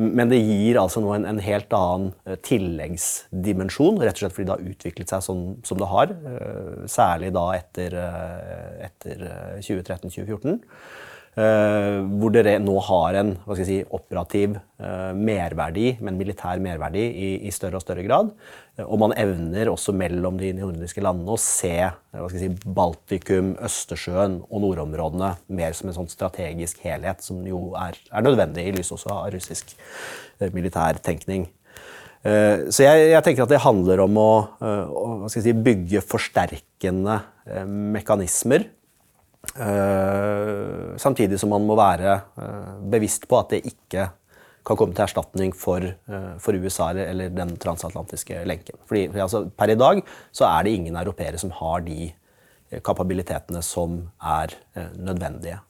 Men 0.00 0.32
det 0.32 0.40
gir 0.40 0.80
altså 0.80 1.02
nå 1.04 1.12
en, 1.12 1.26
en 1.28 1.42
helt 1.44 1.76
annen 1.76 2.14
uh, 2.24 2.38
tilleggsdimensjon, 2.48 4.00
rett 4.00 4.16
og 4.16 4.24
slett 4.24 4.36
fordi 4.38 4.48
det 4.48 4.56
har 4.56 4.72
utviklet 4.72 5.12
seg 5.12 5.26
sånn 5.28 5.44
som 5.68 5.80
det 5.80 5.90
har. 5.92 6.14
Særlig 6.88 7.34
da 7.36 7.44
etter, 7.58 7.98
etter 8.88 9.26
2013-2014. 9.60 10.62
Uh, 11.34 12.04
hvor 12.14 12.30
dere 12.30 12.60
nå 12.62 12.76
har 12.86 13.16
en 13.18 13.32
si, 13.58 13.80
operativ 13.96 14.52
uh, 14.78 15.10
merverdi, 15.18 15.96
men 16.06 16.14
militær 16.14 16.60
merverdi, 16.62 17.02
i, 17.10 17.30
i, 17.48 17.50
større 17.50 17.80
og 17.80 17.82
større 17.82 18.04
grad. 18.06 18.30
Uh, 18.78 18.84
og 18.84 19.00
man 19.02 19.14
evner 19.18 19.66
også 19.72 19.90
mellom 19.98 20.38
de 20.38 20.52
nordiske 20.54 21.02
landene 21.02 21.34
å 21.34 21.40
se 21.42 21.72
si, 22.36 22.50
Baltikum, 22.76 23.56
Østersjøen 23.66 24.44
og 24.46 24.62
nordområdene 24.62 25.32
mer 25.58 25.74
som 25.74 25.90
en 25.90 25.98
sånn 25.98 26.12
strategisk 26.12 26.86
helhet, 26.86 27.26
som 27.26 27.42
jo 27.50 27.72
er, 27.82 27.98
er 28.14 28.26
nødvendig 28.28 28.68
i 28.68 28.76
lys 28.78 28.94
også 28.94 29.10
av 29.16 29.34
russisk 29.34 29.74
militær 30.54 31.02
tenkning. 31.02 31.48
Så 32.24 32.86
jeg, 32.86 33.10
jeg, 33.10 33.20
tenker 33.26 33.44
at 33.44 33.50
det 33.52 33.60
handler 33.60 34.00
om 34.06 34.16
å, 34.16 34.30
å 34.64 35.28
si, 35.28 35.42
bygge 35.52 36.00
forsterkende 36.00 37.18
mekanismer 37.92 38.64
Uh, 39.54 40.96
samtidig 40.98 41.38
som 41.38 41.52
man 41.54 41.62
må 41.62 41.76
være 41.78 42.16
uh, 42.34 42.74
bevisst 42.90 43.28
på 43.30 43.38
at 43.38 43.52
det 43.54 43.60
ikke 43.70 44.08
kan 44.66 44.78
komme 44.80 44.96
til 44.96 45.04
erstatning 45.04 45.52
for, 45.54 45.84
uh, 46.10 46.32
for 46.42 46.58
USA 46.58 46.88
eller 46.90 47.30
den 47.30 47.52
transatlantiske 47.62 48.42
lenken. 48.50 48.80
Fordi, 48.90 49.06
altså, 49.14 49.44
Per 49.54 49.70
i 49.70 49.78
dag 49.78 50.02
så 50.34 50.48
er 50.48 50.66
det 50.66 50.74
ingen 50.74 50.98
europeere 50.98 51.38
som 51.38 51.54
har 51.54 51.86
de 51.86 52.10
kapabilitetene 52.82 53.60
som 53.62 54.00
er 54.18 54.56
nødvendige. 54.98 55.60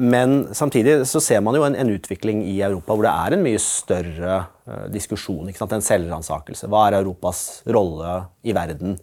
Men 0.00 0.54
samtidig 0.56 1.02
så 1.08 1.20
ser 1.20 1.42
man 1.44 1.56
jo 1.56 1.64
en, 1.66 1.74
en, 1.76 1.90
utvikling 1.92 2.42
i 2.48 2.54
Europa 2.62 2.94
hvor 2.94 3.04
det 3.04 3.12
er 3.12 3.36
en 3.36 3.44
mye 3.44 3.60
større 3.60 4.36
diskusjon. 4.92 5.50
En 5.50 5.84
selvransakelse. 5.84 6.70
Hva 6.72 6.86
er 6.86 6.98
Europas 7.02 7.42
rolle 7.68 8.14
i 8.44 8.54
verden? 8.56 8.96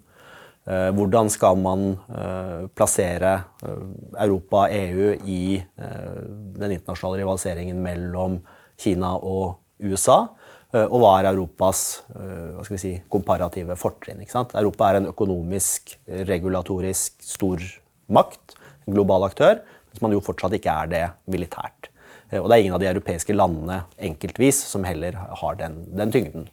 Eh, 0.71 0.89
hvordan 0.95 1.27
skal 1.31 1.57
man 1.59 1.81
eh, 2.07 2.67
plassere 2.77 3.31
eh, 3.65 3.87
Europa 4.23 4.67
EU 4.71 5.09
i 5.27 5.59
den 5.81 6.75
internasjonale 6.77 7.19
rivaliseringen 7.19 7.81
mellom 7.83 8.39
Kina 8.79 9.17
og 9.17 9.59
USA? 9.83 10.23
Og 10.71 11.01
hva 11.01 11.09
er 11.19 11.27
Europas 11.33 11.79
hva 12.15 12.77
si, 12.79 12.93
komparative 13.11 13.75
fortrinn? 13.75 14.21
Europa 14.23 14.87
er 14.87 15.01
en 15.01 15.09
økonomisk, 15.09 15.97
regulatorisk 16.29 17.17
stor 17.27 17.59
makt, 18.07 18.55
en 18.87 18.95
global 18.95 19.25
aktør, 19.27 19.59
mens 19.91 20.05
man 20.05 20.15
jo 20.15 20.21
fortsatt 20.23 20.55
ikke 20.55 20.71
er 20.71 20.93
det 20.93 21.01
militært. 21.33 21.89
Og 22.39 22.47
det 22.47 22.55
er 22.55 22.63
ingen 22.63 22.77
av 22.77 22.79
de 22.79 22.87
europeiske 22.87 23.35
landene 23.35 23.81
enkeltvis 23.99 24.61
som 24.71 24.87
heller 24.87 25.19
har 25.41 25.59
den, 25.59 25.81
den 25.91 26.15
tyngden 26.15 26.47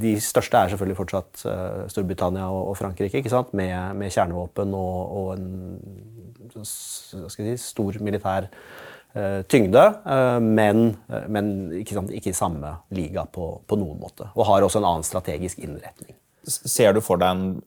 de 0.00 0.14
største 0.22 0.58
er 0.58 0.72
selvfølgelig 0.72 0.98
fortsatt 0.98 1.42
uh, 1.46 1.86
Storbritannia 1.90 2.48
og, 2.50 2.74
Frankrike? 2.78 3.22
Med, 3.52 3.74
med 3.98 4.12
kjernevåpen 4.14 4.74
og, 4.76 5.16
og 5.20 5.32
en 5.36 6.64
si, 6.64 7.56
stor 7.62 7.98
militær 8.04 8.48
uh, 8.48 9.40
tyngde. 9.50 9.84
Uh, 10.06 10.38
men, 10.42 10.96
men 11.28 11.52
ikke, 11.80 11.98
sant, 11.98 12.14
ikke, 12.14 12.32
i 12.32 12.38
samme 12.38 12.74
liga 12.94 13.26
på, 13.26 13.50
på, 13.66 13.80
noen 13.80 14.00
måte. 14.00 14.30
Og 14.34 14.48
har 14.50 14.66
også 14.66 14.82
en 14.82 14.88
annen 14.92 15.06
strategisk 15.06 15.60
innretning. 15.64 16.16
Ser 16.48 16.96
du 16.96 17.02
for 17.04 17.20
deg 17.20 17.34
en, 17.34 17.60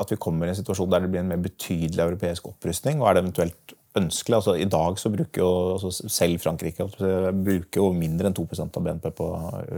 at 0.00 0.10
vi 0.10 0.18
kommer 0.20 0.48
i 0.48 0.54
en 0.54 0.58
situasjon 0.58 0.90
der 0.90 1.04
det 1.04 1.12
blir 1.12 1.22
en 1.22 1.32
mer 1.34 1.42
betydelig 1.44 2.02
europeisk 2.08 2.50
opprustning? 2.50 3.02
og 3.02 3.10
er 3.10 3.18
det 3.18 3.26
eventuelt 3.26 3.78
ønskelig. 3.98 4.38
Altså, 4.38 4.54
I 4.58 4.68
dag 4.70 4.98
så 4.98 5.10
bruker 5.12 5.42
jo 5.42 5.50
altså, 5.74 6.08
selv 6.10 6.40
Frankrike 6.42 6.86
bruker 7.44 7.80
jo 7.80 7.90
mindre 7.96 8.30
enn 8.30 8.36
2% 8.36 8.78
av 8.78 8.86
BNP 8.86 9.10
på, 9.18 9.28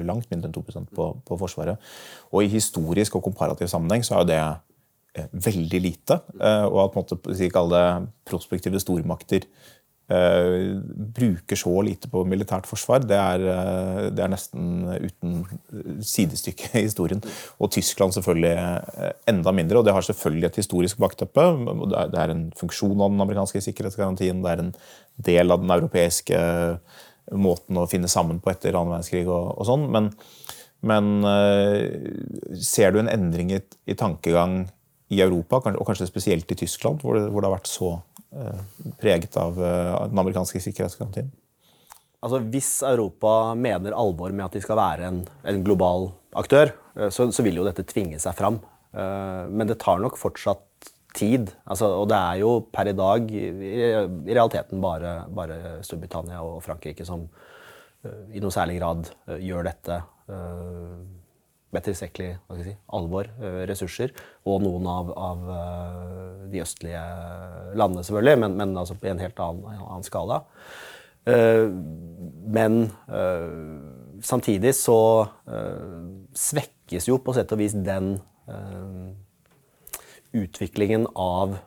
langt 0.08 0.30
mindre 0.32 0.50
enn 0.50 0.56
2 0.56 0.64
på, 0.96 1.08
på 1.26 1.40
Forsvaret. 1.40 1.90
Og 2.32 2.44
i 2.44 2.52
historisk 2.52 3.18
og 3.18 3.26
komparativ 3.28 3.70
sammenheng 3.72 4.06
så 4.06 4.16
er 4.16 4.24
jo 4.24 4.30
det 4.32 4.40
eh, 5.20 5.28
veldig 5.48 5.82
lite. 5.84 6.20
Eh, 6.40 6.64
og 6.68 6.82
at 6.86 6.98
måtte, 6.98 7.20
si, 7.36 7.50
kalle 7.52 7.76
det 7.76 8.12
prospektive 8.30 8.80
stormakter 8.82 9.48
eh, 10.12 10.76
bruker 11.16 11.58
så 11.58 11.72
lite 11.84 12.10
på 12.12 12.22
militært 12.28 12.68
forsvar, 12.68 13.04
det 13.06 13.16
er, 13.18 13.44
uh, 13.46 14.02
det 14.14 14.22
er 14.22 14.32
nesten 14.32 14.86
uten 15.02 15.40
sidestykke 16.04 16.70
i 16.80 16.84
historien. 16.86 17.22
Og 17.62 17.72
Tyskland 17.74 18.14
selvfølgelig 18.16 18.54
uh, 18.56 19.10
enda 19.32 19.54
mindre. 19.56 19.80
og 19.80 19.88
Det 19.88 19.96
har 19.96 20.06
selvfølgelig 20.06 20.50
et 20.50 20.60
historisk 20.62 21.02
bakteppe. 21.02 21.46
Det 21.90 22.22
er, 22.22 22.34
en 22.34 22.46
funksjon 22.56 23.00
av 23.00 23.12
den 23.12 23.26
amerikanske 23.26 23.64
sikkerhetsgarantien. 23.68 24.42
Det 24.44 24.52
er 24.52 24.64
en 24.64 24.72
del 25.30 25.52
av 25.52 25.62
den 25.62 25.74
europeiske 25.74 26.40
måten 27.34 27.78
å 27.80 27.88
finne 27.90 28.08
sammen 28.10 28.38
på 28.38 28.52
etter 28.52 28.76
annen 28.76 28.94
verdenskrig 28.94 29.26
og, 29.26 29.56
og 29.56 29.66
sånn. 29.66 29.88
Men, 29.90 30.12
men 30.86 31.08
ser 32.62 32.94
du 32.94 33.00
en 33.00 33.10
endring 33.10 33.50
i, 33.56 33.58
i 33.90 33.96
tankegang 33.98 34.66
i 35.14 35.22
Europa, 35.22 35.60
og 35.70 35.86
kanskje 35.86 36.08
spesielt 36.08 36.50
i 36.50 36.58
Tyskland, 36.58 37.02
hvor 37.02 37.14
det, 37.14 37.26
hvor 37.30 37.42
det 37.42 37.50
har 37.50 37.56
vært 37.58 37.70
så 37.70 37.96
preget 39.00 39.36
av 39.36 39.58
eh, 39.62 40.08
den 40.10 40.18
amerikanske 40.18 40.60
sikkerhetsgarantien? 40.62 41.30
Altså, 42.24 42.40
hvis 42.50 42.70
Europa 42.86 43.54
mener 43.58 43.96
alvor 43.96 44.32
med 44.32 44.46
at 44.48 44.56
de 44.56 44.62
skal 44.64 44.78
være 44.80 45.08
en, 45.10 45.20
en 45.46 45.62
global 45.64 46.10
aktør, 46.36 46.72
eh, 46.96 47.10
så, 47.12 47.28
så, 47.30 47.44
vil 47.46 47.60
jo 47.60 47.66
dette 47.68 47.86
tvinge 47.88 48.20
seg 48.22 48.36
fram. 48.38 48.62
Men 48.96 49.68
det 49.68 49.74
tar 49.82 49.98
nok 50.00 50.14
fortsatt 50.16 50.86
tid. 51.12 51.50
Altså, 51.68 51.90
og 51.98 52.06
det 52.08 52.16
er 52.16 52.38
jo 52.40 52.52
per 52.72 52.88
i 52.88 52.94
dag 52.96 53.26
i 53.28 53.74
realiteten 54.30 54.80
bare, 54.80 55.10
bare, 55.28 55.58
Storbritannia 55.84 56.38
og 56.40 56.62
Frankrike 56.64 57.04
som 57.04 57.26
i 58.32 58.40
noe 58.40 58.54
særlig 58.54 58.78
grad 58.78 59.10
gjør 59.42 59.66
dette 59.68 59.98
med 61.74 61.84
tilstrekkelig 61.84 62.36
si, 62.62 62.74
alvor, 62.94 63.28
ressurser, 63.68 64.14
og 64.46 64.62
noen 64.64 64.86
av, 64.90 65.12
av, 65.18 65.46
de 66.50 66.62
østlige 66.62 67.02
landene, 67.76 68.04
selvfølgelig, 68.06 68.40
men, 68.44 68.58
men 68.60 68.76
altså 68.78 68.96
på 69.00 69.10
en 69.10 69.22
helt 69.22 69.40
annen, 69.42 69.80
annen 69.82 70.06
skala. 70.06 70.42
Men 72.56 72.76
samtidig 74.22 74.76
så 74.78 75.00
svekkes 76.38 77.10
jo 77.10 77.18
på 77.18 77.34
sett 77.34 77.50
og 77.50 77.58
vis 77.58 77.74
den 77.74 78.12
utviklingen 80.36 81.08
av 81.18 81.58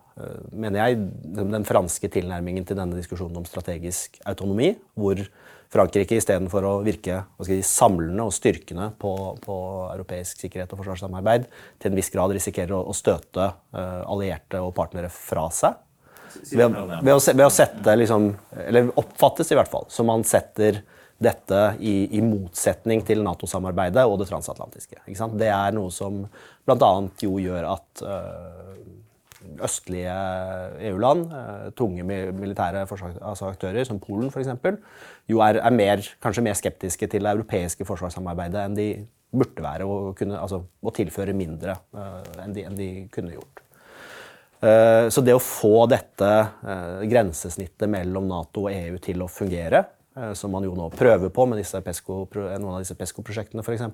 mener 0.51 0.81
jeg, 0.81 0.99
den 1.35 1.67
franske 1.67 2.09
tilnærmingen 2.11 2.65
til 2.67 2.77
denne 2.79 2.97
diskusjonen 2.97 3.39
om 3.39 3.47
strategisk 3.47 4.19
autonomi, 4.27 4.73
hvor 4.97 5.21
Frankrike 5.69 6.17
istedenfor 6.17 6.65
å 6.65 6.71
virke 6.81 7.21
si, 7.45 7.59
samlende 7.65 8.25
og 8.25 8.33
styrkende 8.33 8.89
på, 8.97 9.13
på, 9.43 9.57
europeisk 9.93 10.41
sikkerhet 10.41 10.71
og 10.73 10.81
forsvarssamarbeid, 10.81 11.45
til 11.77 11.91
en 11.91 11.99
viss 11.99 12.09
grad 12.13 12.33
risikerer 12.33 12.73
å, 12.73 12.81
å 12.89 12.95
støte 12.97 13.51
uh, 13.77 14.01
allierte 14.09 14.61
og 14.65 14.73
partnere 14.77 15.11
fra 15.13 15.45
seg. 15.53 15.77
Ved, 16.51 16.73
ved, 16.73 17.13
å, 17.13 17.19
ved 17.21 17.41
å, 17.41 17.49
sette 17.49 17.95
liksom, 17.97 18.27
Eller 18.61 18.91
oppfattes 19.01 19.49
i 19.49 19.55
hvert 19.57 19.71
fall 19.71 19.87
som 19.89 20.05
man 20.11 20.21
setter 20.27 20.83
dette 21.19 21.61
i, 21.83 21.93
i 22.15 22.21
motsetning 22.23 23.01
til 23.03 23.23
Nato-samarbeidet 23.25 24.05
og 24.07 24.21
det 24.21 24.29
transatlantiske. 24.29 25.01
Det 25.35 25.49
er 25.51 25.73
noe 25.75 25.91
som 25.91 26.21
bl.a. 26.69 26.91
jo 27.19 27.33
gjør 27.43 27.65
at 27.73 28.03
uh, 28.05 28.77
østlige 29.65 30.15
EU-land, 30.89 31.29
eh, 31.35 31.69
tunge 31.77 32.05
militære 32.05 32.85
forsvarsaktører 32.89 33.53
aktører 33.53 33.87
som 33.87 34.01
Polen 34.01 34.31
f.eks., 34.31 34.51
jo 35.29 35.41
er, 35.45 35.59
er 35.61 35.75
mer, 35.75 36.03
kanskje 36.23 36.43
mer 36.45 36.57
skeptiske 36.57 37.07
til 37.07 37.25
det 37.25 37.31
europeiske 37.31 37.87
forsvarssamarbeidet 37.87 38.65
enn 38.65 38.77
de 38.77 38.89
burde 39.29 39.61
være, 39.61 39.85
og, 39.85 40.15
kunne, 40.17 40.39
altså, 40.41 40.63
tilføre 40.95 41.35
mindre 41.37 41.75
uh, 41.93 42.23
enn, 42.41 42.55
de, 42.55 42.63
enn, 42.65 42.77
de, 42.77 42.89
kunne 43.13 43.35
gjort. 43.35 43.61
Uh, 44.59 45.05
så 45.13 45.21
det 45.21 45.35
å 45.37 45.43
få 45.43 45.85
dette 45.91 46.31
grensesnittet 47.05 47.91
mellom 47.93 48.25
Nato 48.31 48.65
og 48.65 48.73
EU 48.73 48.97
til 49.03 49.21
å 49.21 49.29
fungere, 49.29 49.85
som 50.35 50.51
man 50.51 50.65
jo 50.65 50.73
nå 50.75 50.89
prøver 50.91 51.29
på 51.31 51.45
med 51.47 51.61
PESCO, 51.85 52.23
noen 52.33 52.73
av 52.73 52.81
disse 52.81 52.97
PESCO-prosjektene 52.97 53.63
f.eks., 53.63 53.85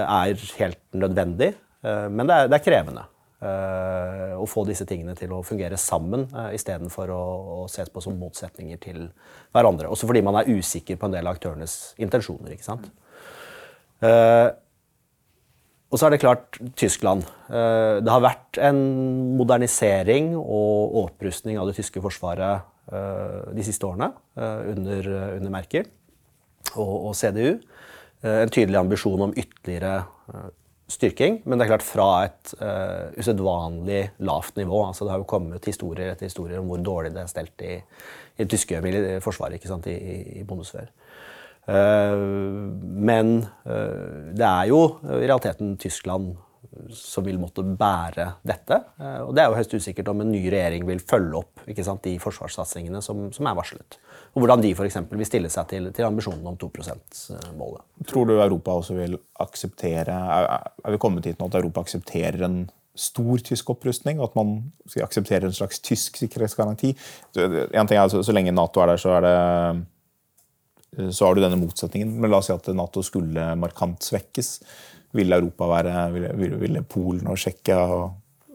er 0.00 0.46
helt 0.58 0.80
nødvendig. 0.96 1.52
Men 1.84 2.26
det 2.26 2.38
er, 2.38 2.48
det 2.50 2.56
er 2.56 2.64
krevende. 2.64 3.04
Uh, 3.40 4.36
å 4.36 4.44
få 4.44 4.66
disse 4.68 4.84
tingene 4.84 5.14
til 5.16 5.30
å 5.32 5.38
fungere 5.40 5.78
sammen 5.80 6.26
uh, 6.34 6.50
istedenfor 6.52 7.08
å, 7.08 7.20
å 7.54 7.68
ses 7.72 7.88
på 7.88 8.02
som 8.04 8.18
motsetninger 8.20 8.76
til 8.82 9.06
hverandre. 9.56 9.88
Også 9.88 10.04
fordi 10.10 10.20
man 10.26 10.36
er 10.36 10.50
usikker 10.50 10.98
på 11.00 11.08
en 11.08 11.14
del 11.14 11.24
av 11.24 11.38
aktørenes 11.38 11.94
intensjoner. 12.04 12.52
ikke 12.52 12.66
sant? 12.66 12.90
Uh, 14.04 14.52
og 15.88 15.96
så 15.96 16.06
er 16.06 16.12
det 16.12 16.20
klart 16.20 16.60
Tyskland. 16.76 17.24
Uh, 17.48 18.04
det 18.04 18.12
har 18.12 18.26
vært 18.26 18.60
en 18.60 18.82
modernisering 19.40 20.34
og 20.36 21.00
opprustning 21.06 21.56
av 21.56 21.72
det 21.72 21.78
tyske 21.80 22.04
forsvaret 22.04 22.68
de 22.90 23.62
siste 23.62 23.86
årene 23.86 24.08
under, 24.34 25.06
under, 25.36 25.50
Merkel 25.54 25.84
og, 26.72 26.94
og 27.06 27.12
CDU. 27.14 27.60
en 28.26 28.50
tydelig 28.50 28.80
ambisjon 28.80 29.28
om 29.28 29.34
ytterligere 29.38 30.00
styrking, 30.90 31.40
men 31.44 31.58
det 31.58 31.66
er 31.66 31.72
klart 31.72 31.86
fra 31.86 32.08
et 32.26 32.52
uh, 32.60 33.10
usedvanlig 33.18 34.02
lavt 34.26 34.58
nivå. 34.58 34.82
Altså, 34.88 35.06
det 35.06 35.14
har 35.14 35.22
jo 35.22 35.30
kommet 35.30 35.68
historier 35.70 36.12
etter 36.12 36.28
historier 36.28 36.60
om 36.60 36.70
hvor 36.70 36.82
dårlig 36.84 37.14
det 37.14 37.22
er 37.24 37.30
stelt 37.30 37.64
i, 37.66 37.78
i 38.40 38.46
tyske 38.50 38.80
forsvaret 39.24 39.58
ikke 39.58 39.70
sant, 39.70 39.88
i, 39.90 39.96
i 40.40 40.44
Bundeswehr. 40.46 40.90
Uh, 41.70 42.16
men 43.10 43.36
uh, 43.68 44.30
det 44.34 44.46
er 44.46 44.70
jo 44.72 44.84
i 45.06 45.26
realiteten 45.26 45.76
Tyskland 45.80 46.32
som 46.94 47.24
vil 47.26 47.38
måtte 47.40 47.64
bære 47.64 48.26
dette. 48.46 48.76
Og 49.24 49.32
det 49.34 49.42
er 49.42 49.48
jo 49.50 49.56
høyst 49.58 49.72
usikkert 49.74 50.10
om 50.12 50.20
en 50.22 50.28
ny 50.30 50.44
regjering 50.52 50.84
vil 50.86 51.00
følge 51.02 51.40
opp 51.40 51.64
sant, 51.82 52.04
de 52.04 52.12
forsvarssatsingene 52.22 53.00
som, 53.02 53.24
som 53.34 53.48
er 53.48 53.56
varslet 53.58 53.96
og 54.30 54.42
hvordan 54.44 54.62
de 54.62 54.74
for 54.78 54.86
vil 54.86 55.26
stille 55.26 55.50
seg 55.50 55.70
til, 55.72 55.88
til 55.94 56.06
ambisjonen 56.06 56.46
om 56.46 56.58
2 56.58 56.68
%-målet. 56.70 57.82
Tror 58.06 58.28
du 58.28 58.36
Europa 58.36 58.76
også 58.78 58.94
vil 58.94 59.16
akseptere 59.42 60.14
Er 60.14 60.92
vi 60.92 61.00
kommet 61.02 61.26
hit 61.26 61.40
nå 61.40 61.48
at 61.50 61.58
Europa 61.58 61.82
aksepterer 61.82 62.44
en 62.46 62.60
stor 62.94 63.42
tysk 63.42 63.70
opprustning, 63.70 64.20
at 64.22 64.34
man 64.36 64.72
aksepterer 65.02 65.46
en 65.48 65.56
slags 65.56 65.80
tysk 65.80 66.16
sikkerhetsgaranti? 66.20 66.94
En 67.74 67.86
ting 67.86 67.98
er 67.98 68.08
Så, 68.08 68.22
så 68.22 68.32
lenge 68.32 68.52
Nato 68.52 68.80
er 68.80 68.92
der, 68.92 68.96
så 68.96 69.16
er 69.18 69.26
det 69.26 69.86
så 71.14 71.26
har 71.26 71.34
du 71.34 71.40
denne 71.40 71.58
motsetningen. 71.58 72.16
Men 72.20 72.30
la 72.30 72.40
oss 72.40 72.48
si 72.50 72.54
at 72.54 72.66
Nato 72.74 73.02
skulle 73.02 73.54
markant 73.56 74.02
svekkes. 74.02 74.60
Ville 75.14 75.36
Europa 75.38 75.68
være, 75.70 75.92
ville, 76.12 76.58
ville 76.58 76.82
Polen 76.82 77.30
og 77.30 77.38
Tsjekkia 77.38 77.78
og 77.78 78.10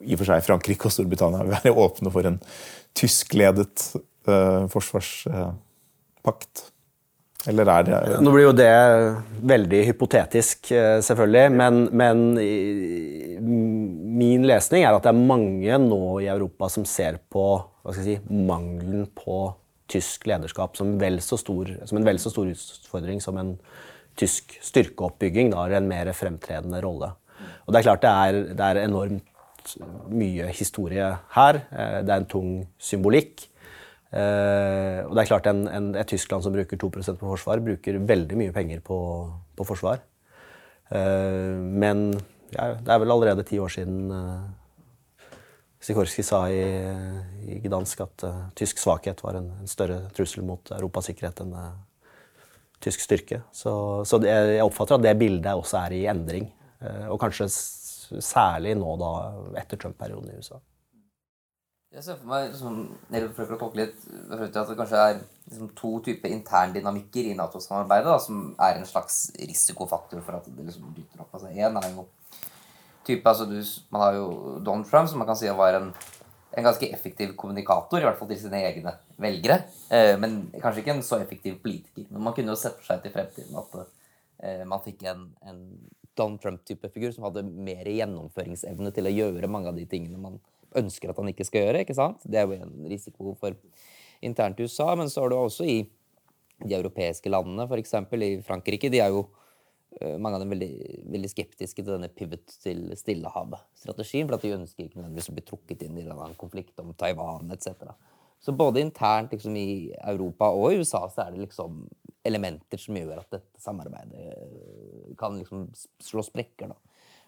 i 0.05 0.13
og 0.13 0.21
for 0.21 0.29
seg 0.29 0.43
Frankrike 0.45 0.88
og 0.88 0.93
Storbritannia 0.93 1.45
være 1.55 1.73
åpne 1.73 2.11
for 2.13 2.27
en 2.31 2.39
tyskledet 2.95 3.88
uh, 4.29 4.65
forsvars... 4.71 5.13
Uh, 5.31 5.53
pakt? 6.25 6.69
Eller 7.45 7.69
er 7.69 7.85
det 7.85 7.97
Nå 8.25 8.31
blir 8.33 8.47
jo 8.47 8.53
det 8.57 8.71
veldig 9.45 9.81
hypotetisk, 9.91 10.71
eh, 10.73 10.97
selvfølgelig. 11.05 11.45
Men, 11.53 11.83
men, 11.93 12.23
min 14.15 14.45
lesning 14.47 14.85
er 14.85 14.95
at 14.95 15.05
det 15.05 15.11
er 15.11 15.27
mange 15.33 15.77
nå 15.83 16.01
i 16.23 16.29
Europa 16.31 16.69
som 16.71 16.88
ser 16.89 17.19
på 17.29 17.45
si, 17.93 18.17
mangelen 18.31 19.05
på 19.13 19.51
tysk 19.91 20.25
lederskap 20.25 20.77
som, 20.79 20.95
stor, 20.97 21.69
som, 21.85 21.99
en 21.99 22.07
vel 22.07 22.17
så 22.21 22.31
stor 22.33 22.49
utfordring 22.49 23.21
som 23.21 23.38
en 23.38 23.53
tysk 24.17 24.55
styrkeoppbygging 24.63 25.51
da, 25.51 25.65
har 25.65 25.77
en 25.77 25.89
mer 25.89 26.09
fremtredende 26.17 26.81
rolle. 26.81 27.11
Og 27.67 27.73
Det 27.73 27.79
er 27.79 27.88
klart 27.89 28.05
det 28.05 28.13
er, 28.13 28.41
det 28.55 28.69
er 28.71 28.81
enormt 28.85 29.75
mye 30.13 30.49
historie 30.53 31.11
her. 31.35 31.61
Eh, 31.69 31.99
det 32.05 32.13
er 32.13 32.23
en 32.23 32.31
tung 32.31 32.51
symbolikk. 32.81 33.47
Uh, 34.15 35.04
og 35.10 35.12
det 35.12 35.25
er 35.25 35.28
klart 35.28 35.47
en, 35.51 35.65
en, 35.67 35.88
Et 35.99 36.08
Tyskland 36.08 36.43
som 36.45 36.54
bruker 36.56 36.80
2% 36.80 37.17
på 37.19 37.32
forsvar, 37.34 37.60
bruker 37.63 37.97
veldig 37.99 38.38
mye 38.39 38.54
penger 38.56 38.80
på, 38.86 38.97
på 39.58 39.67
forsvar. 39.67 39.99
Uh, 40.88 41.60
men 41.60 42.13
ja, 42.54 42.75
det 42.80 42.93
er 42.93 43.01
vel 43.01 43.12
allerede 43.12 43.43
ti 43.43 43.60
år 43.60 43.73
siden 43.73 44.13
uh, 44.13 44.45
Sikorski 45.84 46.23
sa 46.23 46.45
i, 46.47 46.63
i 47.43 47.60
Gdansk 47.65 48.06
at 48.06 48.23
tysk 48.58 48.80
svakhet 48.82 49.19
var 49.21 49.38
en, 49.38 49.51
en, 49.60 49.69
større 49.69 49.99
trussel 50.15 50.45
mot 50.47 50.71
Europas 50.73 51.12
sikkerhet 51.12 51.43
enn 51.43 51.51
tysk 52.82 53.04
styrke. 53.04 53.43
Så, 53.54 53.73
så 54.08 54.17
det, 54.21 54.32
jeg 54.32 54.65
oppfatter 54.65 54.97
at 54.97 55.04
det 55.04 55.13
bildet 55.19 55.51
også 55.54 55.84
er 55.84 55.93
i 55.93 56.08
endring. 56.10 56.47
og 57.12 57.19
kanskje 57.21 57.45
særlig 57.51 58.73
nå 58.80 58.95
da 58.97 59.12
etter 59.62 59.78
Trump-perioden 59.78 60.34
i 60.34 60.39
USA. 60.41 60.58
Jeg 61.95 62.03
ser 62.03 62.17
for 62.19 62.27
meg 62.27 62.49
liksom, 62.49 62.79
prøver 63.38 63.55
å 63.55 63.60
tolke 63.60 63.79
litt, 63.79 63.99
at 64.27 64.41
det 64.51 64.75
kanskje 64.75 64.99
er 64.99 65.13
liksom, 65.21 65.69
to 65.79 65.91
typer 66.03 66.34
interndynamikker 66.36 67.29
i 67.29 67.38
Nato-samarbeidet 67.39 68.15
som 68.25 68.49
er 68.65 68.81
en 68.81 68.88
slags 68.89 69.29
risikofaktor 69.39 70.19
for 70.25 70.36
at 70.36 70.49
det 70.51 70.65
liksom 70.67 70.89
dytter 70.97 71.23
opp. 71.23 71.31
Altså, 71.31 71.53
en 71.53 71.79
er 71.79 71.88
jo 71.93 72.03
type, 73.08 73.23
altså, 73.23 73.47
du, 73.47 73.55
Man 73.95 74.03
har 74.03 74.17
jo 74.17 74.27
Donald 74.60 74.89
Trump, 74.89 75.08
som 75.08 75.23
man 75.23 75.29
kan 75.29 75.39
si 75.39 75.47
var 75.55 75.79
en, 75.79 75.88
en 76.51 76.67
ganske 76.67 76.89
effektiv 76.97 77.31
kommunikator, 77.39 78.01
i 78.01 78.10
hvert 78.10 78.19
fall 78.19 78.31
til 78.34 78.41
sine 78.43 78.60
egne 78.67 78.97
velgere. 79.21 79.62
Eh, 79.88 80.17
men 80.19 80.49
kanskje 80.58 80.84
ikke 80.84 80.97
en 80.97 81.05
så 81.05 81.21
effektiv 81.23 81.62
politiker. 81.63 82.10
Men 82.10 82.27
man 82.27 82.36
kunne 82.36 82.51
jo 82.51 82.60
sett 82.60 82.75
for 82.81 82.89
seg 82.89 83.05
til 83.05 83.15
fremtiden 83.15 83.55
at 83.62 83.79
eh, 83.79 84.65
man 84.67 84.84
fikk 84.84 85.08
en, 85.13 85.29
en 85.47 85.63
Donald 86.15 86.43
Trump-type 86.43 86.91
figur 86.91 87.15
som 87.15 87.29
hadde 87.29 87.43
mer 87.47 87.88
gjennomføringsevne 87.88 88.91
til 88.95 89.08
å 89.08 89.15
gjøre 89.15 89.51
mange 89.51 89.71
av 89.71 89.79
de 89.79 89.88
tingene 89.88 90.19
man 90.19 90.36
ønsker 90.79 91.11
at 91.11 91.21
han 91.21 91.31
ikke 91.31 91.47
skal 91.47 91.67
gjøre. 91.67 91.83
ikke 91.85 91.97
sant? 91.97 92.23
Det 92.25 92.39
er 92.39 92.47
jo 92.47 92.59
en 92.59 92.89
risiko 92.91 93.35
for 93.39 93.57
internt 94.25 94.59
i 94.59 94.67
USA, 94.67 94.93
men 94.95 95.11
så 95.11 95.23
har 95.23 95.31
du 95.31 95.38
også 95.38 95.67
i 95.67 95.79
de 96.63 96.75
europeiske 96.77 97.31
landene, 97.31 97.67
f.eks. 97.67 97.97
i 98.15 98.31
Frankrike. 98.45 98.91
De 98.91 99.01
er 99.03 99.11
jo 99.11 99.25
eh, 99.99 100.15
mange 100.17 100.39
av 100.39 100.45
dem 100.45 100.53
veldig, 100.55 100.71
veldig 101.11 101.31
skeptiske 101.31 101.83
til 101.83 101.91
denne 101.91 102.09
pivot 102.09 102.57
til 102.63 102.88
Stillehavet-strategien, 102.95 104.29
for 104.29 104.38
at 104.38 104.45
de 104.45 104.55
ønsker 104.55 104.88
ikke 104.88 105.01
nødvendigvis 105.01 105.31
å 105.31 105.35
bli 105.35 105.45
trukket 105.49 105.85
inn 105.88 105.99
i 105.99 106.07
en 106.07 106.39
konflikt 106.39 106.79
om 106.83 106.93
Taiwan 106.97 107.51
etc. 107.55 107.91
Så 108.39 108.55
både 108.55 108.83
internt 108.83 109.31
liksom, 109.33 109.55
i 109.57 109.91
Europa 110.05 110.51
og 110.53 110.71
i 110.71 110.81
USA 110.81 111.05
så 111.09 111.25
er 111.25 111.35
det 111.35 111.45
liksom 111.47 111.85
elementer 112.25 112.81
som 112.81 112.97
gjør 112.97 113.21
at 113.21 113.38
dette 113.38 113.61
samarbeidet 113.61 114.25
eh, 114.31 115.13
kan 115.19 115.38
liksom 115.39 115.67
slå 116.01 116.23
sprekker. 116.25 116.71
da. 116.71 116.77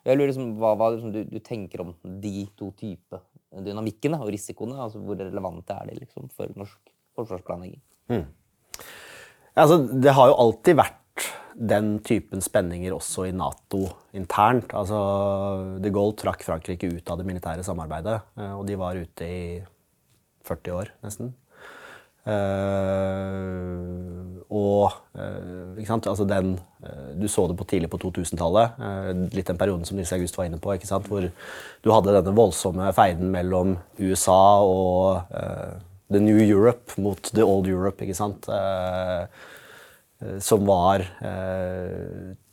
Jeg 0.07 0.17
lurer 0.17 0.31
liksom, 0.31 0.53
Hva, 0.59 0.73
hva 0.79 0.91
liksom, 0.93 1.13
du, 1.13 1.23
du, 1.27 1.39
tenker 1.43 1.83
om 1.83 1.93
de 2.23 2.47
to 2.57 2.71
typer 2.79 3.23
dynamikkene 3.51 4.19
og 4.21 4.31
risikoene? 4.33 4.77
altså 4.83 5.01
Hvor 5.03 5.19
relevante 5.19 5.75
er 5.75 5.89
de 5.89 5.99
liksom, 6.01 6.29
for 6.35 6.51
norsk 6.57 6.93
forsvarsplanlegging? 7.17 7.81
Mm. 8.11 8.25
Altså, 9.57 9.81
det 9.89 10.13
har 10.13 10.29
jo 10.29 10.39
alltid 10.43 10.77
vært 10.77 11.27
den 11.57 11.95
typen 12.05 12.43
spenninger 12.45 12.93
også 12.93 13.25
i 13.27 13.33
Nato 13.33 13.87
internt. 14.17 14.75
Altså, 14.77 15.79
De 15.81 15.91
Gaulle 15.93 16.17
trakk 16.19 16.45
Frankrike 16.45 16.91
ut 16.91 17.09
av 17.09 17.17
det 17.17 17.25
militære 17.25 17.65
samarbeidet, 17.65 18.19
eh, 18.37 18.53
og 18.53 18.67
de 18.69 18.77
var 18.77 18.99
ute 18.99 19.25
i 19.25 19.41
40 20.47 20.77
år, 20.77 20.93
nesten. 21.03 21.33
Uh, 22.27 22.33
og 24.47 24.93
uh, 25.17 25.73
ikke 25.75 25.89
sant? 25.89 26.07
Altså 26.07 26.27
den, 26.27 26.53
uh, 26.85 27.09
Du 27.19 27.27
så 27.31 27.47
det 27.49 27.57
på 27.59 27.67
tidlig 27.67 27.89
på 27.91 27.99
2000-tallet. 27.99 28.79
litt 29.35 29.47
den 29.47 29.59
perioden 29.59 29.85
som 29.85 29.97
Nils 29.97 30.13
August 30.13 30.37
var 30.37 30.47
inne 30.47 30.59
på. 30.61 30.73
ikke 30.73 30.89
sant? 30.89 31.07
Hvor 31.07 31.27
du 31.27 31.91
hadde 31.91 32.15
denne 32.15 32.35
voldsomme 32.35 32.91
feiden 32.95 33.31
mellom 33.33 33.77
USA 33.99 34.63
og 34.63 35.27
the 36.09 36.19
new 36.23 36.39
Europe 36.39 36.95
mot 36.97 37.31
the 37.33 37.43
old 37.43 37.67
Europe. 37.67 38.03
ikke 38.03 38.15
sant? 38.17 38.47
som 40.41 40.63
var 40.65 41.03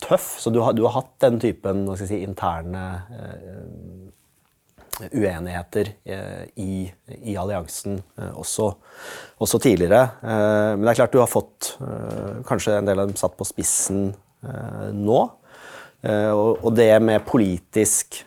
tøff. 0.04 0.26
Så 0.37 0.50
du 0.52 0.59
har, 0.61 0.74
du 0.76 0.83
har, 0.85 0.98
hatt 0.98 1.14
den 1.24 1.38
typen 1.40 1.87
si, 1.96 2.18
interne 2.20 2.83
uenigheter 5.12 5.88
eh, 6.04 6.44
i, 6.54 6.92
i 7.22 7.37
alliansen 7.37 8.02
eh, 8.18 8.33
også, 8.38 8.70
også, 9.42 9.59
tidligere. 9.59 10.02
Eh, 10.22 10.72
men 10.76 10.85
det 10.85 10.94
er 10.94 11.00
klart 11.02 11.14
du 11.14 11.22
har 11.22 11.30
fått 11.30 11.72
kanskje 12.48 12.78
en 12.78 12.88
del 12.88 13.00
av 13.02 13.11
dem 13.11 13.18
satt 13.18 13.37
på 13.38 13.46
spissen 13.48 14.12
nå. 14.94 15.20
Og 16.04 16.66
det 16.76 16.90
med 17.00 17.22
politisk 17.24 18.18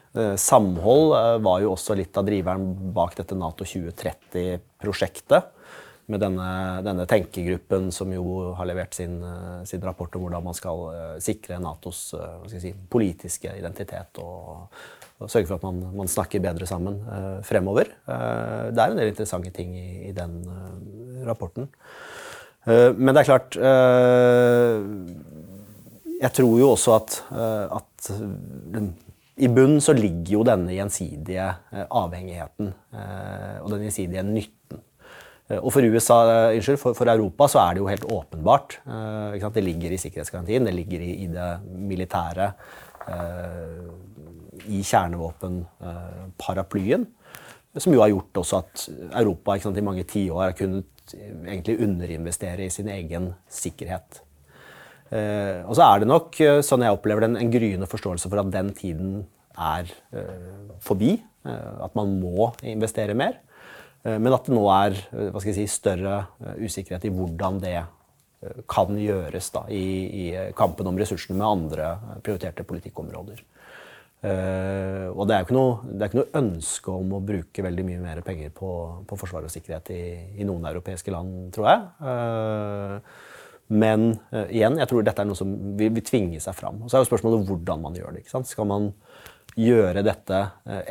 samhold 0.41 1.11
var 1.45 1.59
jo 1.61 1.75
også 1.75 1.93
litt 1.93 2.17
av 2.17 2.25
driveren 2.25 2.71
bak 2.95 3.13
dette 3.19 3.37
Nato 3.37 3.67
2030-prosjektet. 3.69 5.53
Med 6.09 6.23
denne, 6.23 6.47
denne, 6.87 7.05
tenkegruppen 7.05 7.91
som 7.93 8.09
jo 8.15 8.55
har 8.57 8.65
levert 8.65 8.97
sin, 8.97 9.19
sin, 9.69 9.83
rapport 9.85 10.15
om 10.17 10.25
hvordan 10.25 10.47
man 10.47 10.57
skal 10.57 10.87
sikre 11.21 11.59
Natos 11.61 12.15
si, 12.49 12.71
politiske 12.89 13.53
identitet 13.59 14.17
og, 14.23 14.71
og 15.17 15.31
sørge 15.31 15.49
for 15.49 15.57
at 15.57 15.65
man, 15.65 15.81
man 16.03 16.09
snakker 16.11 16.43
bedre 16.43 16.67
sammen 16.69 16.99
uh, 17.07 17.39
fremover. 17.45 17.89
Uh, 18.05 18.69
det 18.69 18.83
er 18.83 18.93
en 18.93 18.99
del 18.99 19.11
interessante 19.11 19.53
ting 19.55 19.73
i, 19.77 20.09
i 20.11 20.13
den 20.15 20.39
uh, 20.45 21.25
rapporten. 21.27 21.69
men 22.67 23.15
det 23.15 23.21
er 23.21 23.27
klart 23.27 23.55
Jeg 26.19 26.31
tror 26.35 26.57
jo 26.59 26.71
også 26.73 26.95
at, 26.97 27.13
at 27.77 28.09
i 29.39 29.47
bunnen 29.47 29.79
så 29.81 29.93
ligger 29.95 30.33
jo 30.33 30.43
denne 30.43 30.75
gjensidige 30.75 31.45
avhengigheten 31.71 32.73
og 33.61 33.71
den 33.71 33.85
gjensidige 33.85 34.23
nytten. 34.27 34.81
Og 35.61 35.71
for, 35.71 35.87
USA, 35.87 36.51
unnskyld, 36.57 36.77
for, 36.81 36.97
for, 36.97 37.07
Europa 37.07 37.47
så 37.47 37.59
er 37.63 37.73
det 37.73 37.81
jo 37.85 37.87
helt 37.87 38.11
åpenbart. 38.11 38.79
Det 39.55 39.63
ligger 39.63 39.95
i 39.95 40.01
sikkerhetsgarantien, 40.03 40.67
det 40.67 40.75
ligger 40.75 40.99
i, 40.99 41.11
i 41.23 41.27
det 41.31 41.49
militære 41.71 42.51
i 44.65 44.83
kjernevåpenparaplyen. 44.83 47.05
Som 47.77 47.93
jo 47.93 48.01
har 48.01 48.09
gjort 48.09 48.37
også 48.41 48.57
at 48.63 48.89
Europa 49.21 49.59
sant, 49.61 49.77
i 49.77 49.85
mange 49.85 50.09
tiår 50.09 50.41
har 50.47 50.57
kunnet 50.57 51.13
egentlig 51.13 51.83
underinvestere 51.85 52.65
i 52.65 52.73
sin 52.73 52.89
egen 52.91 53.25
sikkerhet. 53.53 54.25
Eh, 55.13 55.61
og 55.63 55.75
så 55.77 55.81
er 55.85 55.95
det 56.01 56.09
nok, 56.09 56.33
eh, 56.41 56.65
sånn 56.65 56.83
jeg 56.83 56.95
opplever 56.97 57.21
det, 57.23 57.29
en 57.37 57.53
gryende 57.53 57.87
forståelse 57.87 58.27
for 58.27 58.37
at 58.41 58.51
den 58.51 58.73
tiden 58.75 59.29
er 59.55 59.85
eh, 60.11 60.75
forbi. 60.83 61.23
Eh, 61.47 61.75
at 61.85 61.95
man 61.97 62.17
må 62.21 62.51
investere 62.65 63.15
mer. 63.17 63.39
Eh, 64.03 64.17
men 64.17 64.33
at 64.33 64.47
det 64.47 64.55
nå 64.55 64.65
er 64.73 64.97
eh, 64.97 65.51
si, 65.53 65.67
større 65.71 66.25
usikkerhet 66.59 67.07
i 67.07 67.13
hvordan 67.13 67.61
det 67.63 67.77
kan 68.69 68.93
gjøres 69.01 69.47
da, 69.49 69.63
i, 69.73 69.85
i 70.13 70.25
kampen 70.55 70.85
om 70.85 70.97
ressursene 70.99 71.39
med 71.39 71.47
andre 71.47 71.87
prioriterte 72.21 72.61
politikkområder. 72.69 73.39
Uh, 74.17 75.13
og 75.13 75.27
det 75.29 75.35
er 75.35 75.43
jo 75.43 75.45
ikke 75.45 75.55
noe, 75.55 75.73
ikke 76.07 76.17
noe 76.17 76.39
ønske 76.39 76.89
om 76.89 77.11
å 77.13 77.21
bruke 77.21 77.61
veldig 77.61 77.83
mye 77.85 77.99
mer 78.01 78.21
penger 78.25 78.49
på, 78.55 78.69
på 79.05 79.17
forsvar 79.19 79.45
og 79.45 79.53
sikkerhet 79.53 79.91
i, 79.93 80.03
i, 80.41 80.47
noen 80.47 80.65
europeiske 80.71 81.13
land, 81.13 81.51
tror 81.53 81.69
jeg. 81.69 81.83
Uh, 82.01 83.67
men 83.77 84.07
uh, 84.33 84.47
igjen, 84.47 84.79
jeg 84.81 84.89
tror 84.89 85.05
dette 85.05 85.21
er 85.21 85.29
noe 85.29 85.37
som 85.37 85.53
vil, 85.77 85.93
vil, 85.99 86.05
tvinge 86.07 86.41
seg 86.41 86.57
fram. 86.57 86.81
Og 86.81 86.89
så 86.89 86.97
er 86.97 87.05
jo 87.05 87.11
spørsmålet 87.11 87.45
hvordan 87.51 87.83
man 87.85 87.99
gjør 87.99 88.15
det. 88.15 88.25
ikke 88.25 88.33
sant? 88.33 88.49
Skal 88.49 88.69
man 88.69 88.89
gjøre 89.57 90.03
dette 90.05 90.39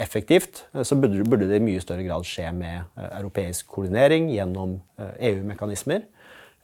effektivt, 0.03 0.65
så 0.83 0.97
burde, 0.99 1.47
det 1.47 1.61
i 1.61 1.63
mye 1.63 1.83
større 1.83 2.03
grad 2.03 2.25
skje 2.27 2.49
med 2.51 2.97
europeisk 3.13 3.69
koordinering 3.71 4.27
gjennom 4.33 4.73
EU-mekanismer. 4.99 6.03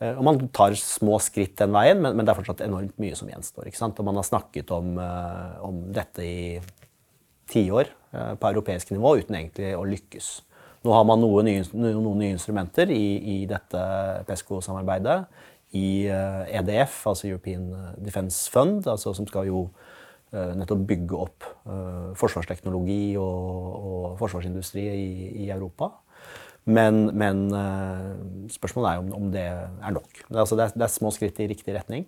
Eh, 0.03 0.19
og 0.19 0.25
man 0.27 0.41
tar 0.55 0.75
små 0.79 1.19
skritt 1.23 1.57
den 1.61 1.75
veien, 1.75 2.01
men, 2.03 2.17
men, 2.17 2.27
det 2.27 2.33
er 2.33 2.41
fortsatt 2.41 2.65
enormt 2.67 2.97
mye 3.03 3.19
som 3.19 3.31
gjenstår. 3.31 3.69
ikke 3.69 3.81
sant? 3.81 3.99
Og 4.01 4.09
man 4.09 4.19
har 4.19 4.27
snakket 4.27 4.73
om, 4.75 4.97
uh, 4.99 5.61
om 5.67 5.85
dette 5.95 6.27
i 6.27 6.41
tiår 7.53 7.93
uh, 8.15 8.35
på 8.41 8.51
europeisk 8.51 8.95
nivå 8.95 9.17
uten 9.21 9.39
egentlig 9.39 9.75
å 9.79 9.87
lykkes. 9.87 10.33
Nå 10.83 10.95
har 10.97 11.07
man 11.07 11.23
noen 11.23 11.47
nye, 11.47 11.63
noen 11.79 12.19
nye 12.19 12.35
instrumenter 12.35 12.91
i, 12.91 13.05
i 13.37 13.39
dette 13.47 13.83
PESCO-samarbeidet. 14.27 15.21
I 15.79 16.05
EDF, 16.53 16.99
altså 17.09 17.31
European 17.31 17.95
Defence 17.97 18.51
Fund, 18.53 18.83
altså 18.91 19.15
som 19.17 19.25
skal 19.25 19.47
jo 19.49 19.63
nettopp 20.33 20.83
bygge 20.91 21.17
opp 21.17 21.47
forsvarsteknologi 22.21 23.15
og, 23.17 23.47
og 23.79 24.19
forsvarsindustri 24.21 24.85
i, 24.91 25.31
i 25.47 25.49
Europa. 25.55 25.89
Men, 26.65 27.09
men 27.19 27.49
uh, 27.51 28.13
spørsmålet 28.53 28.93
er 28.93 29.01
om, 29.03 29.09
om, 29.19 29.31
det 29.35 29.47
er 29.51 29.95
nok. 29.95 30.21
Altså, 30.31 30.59
det, 30.59 30.69
er, 30.69 30.77
det 30.77 30.87
er, 30.87 30.93
små 30.95 31.11
skritt 31.15 31.41
i 31.43 31.49
riktig 31.51 31.75
retning, 31.75 32.07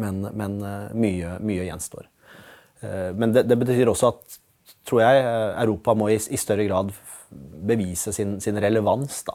men, 0.00 0.22
men 0.32 0.56
uh, 0.64 0.94
mye, 0.96 1.36
mye, 1.44 1.66
gjenstår. 1.68 2.08
Uh, 2.80 3.12
men 3.18 3.34
det, 3.36 3.44
det, 3.50 3.58
betyr 3.60 3.92
også 3.92 4.14
at 4.14 4.40
tror 4.86 5.02
jeg, 5.02 5.28
Europa 5.66 5.92
må 5.98 6.08
i, 6.14 6.16
i 6.16 6.40
større 6.40 6.64
grad 6.68 6.94
bevise 7.66 8.14
sin, 8.14 8.36
sin 8.40 8.56
relevans 8.62 9.18
da, 9.26 9.34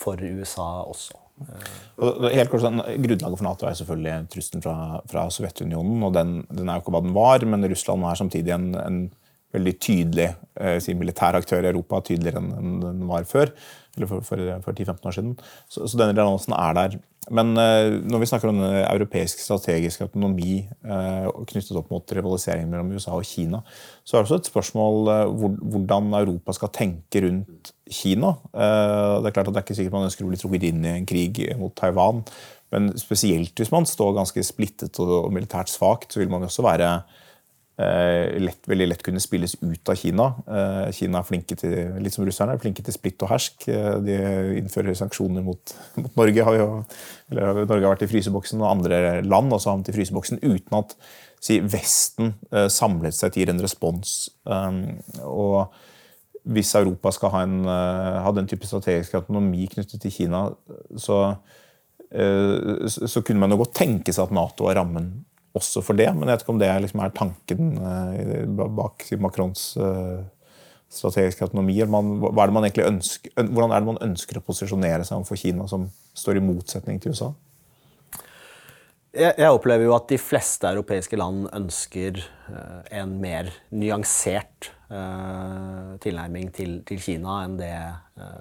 for 0.00 0.16
USA 0.24 0.68
også. 0.88 1.18
Helt 1.98 2.50
kort, 2.50 2.62
sånn, 2.64 2.80
Grunnlaget 2.80 3.38
for 3.38 3.44
Nato 3.44 3.68
er 3.68 3.76
selvfølgelig 3.76 4.30
trusselen 4.32 4.64
fra, 4.64 4.76
fra 5.10 5.26
Sovjetunionen. 5.32 6.00
og 6.08 6.16
den, 6.16 6.32
den, 6.48 6.64
er 6.64 6.78
jo 6.78 6.84
ikke 6.86 6.94
hva 6.96 7.02
den 7.04 7.14
var, 7.16 7.44
men 7.44 7.68
Russland 7.70 8.08
er 8.08 8.18
samtidig 8.18 8.54
en, 8.56 8.70
en 8.80 8.98
veldig 9.54 9.74
tydelig 9.80 10.30
eh, 10.60 10.78
si 10.82 10.94
militær 10.98 11.38
aktør 11.38 11.64
i 11.64 11.70
Europa, 11.72 12.02
tydeligere 12.04 12.42
enn 12.42 12.80
den 12.82 13.04
var 13.08 13.28
før. 13.28 13.52
Eller 13.96 14.10
for, 14.10 14.24
for, 14.26 14.42
for 14.64 14.74
10-15 14.76 15.08
år 15.10 15.16
siden. 15.16 15.38
Så, 15.66 15.86
så 15.86 15.98
denne 15.98 16.14
relevansen 16.14 16.54
er 16.56 16.76
der. 16.76 16.98
Men 17.34 17.52
eh, 17.60 17.94
når 18.08 18.22
vi 18.22 18.28
snakker 18.30 18.50
om 18.50 18.60
den 18.60 18.76
europeiske 18.82 19.42
strategiske 19.42 20.06
autonomi 20.06 20.60
eh, 20.64 21.30
knyttet 21.48 21.76
opp 21.80 21.90
mot 21.92 22.14
rivaliseringen 22.16 22.70
mellom 22.72 22.92
USA 22.96 23.16
og 23.16 23.26
Kina, 23.28 23.62
så 24.04 24.16
er 24.16 24.22
det 24.22 24.28
også 24.28 24.40
et 24.42 24.52
spørsmål 24.52 25.10
hvor, 25.40 25.56
hvordan 25.74 26.12
Europa 26.20 26.56
skal 26.56 26.72
tenke 26.76 27.24
rundt 27.24 27.72
Kina. 27.88 28.34
Det 28.52 29.28
er 29.30 29.32
klart 29.32 29.48
at 29.48 29.54
det 29.54 29.60
er 29.62 29.64
ikke 29.64 29.76
sikkert 29.78 29.94
man 29.96 30.10
ønsker 30.10 30.26
å 30.26 30.28
bli 30.28 30.40
trukket 30.40 30.66
inn 30.68 30.82
i 30.84 30.90
en 30.92 31.08
krig 31.08 31.40
mot 31.56 31.72
Taiwan. 31.76 32.20
Men 32.74 32.90
spesielt 33.00 33.56
hvis 33.56 33.72
man 33.72 33.88
står 33.88 34.16
ganske 34.18 34.44
splittet 34.44 35.00
og, 35.00 35.30
militært 35.32 35.72
svakt, 35.72 36.12
så 36.12 36.20
vil 36.20 36.32
man 36.32 36.44
også 36.44 36.64
være 36.66 36.90
lett, 37.78 38.64
veldig 38.66 38.88
lett 38.88 39.02
kunne 39.06 39.20
spilles 39.22 39.54
ut 39.60 39.90
av 39.90 39.94
Kina. 39.98 40.24
Eh, 40.50 40.88
Kina 40.96 41.20
er 41.20 41.26
flinke 41.28 41.54
til 41.58 42.00
litt 42.02 42.14
som 42.14 42.24
russerne, 42.26 42.56
er 42.56 42.62
flinke 42.62 42.82
til 42.82 42.94
splitt 42.94 43.22
og 43.22 43.30
hersk. 43.30 43.68
Eh, 43.70 43.92
de 44.02 44.16
innfører 44.58 44.96
sanksjoner 44.98 45.44
mot, 45.46 45.74
mot 46.00 46.18
Norge. 46.18 46.46
Har 46.48 46.58
jo, 46.58 46.66
eller, 47.30 47.62
Norge 47.62 47.86
har 47.86 47.94
vært 47.94 48.02
i 48.08 48.10
fryseboksen, 48.10 48.64
og 48.64 48.72
andre 48.72 49.20
land 49.22 49.54
har 49.54 49.62
havnet 49.62 49.92
i 49.92 49.94
fryseboksen 49.94 50.42
uten 50.42 50.80
at 50.80 50.96
si, 51.38 51.60
Vesten 51.62 52.34
samlet 52.74 53.14
seg 53.14 53.36
til 53.36 53.52
en 53.52 53.62
respons. 53.62 54.16
og 55.22 55.70
hvis 56.48 56.74
Europa 56.74 57.12
skal 57.14 57.30
ha, 57.30 57.44
en, 57.44 57.62
ha 57.68 58.30
den 58.34 58.48
type 58.50 58.66
strategisk 58.66 59.14
autonomi 59.20 59.68
knyttet 59.70 60.00
til 60.02 60.10
Kina, 60.10 60.48
så, 60.98 61.18
så 62.88 63.22
kunne 63.22 63.44
man 63.44 63.54
jo 63.54 63.60
godt 63.60 63.76
tenke 63.84 64.14
seg 64.16 64.24
at 64.26 64.34
Nato 64.34 64.66
er 64.66 64.80
rammen 64.80 65.12
også 65.58 65.82
for 65.84 65.98
det. 65.98 66.08
Men 66.14 66.28
jeg 66.28 66.38
vet 66.38 66.44
ikke 66.44 66.54
om 66.54 66.62
det 66.62 66.72
liksom 66.84 67.04
er 67.04 67.14
tanken 67.16 67.70
uh, 67.82 68.68
bak 68.78 69.06
Macrons 69.20 69.70
strategiske 69.74 70.34
strategisk 70.88 71.42
autonomi? 71.44 71.76
Man, 71.84 72.14
er 72.64 72.88
ønsker, 72.88 73.32
hvordan 73.36 73.74
er 73.74 73.82
det 73.82 73.90
man 73.90 74.00
ønsker 74.08 74.40
å 74.40 74.44
posisjonere 74.44 75.04
seg 75.04 75.18
overfor 75.18 75.40
Kina, 75.40 75.68
som 75.68 75.88
står 76.16 76.40
i 76.40 76.44
motsetning 76.44 77.00
til 77.02 77.12
USA? 77.12 77.32
Jeg, 79.18 79.48
opplever 79.50 79.88
jo 79.88 79.94
at 79.96 80.06
de 80.10 80.18
fleste 80.20 80.68
europeiske 80.68 81.16
land 81.18 81.48
ønsker 81.56 82.20
uh, 82.48 82.82
en 82.92 83.16
mer 83.20 83.52
nyansert 83.70 84.74
tilnærming 84.88 86.46
til, 86.56 86.78
til, 86.88 86.96
Kina 87.04 87.42
enn 87.44 87.58
det 87.58 87.74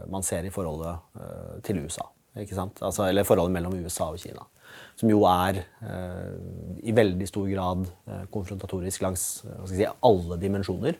man 0.07 0.23
ser 0.23 0.45
i 0.47 0.51
forholdet 0.53 1.59
til 1.67 1.81
USA. 1.83 2.05
Altså, 2.39 3.01
eller 3.03 3.27
forholdet 3.27 3.57
mellom 3.57 3.75
USA 3.83 4.07
og 4.13 4.21
Kina. 4.21 4.45
Som 4.97 5.11
jo 5.13 5.21
er 5.29 5.59
i 6.81 6.93
veldig 6.97 7.27
stor 7.29 7.45
grad 7.51 7.83
konfrontatorisk 8.33 9.03
langs 9.05 9.25
si, 9.69 9.85
alle 9.85 10.37
dimensjoner. 10.41 10.97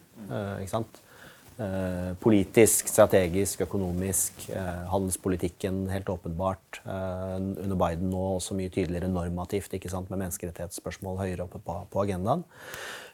Eh, 1.58 2.14
politisk, 2.22 2.88
strategisk, 2.88 3.62
økonomisk. 3.62 4.50
Eh, 4.50 4.84
handelspolitikken, 4.92 5.88
helt 5.90 6.10
åpenbart. 6.10 6.82
Eh, 6.86 7.36
under 7.36 7.76
Biden 7.76 8.12
nå 8.12 8.36
også 8.36 8.54
mye 8.54 8.70
tydeligere 8.70 9.10
normativt, 9.10 9.72
med 10.10 10.20
menneskerettighetsspørsmål 10.20 11.18
høyere 11.18 11.48
oppe 11.48 11.58
på, 11.58 11.80
på 11.90 12.04
agendaen. 12.04 12.44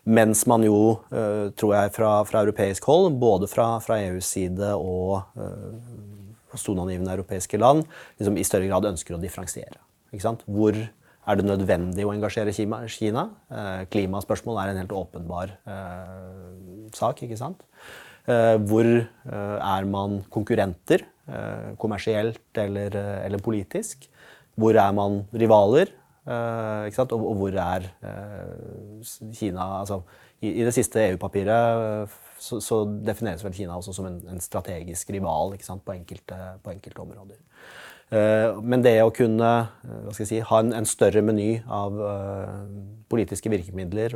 Mens 0.04 0.46
man 0.46 0.64
jo, 0.64 1.00
tror 1.56 1.74
jeg, 1.76 1.92
fra, 1.96 2.24
fra 2.24 2.42
europeisk 2.44 2.84
hold, 2.84 3.14
både 3.16 3.48
fra, 3.48 3.80
fra 3.80 4.02
EUs 4.04 4.26
side 4.26 4.74
og 4.76 5.24
uh, 5.40 6.58
toneangivende 6.60 7.14
europeiske 7.14 7.58
land, 7.58 7.86
liksom 8.20 8.36
i 8.36 8.44
større 8.44 8.68
grad 8.68 8.84
ønsker 8.92 9.16
å 9.16 9.22
differensiere. 9.22 9.80
Hvor 10.46 10.78
er 10.78 11.40
det 11.40 11.46
nødvendig 11.48 12.06
å 12.06 12.14
engasjere 12.14 12.54
Kina? 12.54 13.28
Klimaspørsmål 13.90 14.60
er 14.62 14.72
en 14.72 14.82
helt 14.84 14.96
åpenbar 14.96 15.56
sak. 16.94 17.24
ikke 17.24 17.40
sant? 17.40 17.64
Eh, 18.24 18.56
hvor 18.70 18.88
eh, 18.88 19.58
er 19.60 19.88
man 19.90 20.22
konkurrenter, 20.32 21.04
eh, 21.28 21.74
kommersielt 21.80 22.56
eller, 22.56 22.96
eller, 23.26 23.42
politisk? 23.44 24.08
Hvor 24.56 24.78
er 24.80 24.94
man 24.96 25.26
rivaler? 25.34 25.92
Og, 26.24 27.12
og, 27.12 27.34
hvor 27.36 27.56
er 27.60 27.90
Kina 29.36 29.66
altså, 29.82 29.98
i, 30.40 30.54
i, 30.54 30.62
det 30.64 30.72
siste 30.72 31.02
EU-papiret 31.10 32.14
så, 32.40 32.62
så, 32.64 32.78
defineres 33.04 33.44
vel 33.44 33.52
Kina 33.58 33.76
også 33.76 33.92
som 33.98 34.08
en, 34.08 34.22
en 34.32 34.40
strategisk 34.40 35.12
rival 35.12 35.52
på 35.58 35.92
enkelte, 35.98 36.38
på, 36.64 36.72
enkelte, 36.72 37.02
områder. 37.04 37.36
Men 38.12 38.84
det 38.84 39.00
å 39.02 39.14
kunne 39.16 39.50
si, 40.14 40.38
ha 40.38 40.58
en, 40.62 40.68
en, 40.78 40.86
større 40.86 41.24
meny 41.26 41.64
av 41.66 41.96
politiske 43.10 43.50
virkemidler 43.50 44.14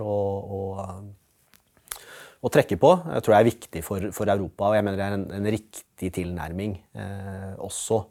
å 2.48 2.54
trekke 2.54 2.78
på, 2.80 2.94
jeg 3.16 3.26
tror 3.26 3.36
jeg 3.36 3.40
er 3.40 3.50
viktig 3.50 3.84
for, 3.86 4.08
for 4.16 4.32
Europa. 4.32 4.70
Og 4.70 4.78
jeg 4.78 4.86
mener 4.86 5.00
det 5.00 5.08
er 5.08 5.18
en, 5.18 5.26
en 5.40 5.52
riktig 5.52 6.12
tilnærming 6.16 6.78
eh, 6.98 7.54
også. 7.64 8.02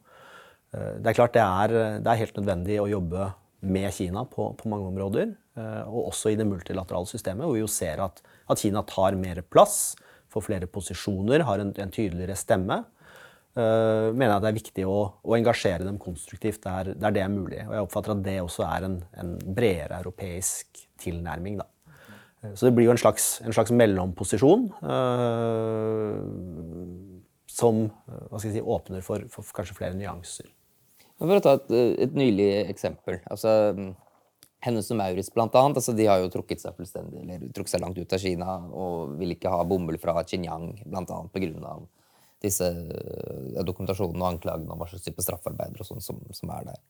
Eh, 0.74 0.94
det 1.02 1.10
er 1.10 1.18
klart 1.18 1.36
det 1.36 1.44
er, 1.44 1.76
det 2.02 2.10
er, 2.10 2.22
helt 2.22 2.40
nødvendig 2.40 2.80
å 2.82 2.88
jobbe 2.90 3.30
med 3.66 3.88
Kina 3.94 4.26
på, 4.30 4.50
på 4.58 4.72
mange 4.72 4.90
områder. 4.90 5.32
Eh, 5.58 5.84
og 5.86 6.12
også 6.12 6.32
i 6.32 6.38
det 6.38 6.48
multilaterale 6.48 7.08
systemet, 7.10 7.46
hvor 7.46 7.56
vi 7.56 7.64
jo 7.64 7.70
ser 7.70 8.02
at, 8.04 8.20
at 8.50 8.62
Kina 8.62 8.84
tar 8.88 9.18
mer 9.18 9.42
plass, 9.46 9.96
får 10.32 10.48
flere 10.48 10.70
posisjoner, 10.70 11.46
har 11.48 11.62
en, 11.62 11.72
en 11.80 11.94
tydeligere 11.94 12.36
stemme. 12.38 12.82
Uh, 13.56 14.12
mener 14.12 14.28
jeg 14.28 14.36
at 14.36 14.44
det 14.44 14.48
er 14.50 14.58
viktig 14.58 14.82
å, 14.84 14.96
å 15.24 15.36
engasjere 15.38 15.86
dem 15.86 15.96
konstruktivt 15.96 16.60
der, 16.66 16.90
der, 16.92 17.14
det 17.16 17.22
er 17.24 17.32
mulig. 17.32 17.62
Og 17.64 17.72
jeg 17.72 17.86
oppfatter 17.86 18.12
at 18.12 18.24
det 18.26 18.36
også 18.42 18.66
er 18.68 18.84
en, 18.90 18.98
en 19.16 19.32
bredere 19.56 20.00
europeisk 20.02 20.82
tilnærming. 21.00 21.56
Da. 21.62 21.66
Så 22.52 22.68
det 22.68 22.74
blir 22.76 22.90
jo 22.90 22.92
en 22.92 23.00
slags, 23.00 23.38
en 23.40 23.56
slags 23.56 23.72
mellomposisjon 23.72 24.68
uh, 24.84 26.20
som 27.48 27.86
si, 28.42 28.60
åpner 28.60 29.00
for, 29.04 29.24
for, 29.32 29.48
kanskje 29.56 29.78
flere 29.78 29.96
nyanser. 29.96 30.52
For 31.16 31.38
å 31.38 31.44
ta 31.44 31.56
et, 31.56 31.72
et 32.04 32.18
nylig 32.18 32.50
eksempel. 32.68 33.22
altså 33.32 33.56
Hennes 34.66 34.88
og 34.90 34.98
Maurits 34.98 35.32
blant 35.32 35.54
annet, 35.56 35.78
altså 35.78 35.94
de 35.96 36.06
har 36.08 36.20
jo 36.20 36.30
trukket 36.32 36.62
seg 36.62 36.76
fullstendig, 36.76 37.22
eller 37.22 37.48
trukket 37.54 37.72
seg 37.76 37.82
langt 37.82 37.98
ut 38.00 38.12
av 38.12 38.20
Kina 38.20 38.56
og 38.68 39.16
vil 39.20 39.32
ikke 39.36 39.52
ha 39.52 39.64
bomull 39.68 39.96
fra 40.02 40.16
Xinjiang, 40.26 40.72
annet 40.92 41.32
pga. 41.32 41.76
Disse 42.46 42.70
dokumentasjonene 43.66 44.22
og 44.22 44.30
anklagene 44.34 44.72
om 44.72 44.80
hva 44.80 44.88
slags 44.90 45.04
type 45.06 45.24
straffarbeidere 45.24 45.84
og 45.84 45.90
sånn 45.90 46.04
som, 46.04 46.22
som 46.34 46.52
er 46.56 46.70
der. 46.70 46.80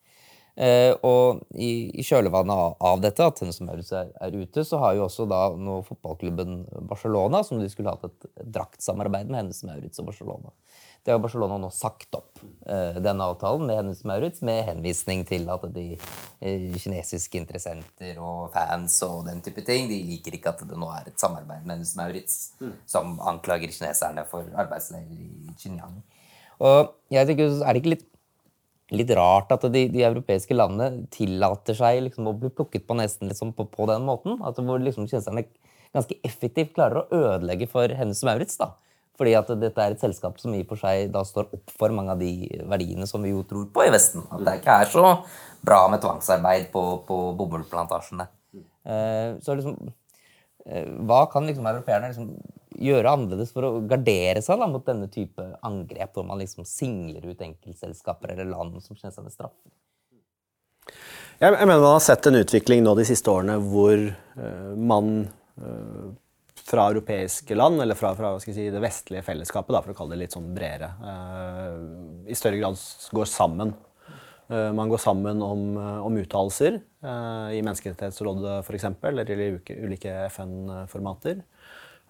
Eh, 0.56 0.92
og 1.04 1.42
i, 1.52 1.90
i 2.00 2.04
kjølvannet 2.06 2.56
av, 2.56 2.76
av, 2.80 3.00
dette, 3.04 3.24
at 3.24 3.36
Tennis 3.36 3.60
Maurits 3.60 3.92
er, 3.92 4.08
er, 4.24 4.36
ute, 4.40 4.64
så 4.64 4.80
har 4.80 4.94
jo 4.96 5.04
også 5.04 5.26
da 5.28 5.40
nå 5.52 5.82
fotballklubben 5.84 6.62
Barcelona, 6.88 7.42
som 7.44 7.60
de 7.60 7.68
skulle 7.68 7.92
hatt 7.92 8.06
et 8.08 8.28
draktsamarbeid 8.56 9.28
med 9.28 9.42
Hennes 9.42 9.60
Maurits 9.68 10.00
og 10.00 10.08
Barcelona. 10.08 10.54
Det 11.06 11.14
har 11.14 11.20
Barcelona 11.22 11.54
nå 11.62 11.68
sagt 11.70 12.16
opp 12.18 12.40
eh, 12.66 12.96
denne 12.98 13.28
avtalen 13.30 13.68
med 13.68 13.76
Hennes 13.78 14.00
Maurits 14.10 14.40
med 14.42 14.64
henvisning 14.66 15.20
til 15.28 15.44
at 15.54 15.62
de 15.70 15.84
eh, 15.94 16.64
kinesiske 16.82 17.38
interessenter 17.38 18.18
og 18.18 18.48
fans 18.56 18.96
og 19.06 19.20
den 19.28 19.38
type 19.44 19.62
ting 19.68 19.86
de 19.86 20.00
liker 20.08 20.34
ikke 20.34 20.50
at 20.50 20.64
det 20.66 20.78
nå 20.82 20.88
er 20.90 21.06
et 21.06 21.22
samarbeid 21.22 21.62
med 21.62 21.76
Hennes 21.76 21.92
Maurits 21.94 22.40
mm. 22.58 22.72
som 22.90 23.20
anklager 23.22 23.70
kineserne 23.70 24.26
for 24.26 24.50
arbeidsleir 24.58 25.06
i 25.14 25.54
Xinjiang. 25.54 26.00
Og 26.58 26.90
jeg 27.14 27.28
tenker, 27.28 27.54
Er 27.62 27.70
det 27.70 27.84
ikke 27.84 27.94
litt 27.94 28.06
litt 28.94 29.10
rart 29.18 29.50
at 29.50 29.64
de, 29.70 29.84
de, 29.90 30.02
europeiske 30.06 30.54
landene 30.54 31.06
tillater 31.14 31.74
seg 31.74 32.04
liksom 32.04 32.28
å 32.30 32.34
bli 32.38 32.50
plukket 32.54 32.86
på 32.86 32.94
nesten 32.98 33.30
liksom 33.30 33.50
på, 33.54 33.66
på, 33.70 33.86
den 33.90 34.06
måten. 34.06 34.38
At 34.46 34.58
hvor 34.62 34.82
liksom 34.82 35.08
kineserne 35.10 35.46
ganske 35.94 36.18
effektivt 36.26 36.74
klarer 36.76 37.02
å 37.02 37.22
ødelegge 37.22 37.66
for 37.70 37.90
Hennes 37.90 38.22
Maurits. 38.26 38.58
da. 38.60 38.74
Fordi 39.16 39.32
at 39.38 39.50
dette 39.56 39.80
er 39.82 39.94
et 39.94 40.02
selskap 40.02 40.36
som 40.40 40.54
i 40.54 40.62
og 40.64 40.72
for 40.72 40.82
seg 40.82 41.10
da 41.14 41.22
står 41.24 41.48
opp 41.56 41.72
for 41.78 41.94
mange 41.96 42.12
av 42.12 42.20
de 42.20 42.48
verdiene 42.68 43.08
som 43.08 43.22
vi 43.24 43.32
jo 43.32 43.44
tror 43.48 43.68
på 43.72 43.86
i 43.86 43.92
Vesten. 43.94 44.26
At 44.28 44.44
det 44.44 44.58
ikke 44.60 44.80
er 44.82 44.90
så 44.92 45.04
bra 45.66 45.86
med 45.92 46.02
tvangsarbeid 46.04 46.68
på, 46.74 46.82
på 47.08 47.20
bomullplantasjene. 47.38 48.28
Eh, 48.86 49.30
så 49.42 49.56
liksom, 49.56 49.78
eh, 50.68 50.92
hva 51.08 51.24
kan 51.32 51.48
liksom 51.48 51.66
europeerne 51.66 52.12
liksom 52.12 52.28
gjøre 52.76 53.14
annerledes 53.16 53.54
for 53.56 53.64
å 53.64 53.72
gardere 53.88 54.42
seg 54.44 54.60
da, 54.60 54.68
mot 54.68 54.84
denne 54.86 55.08
type 55.12 55.42
angrep, 55.64 56.12
hvor 56.12 56.26
man 56.28 56.42
liksom 56.42 56.68
singler 56.68 57.24
ut 57.24 57.42
enkeltselskaper 57.42 58.34
eller 58.34 58.50
land 58.50 58.76
som 58.84 58.98
kineserne 58.98 59.32
straffer? 59.32 59.72
Jeg, 61.40 61.50
jeg 61.52 61.66
mener 61.68 61.80
man 61.80 61.96
har 61.96 62.04
sett 62.04 62.28
en 62.28 62.38
utvikling 62.38 62.84
nå 62.84 62.94
de 62.96 63.04
siste 63.08 63.32
årene 63.32 63.56
hvor 63.64 63.96
uh, 63.96 64.72
man 64.76 65.26
fra 66.66 66.88
europeiske 66.90 67.56
land, 67.56 67.80
eller 67.82 67.98
fra, 67.98 68.12
fra 68.18 68.34
si, 68.42 68.68
det 68.72 68.82
vestlige 68.82 69.24
fellesskapet, 69.26 69.74
da, 69.74 69.82
for 69.84 69.94
å 69.94 69.98
kalle 69.98 70.16
det 70.16 70.24
litt 70.24 70.36
sånn 70.36 70.48
bredere, 70.56 70.92
uh, 71.02 72.26
i 72.26 72.38
større 72.38 72.58
grad 72.62 72.80
går 73.14 73.30
sammen. 73.30 73.76
man 74.48 74.88
går 74.88 75.00
sammen 75.02 75.40
om, 75.42 75.62
om 76.06 76.16
uttalelser 76.20 76.76
i 76.78 77.62
Menneskerettighetsrådet 77.66 78.60
f.eks., 78.60 78.84
eller 79.02 79.30
i 79.34 79.48
ulike 79.82 80.12
FN-formater. 80.28 81.40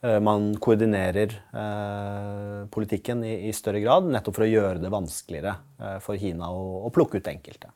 Eh, 0.07 0.19
man 0.21 0.51
koordinerer 0.61 1.33
eh, 1.33 2.67
politikken 2.73 3.25
i, 3.25 3.49
i, 3.49 3.53
større 3.57 3.81
grad, 3.81 4.09
nettopp 4.13 4.39
for 4.39 4.45
å 4.45 4.51
gjøre 4.51 4.83
det 4.83 4.93
vanskeligere 4.93 5.57
eh, 5.81 5.99
for 6.05 6.21
Kina 6.21 6.51
å, 6.53 6.85
å, 6.85 6.93
plukke 6.93 7.21
ut 7.21 7.31
enkelte. 7.33 7.73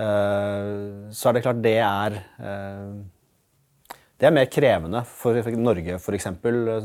Eh, 0.00 0.72
så 1.12 1.28
er 1.28 1.36
det 1.36 1.44
klart 1.44 1.62
det 1.64 1.76
er 1.84 2.18
eh, 2.40 2.96
Det 4.18 4.26
er 4.26 4.34
mer 4.34 4.48
krevende 4.50 5.04
for, 5.06 5.38
for 5.46 5.62
Norge 5.62 5.98
f.eks. 5.98 6.28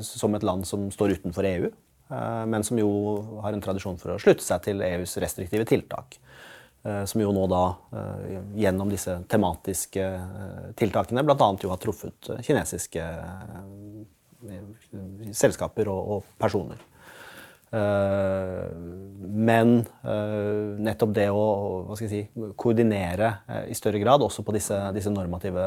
som 0.05 0.37
et 0.37 0.45
land 0.45 0.67
som 0.69 0.85
står 0.93 1.17
utenfor 1.17 1.47
EU, 1.49 1.71
eh, 2.13 2.43
men 2.49 2.65
som 2.65 2.77
jo 2.77 2.91
har 3.41 3.55
en 3.55 3.63
tradisjon 3.63 3.97
for 4.01 4.13
å 4.13 4.21
slutte 4.21 4.45
seg 4.45 4.67
til 4.67 4.85
EUs 4.85 5.17
restriktive 5.23 5.67
tiltak. 5.69 6.19
Som 7.07 7.21
jo 7.21 7.29
nå 7.31 7.45
da 7.47 7.61
gjennom 8.59 8.89
disse 8.91 9.13
tematiske 9.31 10.03
tiltakene 10.75 11.21
bl.a. 11.23 11.45
jo 11.63 11.69
har 11.71 11.79
truffet 11.79 12.27
kinesiske 12.43 13.05
selskaper 15.31 15.87
og 15.87 16.27
personer. 16.35 16.81
Uh, 17.73 18.69
men 19.33 19.79
uh, 20.05 20.77
nettopp 20.77 21.13
det 21.15 21.25
å 21.33 21.95
si, 21.97 22.19
koordinere 22.59 23.31
uh, 23.47 23.63
i 23.65 23.73
større 23.73 23.97
grad, 24.03 24.21
også 24.21 24.45
på 24.45 24.53
disse, 24.53 24.77
disse 24.93 25.09
normative 25.13 25.63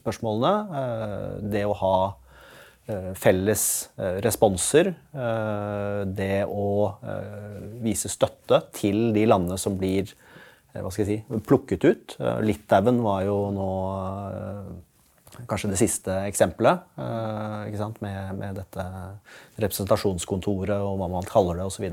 spørsmålene, 0.00 1.42
det 1.52 1.66
å 1.68 1.74
ha 1.76 1.98
felles 3.18 3.62
responser, 4.22 4.92
det 6.06 6.44
å 6.46 6.66
vise 7.82 8.06
støtte 8.12 8.60
til 8.78 9.08
de 9.10 9.24
landene 9.26 9.58
som 9.58 9.74
blir 9.74 10.12
hva 10.70 10.92
skal 10.94 11.02
jeg 11.02 11.08
si, 11.08 11.40
plukket 11.48 11.82
ut. 11.82 12.14
Litauen 12.46 13.00
var 13.02 13.24
jo 13.26 13.40
nå 13.56 13.66
kanskje 15.48 15.70
det 15.72 15.80
siste 15.80 16.14
eksempelet. 16.26 16.86
Uh, 16.98 17.92
med, 18.00 18.34
med, 18.38 18.56
dette 18.58 18.84
representasjonskontoret 19.60 20.80
og 20.80 20.96
hva 21.00 21.10
man 21.12 21.28
kaller 21.28 21.60
det 21.60 21.66
osv. 21.68 21.86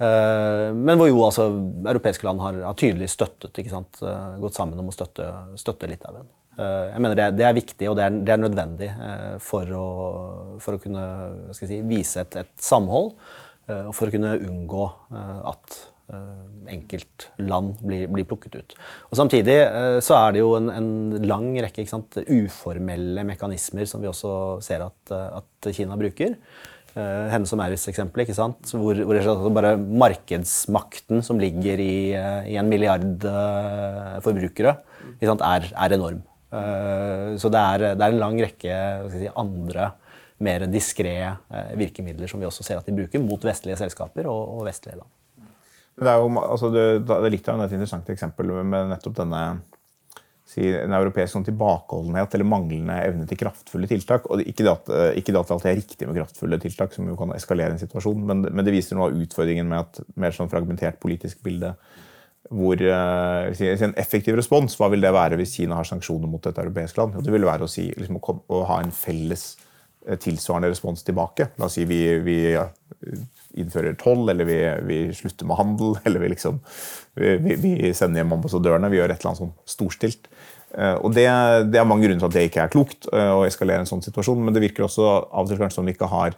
Eh, 0.00 0.66
men 0.72 0.96
hvor 0.96 1.10
jo 1.10 1.18
altså 1.26 1.50
europeiske 1.90 2.24
land 2.24 2.40
har, 2.40 2.60
har 2.64 2.76
tydelig 2.80 3.10
støttet, 3.12 3.60
uh, 4.00 4.36
gått 4.40 4.56
sammen 4.56 4.80
om 4.80 4.88
å 4.88 4.94
støtte, 4.96 5.28
støtte 5.60 5.90
Litauen. 5.90 6.28
Jeg 6.60 7.00
mener 7.00 7.16
det, 7.16 7.26
det, 7.38 7.44
er 7.46 7.54
viktig 7.56 7.86
og 7.88 7.94
det 7.96 8.04
er, 8.04 8.16
det 8.26 8.32
er 8.34 8.40
nødvendig 8.42 8.88
for 9.40 9.70
å, 9.72 9.84
for 10.60 10.76
å 10.76 10.80
kunne 10.82 11.04
si, 11.56 11.78
vise 11.88 12.20
et, 12.20 12.36
et, 12.42 12.50
samhold. 12.60 13.14
Og 13.70 13.94
for 13.96 14.10
å 14.10 14.12
kunne 14.12 14.34
unngå 14.44 14.88
at 15.48 15.78
enkeltland 16.70 17.78
blir, 17.82 18.08
blir 18.12 18.26
plukket 18.28 18.58
ut. 18.60 18.74
Og 19.10 19.18
Samtidig 19.18 19.56
så 20.04 20.16
er 20.18 20.34
det 20.34 20.42
jo 20.42 20.52
en, 20.58 20.68
en 20.70 20.90
lang 21.26 21.48
rekke 21.64 21.86
sant, 21.88 22.18
uformelle 22.26 23.24
mekanismer 23.26 23.88
som 23.90 24.02
vi 24.02 24.10
også 24.10 24.32
ser 24.64 24.84
at, 24.86 25.14
at 25.14 25.70
Kina 25.74 25.98
bruker. 25.98 26.36
Uh, 26.90 27.28
Henne 27.30 27.46
som 27.46 27.60
Maurits-eksempelet, 27.60 28.32
hvor, 28.34 28.98
hvor 29.06 29.14
det 29.14 29.22
er 29.22 29.52
bare 29.54 29.76
markedsmakten 29.78 31.22
som 31.22 31.38
ligger 31.38 31.78
i, 31.78 32.10
i 32.50 32.56
en 32.58 32.70
milliard 32.70 33.22
uh, 33.22 34.16
forbrukere, 34.24 34.74
er, 35.22 35.68
er, 35.70 35.94
enorm. 35.94 36.24
så 36.50 37.50
det 37.52 37.60
er, 37.60 37.84
det 37.94 38.02
er, 38.02 38.10
en 38.10 38.18
lang 38.18 38.40
rekke 38.42 38.74
si, 39.12 39.28
andre 39.38 39.92
mer 40.42 40.64
diskré 40.72 41.14
virkemidler 41.78 42.30
som 42.30 42.42
vi 42.42 42.48
også 42.48 42.66
ser 42.66 42.80
at 42.80 42.88
de 42.88 42.96
bruker 42.96 43.22
mot 43.22 43.44
vestlige 43.44 43.78
selskaper 43.78 44.26
og, 44.26 44.56
og 44.58 44.66
vestlige 44.66 44.98
land. 44.98 45.10
Det 46.00 46.08
er, 46.08 46.16
jo, 46.16 46.30
altså 46.40 46.70
det, 46.72 46.84
det 47.04 47.16
er 47.16 47.32
litt 47.34 47.48
av 47.52 47.60
et 47.60 47.76
interessant 47.76 48.08
eksempel 48.12 48.54
med 48.64 48.88
nettopp 48.88 49.18
denne 49.18 49.42
si, 50.50 50.66
en 50.74 50.94
europeisk 50.96 51.34
sånn 51.34 51.46
tilbakeholdenhet 51.46 52.34
eller 52.36 52.48
manglende 52.48 52.96
evne 53.04 53.26
til 53.28 53.38
kraftfulle 53.40 53.88
tiltak. 53.90 54.26
og 54.30 54.42
Ikke 54.42 54.66
det, 54.66 54.72
at, 54.72 54.90
eh, 54.96 55.18
ikke 55.20 55.34
det 55.34 55.40
at 55.40 55.50
det 55.50 55.56
alltid 55.56 55.70
er 55.72 55.80
riktig 55.80 56.08
med 56.08 56.20
kraftfulle 56.20 56.60
tiltak, 56.62 56.94
som 56.96 57.08
jo 57.08 57.16
kan 57.20 57.34
eskalere 57.36 57.76
en 57.76 57.82
situasjon, 57.82 58.26
men, 58.26 58.46
men 58.48 58.66
det 58.66 58.74
viser 58.74 58.98
noe 58.98 59.10
av 59.10 59.24
utfordringen 59.24 59.68
med 59.70 59.84
et 59.84 60.16
mer 60.24 60.36
sånn 60.36 60.50
fragmentert 60.52 61.00
politisk 61.02 61.42
bilde. 61.46 61.74
Hvor 62.50 62.80
uh, 62.82 63.46
En 63.46 63.92
effektiv 64.00 64.34
respons, 64.34 64.74
hva 64.80 64.88
vil 64.90 65.04
det 65.04 65.12
være 65.14 65.36
hvis 65.38 65.52
Kina 65.60 65.76
har 65.78 65.86
sanksjoner 65.86 66.26
mot 66.26 66.46
et 66.48 66.58
europeisk 66.58 66.96
land? 66.98 67.14
Jo, 67.14 67.22
det 67.22 67.34
vil 67.36 67.46
være 67.46 67.68
å, 67.68 67.70
si, 67.70 67.90
liksom, 67.94 68.18
å, 68.18 68.38
å 68.50 68.62
ha 68.72 68.80
en 68.82 68.90
felles 68.90 69.52
eh, 69.54 69.69
tilsvarende 70.20 70.70
respons 70.72 71.04
tilbake. 71.06 71.50
La 71.60 71.68
oss 71.68 71.76
si 71.78 71.84
vi, 71.88 72.00
vi 72.24 72.38
innfører 73.60 73.96
toll, 74.00 74.28
eller 74.32 74.46
vi, 74.48 74.58
vi, 74.88 75.00
slutter 75.16 75.48
med 75.48 75.58
handel, 75.58 75.96
eller 76.08 76.22
vi, 76.22 76.32
liksom, 76.34 76.60
vi, 77.14 77.92
sender 77.96 78.22
hjem 78.22 78.36
ambassadørene. 78.38 78.90
Vi 78.92 79.00
gjør 79.00 79.12
et 79.12 79.18
eller 79.18 79.32
annet 79.32 79.42
sånn 79.42 79.56
storstilt. 79.68 80.30
Eh, 80.70 80.96
og 81.00 81.14
det, 81.16 81.26
det, 81.72 81.80
er 81.80 81.88
mange 81.88 82.06
grunner 82.06 82.22
til 82.22 82.30
at 82.30 82.36
det 82.36 82.46
ikke 82.46 82.62
er 82.64 82.72
klokt 82.72 83.10
eh, 83.10 83.32
å 83.34 83.42
eskalere 83.48 83.82
en 83.82 83.90
sånn 83.90 84.04
situasjon, 84.06 84.44
men 84.44 84.54
det 84.54 84.62
virker 84.68 84.86
også 84.86 85.08
av 85.10 85.42
og 85.42 85.50
til 85.50 85.58
kanskje 85.60 85.80
som 85.80 85.88
vi 85.88 85.96
ikke 85.96 86.10
har 86.12 86.36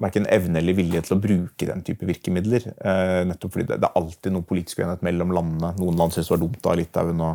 verken 0.00 0.28
evne 0.32 0.60
eller 0.60 0.76
vilje 0.76 1.02
til 1.04 1.16
å 1.16 1.20
bruke 1.20 1.68
den 1.68 1.82
type 1.84 2.06
virkemidler. 2.08 2.70
Eh, 2.76 3.22
nettopp 3.28 3.56
fordi 3.56 3.68
det, 3.68 3.80
det, 3.82 3.88
er 3.88 4.00
alltid 4.00 4.36
noe 4.36 4.46
politisk 4.48 4.80
uenighet 4.80 5.04
mellom 5.06 5.34
landene. 5.36 5.74
Noen 5.80 6.00
land 6.00 6.16
syns 6.16 6.28
det 6.28 6.36
var 6.36 6.42
dumt 6.44 6.68
av 6.68 6.78
Litauen 6.80 7.24
å, 7.24 7.34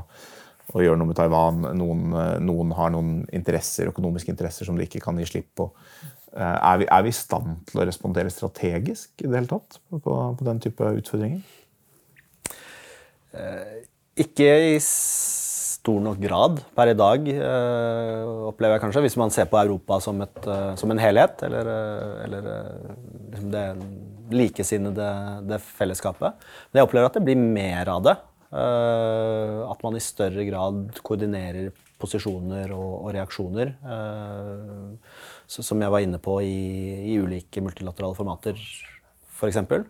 å 0.73 0.81
gjøre 0.81 0.97
noe 0.99 1.11
med 1.11 1.17
Taiwan. 1.19 1.61
Noen, 1.77 2.03
noen, 2.45 2.73
har 2.77 2.91
noen 2.95 3.15
interesser, 3.35 3.91
økonomiske 3.91 4.31
interesser 4.33 4.67
som 4.67 4.77
de 4.77 4.87
ikke 4.87 5.03
kan 5.03 5.19
gi 5.21 5.27
slipp 5.29 5.51
på. 5.59 5.69
Eh, 6.35 6.41
er 6.41 6.81
vi, 6.81 6.87
er 6.91 7.05
vi, 7.05 7.13
i 7.13 7.15
stand 7.15 7.61
til 7.69 7.81
å 7.81 7.87
respondere 7.87 8.33
strategisk 8.33 9.23
i 9.23 9.29
det 9.29 9.37
hele 9.37 9.51
tatt 9.51 9.79
på, 9.87 9.99
på 10.39 10.47
den 10.47 10.61
type 10.63 10.89
utfordringer? 10.99 11.43
Eh, 13.35 13.83
ikke 14.25 14.49
i 14.73 14.77
stor 15.85 16.01
nok 16.01 16.17
grad 16.17 16.59
per 16.75 16.89
i 16.91 16.97
dag, 16.97 17.27
eh, 17.29 18.21
opplever 18.49 18.75
jeg 18.75 18.83
kanskje. 18.83 19.05
Hvis 19.05 19.17
man 19.21 19.31
ser 19.33 19.47
på 19.51 19.59
Europa 19.61 19.99
som, 20.01 20.21
et, 20.25 20.39
eh, 20.47 20.73
som 20.81 20.91
en 20.91 21.01
helhet, 21.01 21.43
eller, 21.45 21.69
eh, 21.69 22.23
eller 22.25 22.47
eh, 22.51 22.93
liksom 23.31 23.51
det 23.53 23.65
likesinnede 24.35 25.09
det 25.45 25.61
fellesskapet. 25.61 26.33
Men 26.71 26.81
jeg 26.81 26.87
opplever 26.87 27.11
at 27.11 27.19
det 27.19 27.25
blir 27.27 27.37
mer 27.37 27.91
av 27.93 28.01
det. 28.07 28.15
At 28.55 29.81
man 29.83 29.97
i 29.97 30.03
større 30.03 30.45
grad 30.47 31.01
koordinerer 31.03 31.73
posisjoner 32.01 32.73
og, 32.75 32.91
og 33.05 33.13
reaksjoner. 33.15 33.73
Uh, 33.85 34.95
som 35.47 35.81
jeg 35.81 35.93
var 35.93 36.03
inne 36.03 36.19
på 36.21 36.39
i, 36.43 36.55
i 37.13 37.17
ulike 37.21 37.63
multilaterale 37.63 38.17
formater, 38.17 38.59
f.eks. 39.35 39.59
Uh, 39.65 39.83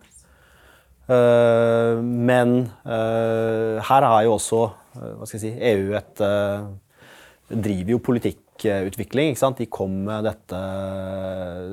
eh, 1.14 2.00
men 2.02 2.56
her 2.86 4.08
har 4.10 4.24
jo 4.26 4.34
også 4.36 4.64
hva 4.96 5.28
skal 5.28 5.36
jeg 5.36 5.42
si, 5.44 5.54
EU 5.70 5.92
et 5.98 6.22
driver 7.46 7.92
jo 7.92 7.98
politikkutvikling. 8.02 9.30
ikke 9.30 9.42
sant? 9.42 9.60
De 9.60 9.68
kom 9.70 9.92
med 10.08 10.24
dette, 10.26 10.60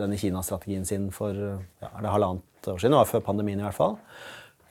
denne 0.02 0.20
Kina-strategien 0.20 0.84
sin 0.86 1.08
for 1.16 1.32
ja, 1.34 1.90
det 2.04 2.12
halvannet 2.12 2.68
år 2.70 2.84
siden, 2.84 2.98
før 3.08 3.24
pandemien 3.26 3.62
i 3.62 3.66
hvert 3.66 3.78
fall. 3.78 3.96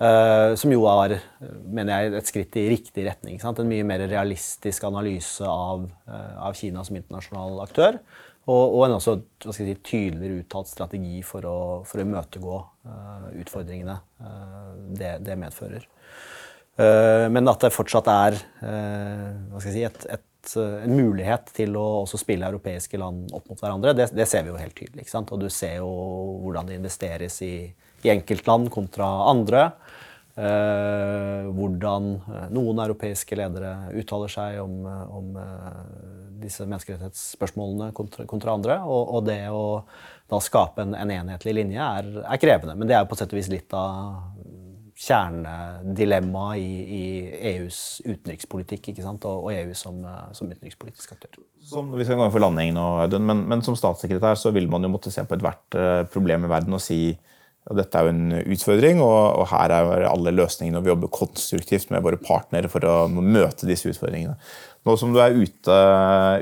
Uh, 0.02 0.56
som 0.58 0.72
jo 0.72 0.82
er 0.90 1.20
mener 1.70 1.92
jeg, 1.92 2.12
et 2.18 2.30
skritt 2.30 2.56
i 2.58 2.66
riktig 2.72 3.04
retning. 3.06 3.36
En 3.38 3.68
mye 3.68 3.84
mer 3.86 4.02
realistisk 4.10 4.82
analyse 4.88 5.46
av, 5.46 5.84
uh, 6.10 6.32
av 6.48 6.56
Kina 6.58 6.82
som 6.82 6.98
internasjonal 6.98 7.60
aktør. 7.62 8.00
Og, 8.50 8.64
og 8.64 8.80
en 8.88 8.96
også 8.96 9.14
si, 9.54 9.68
tydeligere 9.86 10.40
uttalt 10.40 10.72
strategi 10.72 11.20
for 11.22 11.46
å, 11.46 11.58
for 11.86 12.02
å 12.02 12.06
imøtegå 12.08 12.56
uh, 12.58 13.28
utfordringene 13.44 13.94
det, 14.98 15.12
det, 15.22 15.38
medfører. 15.38 15.86
men 17.30 17.50
at 17.50 17.62
det 17.62 17.70
fortsatt 17.74 18.08
er 18.10 18.36
si, 19.62 19.82
et, 19.86 20.04
et, 20.10 20.54
en 20.56 20.94
mulighet 20.94 21.50
til 21.54 21.74
å 21.78 22.04
spille 22.10 22.48
europeiske 22.48 22.98
land 22.98 23.30
opp 23.34 23.50
mot 23.50 23.62
hverandre, 23.62 23.94
det, 23.98 24.08
det 24.14 24.26
ser 24.30 24.46
vi 24.46 24.52
jo 24.52 24.58
helt 24.58 24.74
tydelig. 24.78 25.06
Og 25.22 25.42
du 25.42 25.48
ser 25.50 25.78
jo 25.78 25.90
hvordan 26.42 26.70
det 26.70 26.78
investeres 26.80 27.38
i, 27.46 27.54
i 28.02 28.14
enkeltland 28.14 28.70
kontra 28.74 29.08
andre. 29.30 29.68
Eh, 30.32 31.46
hvordan 31.52 32.06
eh, 32.16 32.44
noen 32.56 32.78
europeiske 32.80 33.36
ledere 33.36 33.72
uttaler 34.00 34.30
seg 34.32 34.62
om, 34.62 34.78
eh, 34.88 35.02
om 35.12 35.34
disse 36.40 36.64
menneskerettighetsspørsmålene 36.64 37.90
kontra, 37.92 38.24
kontra 38.30 38.54
andre. 38.56 38.78
Og, 38.86 39.12
og, 39.18 39.26
det 39.28 39.42
å 39.52 39.82
da 40.32 40.38
skape 40.40 40.86
en, 40.86 40.96
en 40.96 41.12
enhetlig 41.12 41.52
linje 41.58 41.84
er, 41.84 42.08
er, 42.22 42.40
krevende. 42.40 42.78
Men 42.80 42.88
det 42.88 42.96
er 42.96 43.04
på 43.10 43.18
sett 43.18 43.34
og 43.34 43.42
vis 43.42 43.50
litt 43.52 43.76
av 43.76 44.22
kjernedilemmaet 45.02 46.62
i, 46.62 46.72
i, 46.80 47.04
EUs 47.52 48.00
utenrikspolitikk? 48.06 48.88
Og, 49.02 49.26
og 49.34 49.50
EU 49.52 49.76
som, 49.76 50.00
som, 50.32 50.48
utenrikspolitisk 50.48 51.12
aktør. 51.12 51.42
Som, 51.60 51.92
vi 51.92 52.08
skal 52.08 52.16
gå 52.16 52.24
inn 52.24 52.32
for 52.32 52.46
landing 52.46 52.72
nå, 52.78 52.86
Audun, 53.04 53.28
men, 53.28 53.44
men, 53.52 53.66
som 53.66 53.76
statssekretær 53.76 54.40
så 54.40 54.54
vil 54.56 54.70
man 54.72 54.88
jo 54.88 54.94
måtte 54.94 55.12
se 55.12 55.26
på 55.28 55.36
ethvert 55.36 55.76
problem 56.14 56.48
i 56.48 56.52
verden 56.56 56.80
og 56.80 56.80
si 56.80 57.02
og 57.70 57.78
dette 57.78 57.98
er 57.98 58.08
jo 58.08 58.10
en 58.10 58.38
utfordring, 58.42 59.00
og, 59.04 59.44
her 59.52 59.70
er 59.70 60.06
alle 60.08 60.32
løsningene. 60.34 60.80
og 60.80 60.86
Vi 60.86 60.90
jobber 60.90 61.12
konstruktivt 61.14 61.92
med 61.94 62.02
våre 62.02 62.18
partnere 62.18 62.70
for 62.72 62.82
å 62.88 62.96
møte 63.06 63.68
disse 63.68 63.92
utfordringene. 63.92 64.34
Nå 64.82 64.96
som 64.98 65.12
du 65.14 65.20
er 65.22 65.36
ute, 65.36 65.76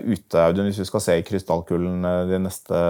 ute 0.06 0.46
Audun, 0.46 0.70
hvis 0.70 0.80
du 0.80 0.88
skal 0.88 1.04
se 1.04 1.18
i 1.20 1.26
krystallkulen 1.26 2.08
eh, 2.08 2.22
de 2.30 2.40
neste 2.40 2.80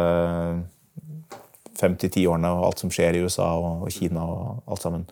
fem 1.80 1.96
til 1.98 2.12
ti 2.12 2.22
årene 2.30 2.52
og 2.54 2.68
alt 2.68 2.82
som 2.84 2.92
skjer 2.92 3.18
i 3.18 3.24
USA 3.24 3.48
og, 3.58 3.88
Kina 3.90 4.22
og 4.22 4.70
alt 4.70 4.84
sammen. 4.84 5.06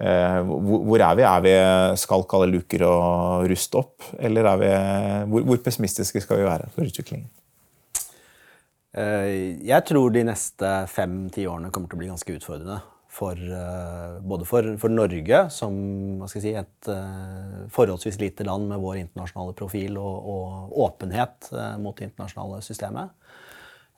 Eh, 0.00 0.40
hvor, 0.42 0.98
er 0.98 1.18
vi? 1.20 1.26
Er 1.28 1.44
vi 1.44 1.54
skalk 2.02 2.34
alle 2.34 2.50
luker 2.50 2.82
og 2.88 3.46
rust 3.52 3.78
opp? 3.78 4.10
Eller 4.18 4.48
er 4.50 4.62
vi, 4.64 4.72
hvor, 5.30 5.46
hvor 5.52 5.62
pessimistiske 5.62 6.24
skal 6.24 6.42
vi 6.42 6.50
være 6.50 6.70
for 6.74 6.88
utviklingen? 6.88 7.30
Eh, 8.90 9.60
jeg 9.62 9.86
tror 9.86 10.10
de 10.10 10.24
neste 10.26 10.70
fem-ti 10.90 11.44
årene 11.46 11.70
kommer 11.70 11.90
til 11.90 11.98
å 11.98 12.02
bli 12.02 12.10
ganske 12.10 12.34
utfordrende. 12.38 12.80
For, 13.10 13.34
eh, 13.34 14.18
både 14.22 14.46
for, 14.46 14.66
for, 14.78 14.92
Norge, 14.94 15.40
som 15.50 15.74
si, 16.30 16.52
et 16.54 16.90
uh, 16.90 17.66
forholdsvis 17.74 18.20
lite 18.20 18.46
land 18.46 18.68
med 18.70 18.78
vår 18.78 19.00
internasjonale 19.00 19.54
profil 19.58 19.98
og, 19.98 20.28
og 20.30 20.76
åpenhet 20.86 21.50
mot 21.82 21.96
det 21.98 22.06
internasjonale 22.10 22.60
systemet. 22.62 23.16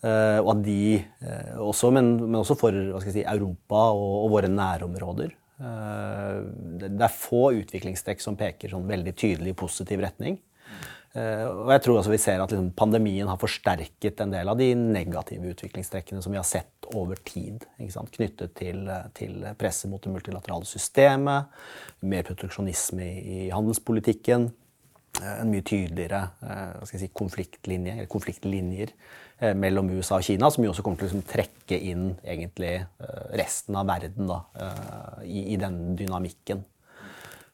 Og 0.03 0.49
at 0.51 0.63
de 0.67 0.99
også, 1.63 1.93
men, 1.95 2.09
men, 2.25 2.41
også 2.41 2.57
for 2.59 2.75
si, 3.05 3.21
Europa 3.21 3.85
og, 3.93 4.15
og, 4.25 4.33
våre 4.33 4.49
nærområder. 4.51 5.37
Det, 5.61 6.89
er 6.91 7.15
få 7.15 7.53
utviklingstrekk 7.61 8.25
som 8.25 8.35
peker 8.41 8.73
sånn 8.73 8.89
veldig 8.89 9.13
tydelig 9.15 9.53
i 9.53 9.61
positiv 9.61 10.03
retning. 10.03 10.41
Eh, 11.13 11.45
og 11.45 11.69
jeg 11.75 11.83
tror 11.85 11.99
også 12.01 12.13
vi 12.15 12.21
ser 12.23 12.41
at 12.41 12.53
liksom, 12.55 12.71
Pandemien 12.77 13.29
har 13.29 13.41
forsterket 13.41 14.23
en 14.25 14.33
del 14.33 14.49
av 14.49 14.57
de 14.57 14.71
negative 14.79 15.53
utviklingstrekkene 15.53 16.25
som 16.25 16.33
vi 16.33 16.41
har 16.41 16.49
sett 16.49 16.89
over 16.97 17.21
tid. 17.29 17.67
Knyttet 17.77 18.55
til, 18.57 18.87
til, 19.17 19.37
presset 19.61 19.93
mot 19.93 20.01
det 20.03 20.13
multilaterale 20.13 20.69
systemet, 20.69 21.53
mer 22.01 22.25
proteksjonisme 22.29 23.11
i, 23.21 23.39
handelspolitikken. 23.53 24.49
Eh, 25.21 25.35
en 25.35 25.53
mye 25.53 25.67
tydeligere 25.69 26.25
eh, 26.49 26.89
si, 26.89 27.13
konfliktlinje, 27.13 28.09
konfliktlinjer 28.13 28.97
mellom 29.59 29.89
USA 29.91 30.21
og 30.21 30.23
Kina, 30.23 30.47
som 30.55 30.63
jo 30.63 30.71
også 30.71 30.85
kommer 30.87 31.01
til 31.01 31.09
å 31.09 31.11
liksom, 31.11 31.23
trekke 31.27 31.75
inn 31.91 32.13
egentlig, 32.23 32.77
resten 33.35 33.75
av 33.75 33.89
verden 33.91 34.29
da, 34.31 34.37
i, 35.27 35.49
i 35.51 35.57
den 35.59 35.97
dynamikken. 35.99 36.61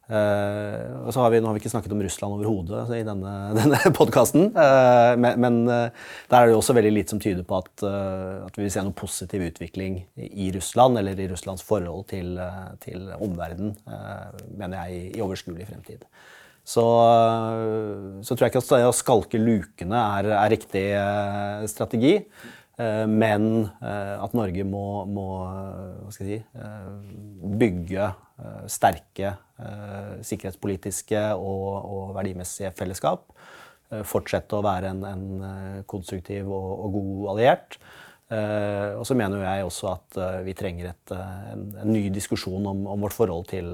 Uh, 0.08 1.04
og 1.04 1.12
så 1.12 1.20
har 1.20 1.32
vi, 1.34 1.38
Nå 1.42 1.50
har 1.50 1.56
vi 1.56 1.60
ikke 1.60 1.70
snakket 1.74 1.92
om 1.92 2.00
Russland 2.00 2.38
overhodet 2.38 2.86
i 2.96 3.02
denne, 3.04 3.32
denne 3.58 3.92
podkasten. 3.92 4.46
Uh, 4.56 4.62
eh, 4.64 5.14
men, 5.20 5.40
men 5.44 5.58
uh, 5.68 6.06
der 6.32 6.38
er 6.38 6.48
det 6.48 6.54
jo 6.54 6.60
også 6.62 6.76
veldig 6.78 6.92
lite 6.94 7.12
som 7.12 7.20
tyder 7.20 7.44
på 7.44 7.58
at, 7.60 7.84
at, 7.84 8.56
vi 8.56 8.64
vil 8.64 8.72
se 8.72 8.84
noen 8.84 8.96
positiv 8.96 9.44
utvikling 9.50 10.00
i 10.16 10.48
Russland, 10.54 10.96
eller 11.00 11.20
i 11.20 11.28
Russlands 11.28 11.64
forhold 11.66 12.06
til, 12.08 12.38
til 12.82 13.04
omverdenen, 13.18 13.74
mener 14.56 14.80
jeg, 14.80 14.96
i, 14.96 15.18
i 15.18 15.24
overskuelig 15.24 15.68
fremtid. 15.68 16.06
så, 16.68 16.84
så 18.22 18.34
tror 18.34 18.46
jeg 18.46 18.52
ikke 18.52 18.62
at 18.64 18.72
det 18.72 18.88
å 18.88 18.96
skalke 18.96 19.40
lukene 19.40 20.00
er, 20.18 20.30
er 20.38 20.52
riktig 20.52 20.84
strategi. 21.70 22.14
Men 22.78 23.68
at 23.80 24.36
Norge 24.38 24.64
må, 24.68 24.86
må 25.10 25.28
si, 26.14 26.38
bygge 27.62 28.10
sterke 28.70 29.34
sikkerhetspolitiske 30.22 31.22
og, 31.34 31.70
og 31.82 32.12
verdimessige 32.14 32.70
fellesskap. 32.78 33.24
Fortsette 34.06 34.54
å 34.54 34.62
være 34.62 34.92
en, 34.92 35.00
en 35.08 35.24
konstruktiv 35.90 36.46
og, 36.46 36.68
og 36.84 36.92
god 36.98 37.24
alliert. 37.32 37.78
Og 38.28 39.02
så 39.08 39.16
mener 39.16 39.42
jeg 39.42 39.64
også 39.64 39.88
at 39.90 40.18
vi 40.46 40.54
trenger 40.54 40.90
et, 40.90 41.14
en, 41.16 41.64
en, 41.80 41.90
ny 41.90 42.04
diskusjon 42.12 42.68
om, 42.68 42.84
om 42.92 43.06
vårt 43.06 43.16
forhold 43.16 43.48
til, 43.50 43.72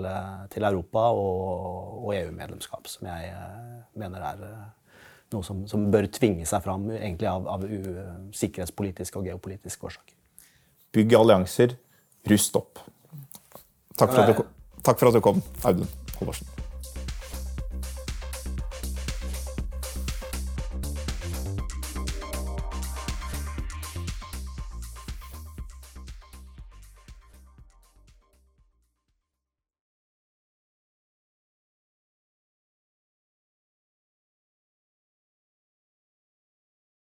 til 0.54 0.68
Europa 0.70 1.08
og, 1.10 1.98
og 2.06 2.14
EU-medlemskap, 2.14 2.88
som 2.88 3.10
jeg 3.10 3.34
mener 3.98 4.24
er 4.30 4.46
noe 5.34 5.46
som, 5.46 5.64
som, 5.70 5.88
bør 5.92 6.08
tvinge 6.12 6.46
seg 6.48 6.62
fram 6.64 6.88
egentlig 6.94 7.28
av, 7.30 7.46
av 7.50 7.64
sikkerhetspolitiske 8.36 9.20
og 9.20 9.28
geopolitiske 9.28 9.88
årsaker. 9.90 10.16
Bygg 10.94 11.16
allianser, 11.18 11.74
rust 12.30 12.58
opp. 12.58 12.82
Takk 13.98 14.10
for, 14.10 14.20
at 14.22 14.30
du, 14.30 14.44
takk 14.84 15.00
for 15.00 15.10
at 15.10 15.16
du 15.16 15.24
kom, 15.24 15.42
Audun 15.64 15.88
Halvorsen. 16.18 16.53